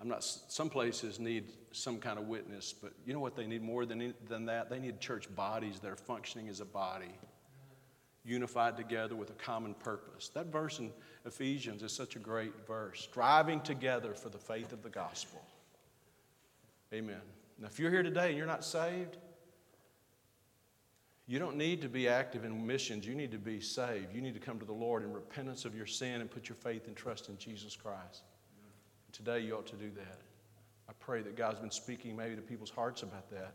I'm 0.00 0.08
not, 0.08 0.24
some 0.24 0.70
places 0.70 1.20
need 1.20 1.44
some 1.72 1.98
kind 1.98 2.18
of 2.18 2.26
witness, 2.26 2.72
but 2.72 2.92
you 3.04 3.12
know 3.12 3.20
what 3.20 3.36
they 3.36 3.46
need 3.46 3.62
more 3.62 3.84
than, 3.84 4.14
than 4.28 4.46
that? 4.46 4.70
They 4.70 4.78
need 4.78 4.98
church 4.98 5.32
bodies 5.34 5.78
that 5.80 5.90
are 5.90 5.96
functioning 5.96 6.48
as 6.48 6.60
a 6.60 6.64
body, 6.64 7.12
unified 8.24 8.76
together 8.76 9.14
with 9.14 9.30
a 9.30 9.34
common 9.34 9.74
purpose. 9.74 10.28
That 10.30 10.46
verse 10.46 10.78
in 10.78 10.90
Ephesians 11.26 11.82
is 11.82 11.92
such 11.92 12.16
a 12.16 12.18
great 12.18 12.66
verse. 12.66 13.02
Striving 13.02 13.60
together 13.60 14.14
for 14.14 14.30
the 14.30 14.38
faith 14.38 14.72
of 14.72 14.82
the 14.82 14.88
gospel. 14.88 15.42
Amen. 16.94 17.20
Now, 17.58 17.66
if 17.66 17.78
you're 17.78 17.90
here 17.90 18.02
today 18.02 18.30
and 18.30 18.38
you're 18.38 18.46
not 18.46 18.64
saved, 18.64 19.18
you 21.26 21.38
don't 21.38 21.56
need 21.56 21.82
to 21.82 21.88
be 21.88 22.08
active 22.08 22.44
in 22.44 22.66
missions. 22.66 23.06
You 23.06 23.14
need 23.14 23.30
to 23.32 23.38
be 23.38 23.60
saved. 23.60 24.14
You 24.14 24.22
need 24.22 24.34
to 24.34 24.40
come 24.40 24.58
to 24.58 24.64
the 24.64 24.72
Lord 24.72 25.04
in 25.04 25.12
repentance 25.12 25.64
of 25.64 25.76
your 25.76 25.86
sin 25.86 26.22
and 26.22 26.30
put 26.30 26.48
your 26.48 26.56
faith 26.56 26.88
and 26.88 26.96
trust 26.96 27.28
in 27.28 27.36
Jesus 27.36 27.76
Christ. 27.76 28.22
Today, 29.12 29.40
you 29.40 29.56
ought 29.56 29.66
to 29.66 29.76
do 29.76 29.90
that. 29.96 30.20
I 30.88 30.92
pray 31.00 31.22
that 31.22 31.36
God's 31.36 31.58
been 31.58 31.70
speaking 31.70 32.16
maybe 32.16 32.36
to 32.36 32.42
people's 32.42 32.70
hearts 32.70 33.02
about 33.02 33.30
that. 33.30 33.54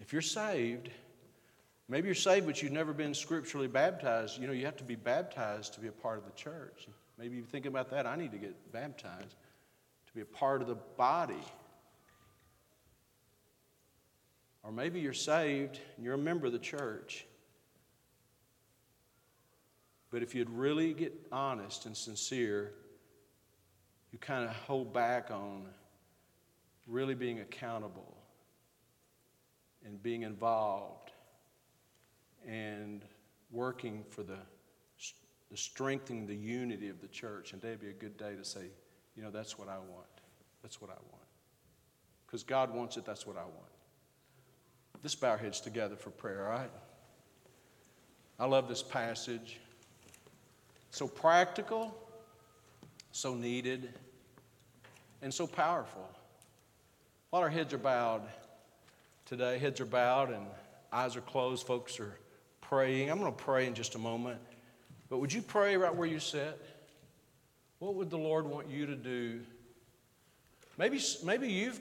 If 0.00 0.12
you're 0.12 0.22
saved, 0.22 0.90
maybe 1.88 2.06
you're 2.06 2.14
saved, 2.14 2.46
but 2.46 2.62
you've 2.62 2.72
never 2.72 2.92
been 2.92 3.14
scripturally 3.14 3.68
baptized. 3.68 4.40
You 4.40 4.46
know, 4.46 4.52
you 4.52 4.64
have 4.64 4.76
to 4.78 4.84
be 4.84 4.94
baptized 4.94 5.74
to 5.74 5.80
be 5.80 5.88
a 5.88 5.92
part 5.92 6.18
of 6.18 6.24
the 6.24 6.32
church. 6.32 6.88
Maybe 7.18 7.36
you 7.36 7.44
think 7.44 7.66
about 7.66 7.90
that. 7.90 8.06
I 8.06 8.16
need 8.16 8.32
to 8.32 8.38
get 8.38 8.72
baptized 8.72 9.36
to 10.06 10.14
be 10.14 10.22
a 10.22 10.26
part 10.26 10.62
of 10.62 10.68
the 10.68 10.78
body. 10.96 11.44
Or 14.62 14.72
maybe 14.72 15.00
you're 15.00 15.12
saved 15.12 15.78
and 15.96 16.04
you're 16.04 16.14
a 16.14 16.18
member 16.18 16.46
of 16.46 16.52
the 16.52 16.58
church. 16.58 17.26
But 20.10 20.22
if 20.22 20.34
you'd 20.34 20.50
really 20.50 20.92
get 20.92 21.14
honest 21.30 21.86
and 21.86 21.96
sincere, 21.96 22.72
you 24.12 24.18
kind 24.18 24.44
of 24.44 24.54
hold 24.54 24.92
back 24.92 25.30
on 25.30 25.66
really 26.86 27.14
being 27.14 27.40
accountable 27.40 28.16
and 29.84 30.02
being 30.02 30.22
involved 30.22 31.10
and 32.46 33.04
working 33.50 34.04
for 34.10 34.22
the, 34.22 34.38
the 35.50 35.56
strengthening 35.56 36.26
the 36.26 36.34
unity 36.34 36.88
of 36.88 37.00
the 37.00 37.08
church. 37.08 37.52
And 37.52 37.62
today'd 37.62 37.80
be 37.80 37.88
a 37.88 37.92
good 37.92 38.16
day 38.16 38.34
to 38.36 38.44
say, 38.44 38.66
you 39.16 39.22
know, 39.22 39.30
that's 39.30 39.58
what 39.58 39.68
I 39.68 39.78
want. 39.78 40.06
That's 40.62 40.80
what 40.80 40.90
I 40.90 40.94
want. 41.10 41.24
Because 42.26 42.42
God 42.42 42.74
wants 42.74 42.96
it, 42.96 43.04
that's 43.04 43.26
what 43.26 43.36
I 43.36 43.42
want. 43.42 43.54
Let's 45.02 45.14
bow 45.14 45.30
our 45.30 45.38
heads 45.38 45.60
together 45.60 45.96
for 45.96 46.10
prayer, 46.10 46.46
all 46.46 46.52
right? 46.52 46.70
I 48.38 48.46
love 48.46 48.68
this 48.68 48.82
passage. 48.82 49.58
So 50.90 51.06
practical, 51.06 51.94
so 53.12 53.34
needed, 53.34 53.88
and 55.22 55.32
so 55.32 55.46
powerful. 55.46 56.08
While 57.30 57.42
our 57.42 57.50
heads 57.50 57.72
are 57.72 57.78
bowed 57.78 58.22
today, 59.26 59.58
heads 59.58 59.80
are 59.80 59.86
bowed 59.86 60.30
and 60.30 60.46
eyes 60.92 61.16
are 61.16 61.20
closed, 61.20 61.66
folks 61.66 62.00
are 62.00 62.16
praying. 62.60 63.10
I'm 63.10 63.18
going 63.18 63.32
to 63.32 63.42
pray 63.44 63.66
in 63.66 63.74
just 63.74 63.94
a 63.94 63.98
moment. 63.98 64.40
But 65.08 65.18
would 65.18 65.32
you 65.32 65.42
pray 65.42 65.76
right 65.76 65.94
where 65.94 66.08
you 66.08 66.20
sit? 66.20 66.60
What 67.78 67.94
would 67.94 68.10
the 68.10 68.18
Lord 68.18 68.46
want 68.46 68.68
you 68.68 68.86
to 68.86 68.96
do? 68.96 69.40
Maybe, 70.78 71.00
maybe 71.24 71.48
you've 71.48 71.80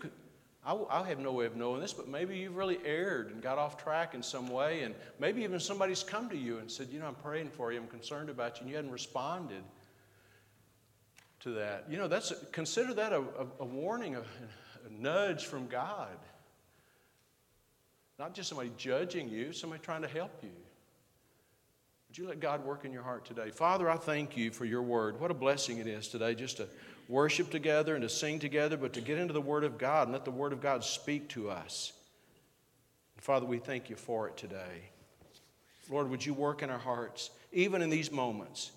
I, 0.65 0.77
I 0.89 1.07
have 1.07 1.19
no 1.19 1.31
way 1.31 1.45
of 1.45 1.55
knowing 1.55 1.79
this, 1.79 1.93
but 1.93 2.07
maybe 2.07 2.37
you've 2.37 2.57
really 2.57 2.79
erred 2.85 3.31
and 3.31 3.41
got 3.41 3.57
off 3.57 3.81
track 3.81 4.13
in 4.13 4.21
some 4.21 4.49
way, 4.49 4.83
and 4.83 4.93
maybe 5.17 5.41
even 5.43 5.59
somebody's 5.59 6.03
come 6.03 6.29
to 6.29 6.37
you 6.37 6.57
and 6.57 6.69
said, 6.69 6.89
You 6.91 6.99
know, 6.99 7.07
I'm 7.07 7.15
praying 7.15 7.49
for 7.49 7.71
you, 7.71 7.79
I'm 7.79 7.87
concerned 7.87 8.29
about 8.29 8.57
you, 8.57 8.61
and 8.61 8.69
you 8.69 8.75
hadn't 8.75 8.91
responded 8.91 9.63
to 11.41 11.51
that. 11.51 11.85
You 11.89 11.97
know, 11.97 12.07
that's 12.07 12.33
consider 12.51 12.93
that 12.95 13.13
a, 13.13 13.19
a, 13.19 13.47
a 13.61 13.65
warning, 13.65 14.15
a, 14.15 14.19
a 14.19 14.23
nudge 14.89 15.45
from 15.45 15.67
God. 15.67 16.17
Not 18.17 18.33
just 18.33 18.49
somebody 18.49 18.71
judging 18.77 19.29
you, 19.29 19.53
somebody 19.53 19.81
trying 19.81 20.01
to 20.01 20.07
help 20.07 20.39
you. 20.43 20.49
Would 22.09 22.17
you 22.17 22.27
let 22.27 22.39
God 22.39 22.65
work 22.65 22.85
in 22.85 22.91
your 22.91 23.03
heart 23.03 23.23
today? 23.23 23.51
Father, 23.51 23.89
I 23.89 23.95
thank 23.95 24.35
you 24.35 24.51
for 24.51 24.65
your 24.65 24.81
word. 24.81 25.19
What 25.19 25.31
a 25.31 25.35
blessing 25.35 25.77
it 25.77 25.87
is 25.87 26.07
today 26.07 26.35
just 26.35 26.57
to 26.57 26.67
worship 27.07 27.49
together 27.49 27.95
and 27.95 28.03
to 28.03 28.09
sing 28.09 28.39
together, 28.39 28.77
but 28.77 28.93
to 28.93 29.01
get 29.01 29.17
into 29.17 29.33
the 29.33 29.41
Word 29.41 29.63
of 29.63 29.77
God 29.77 30.07
and 30.07 30.13
let 30.13 30.25
the 30.25 30.31
Word 30.31 30.53
of 30.53 30.61
God 30.61 30.83
speak 30.83 31.27
to 31.29 31.49
us. 31.49 31.93
And 33.15 33.23
Father, 33.23 33.45
we 33.45 33.57
thank 33.57 33.89
you 33.89 33.95
for 33.95 34.27
it 34.27 34.37
today. 34.37 34.89
Lord, 35.89 36.09
would 36.09 36.25
you 36.25 36.33
work 36.33 36.61
in 36.61 36.69
our 36.69 36.79
hearts, 36.79 37.31
even 37.51 37.81
in 37.81 37.89
these 37.89 38.11
moments, 38.11 38.71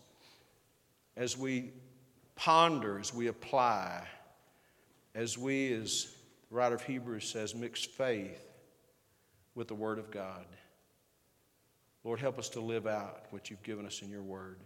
as 1.16 1.36
we 1.36 1.70
ponder, 2.42 2.98
as 2.98 3.14
we 3.14 3.28
apply, 3.28 4.04
as 5.14 5.38
we, 5.38 5.72
as 5.74 6.08
the 6.48 6.56
writer 6.56 6.74
of 6.74 6.82
Hebrews 6.82 7.28
says, 7.30 7.54
mix 7.54 7.84
faith 7.84 8.42
with 9.54 9.68
the 9.68 9.76
Word 9.76 10.00
of 10.00 10.10
God. 10.10 10.44
Lord, 12.02 12.18
help 12.18 12.40
us 12.40 12.48
to 12.48 12.60
live 12.60 12.88
out 12.88 13.26
what 13.30 13.48
you've 13.48 13.62
given 13.62 13.86
us 13.86 14.02
in 14.02 14.10
your 14.10 14.22
Word. 14.22 14.58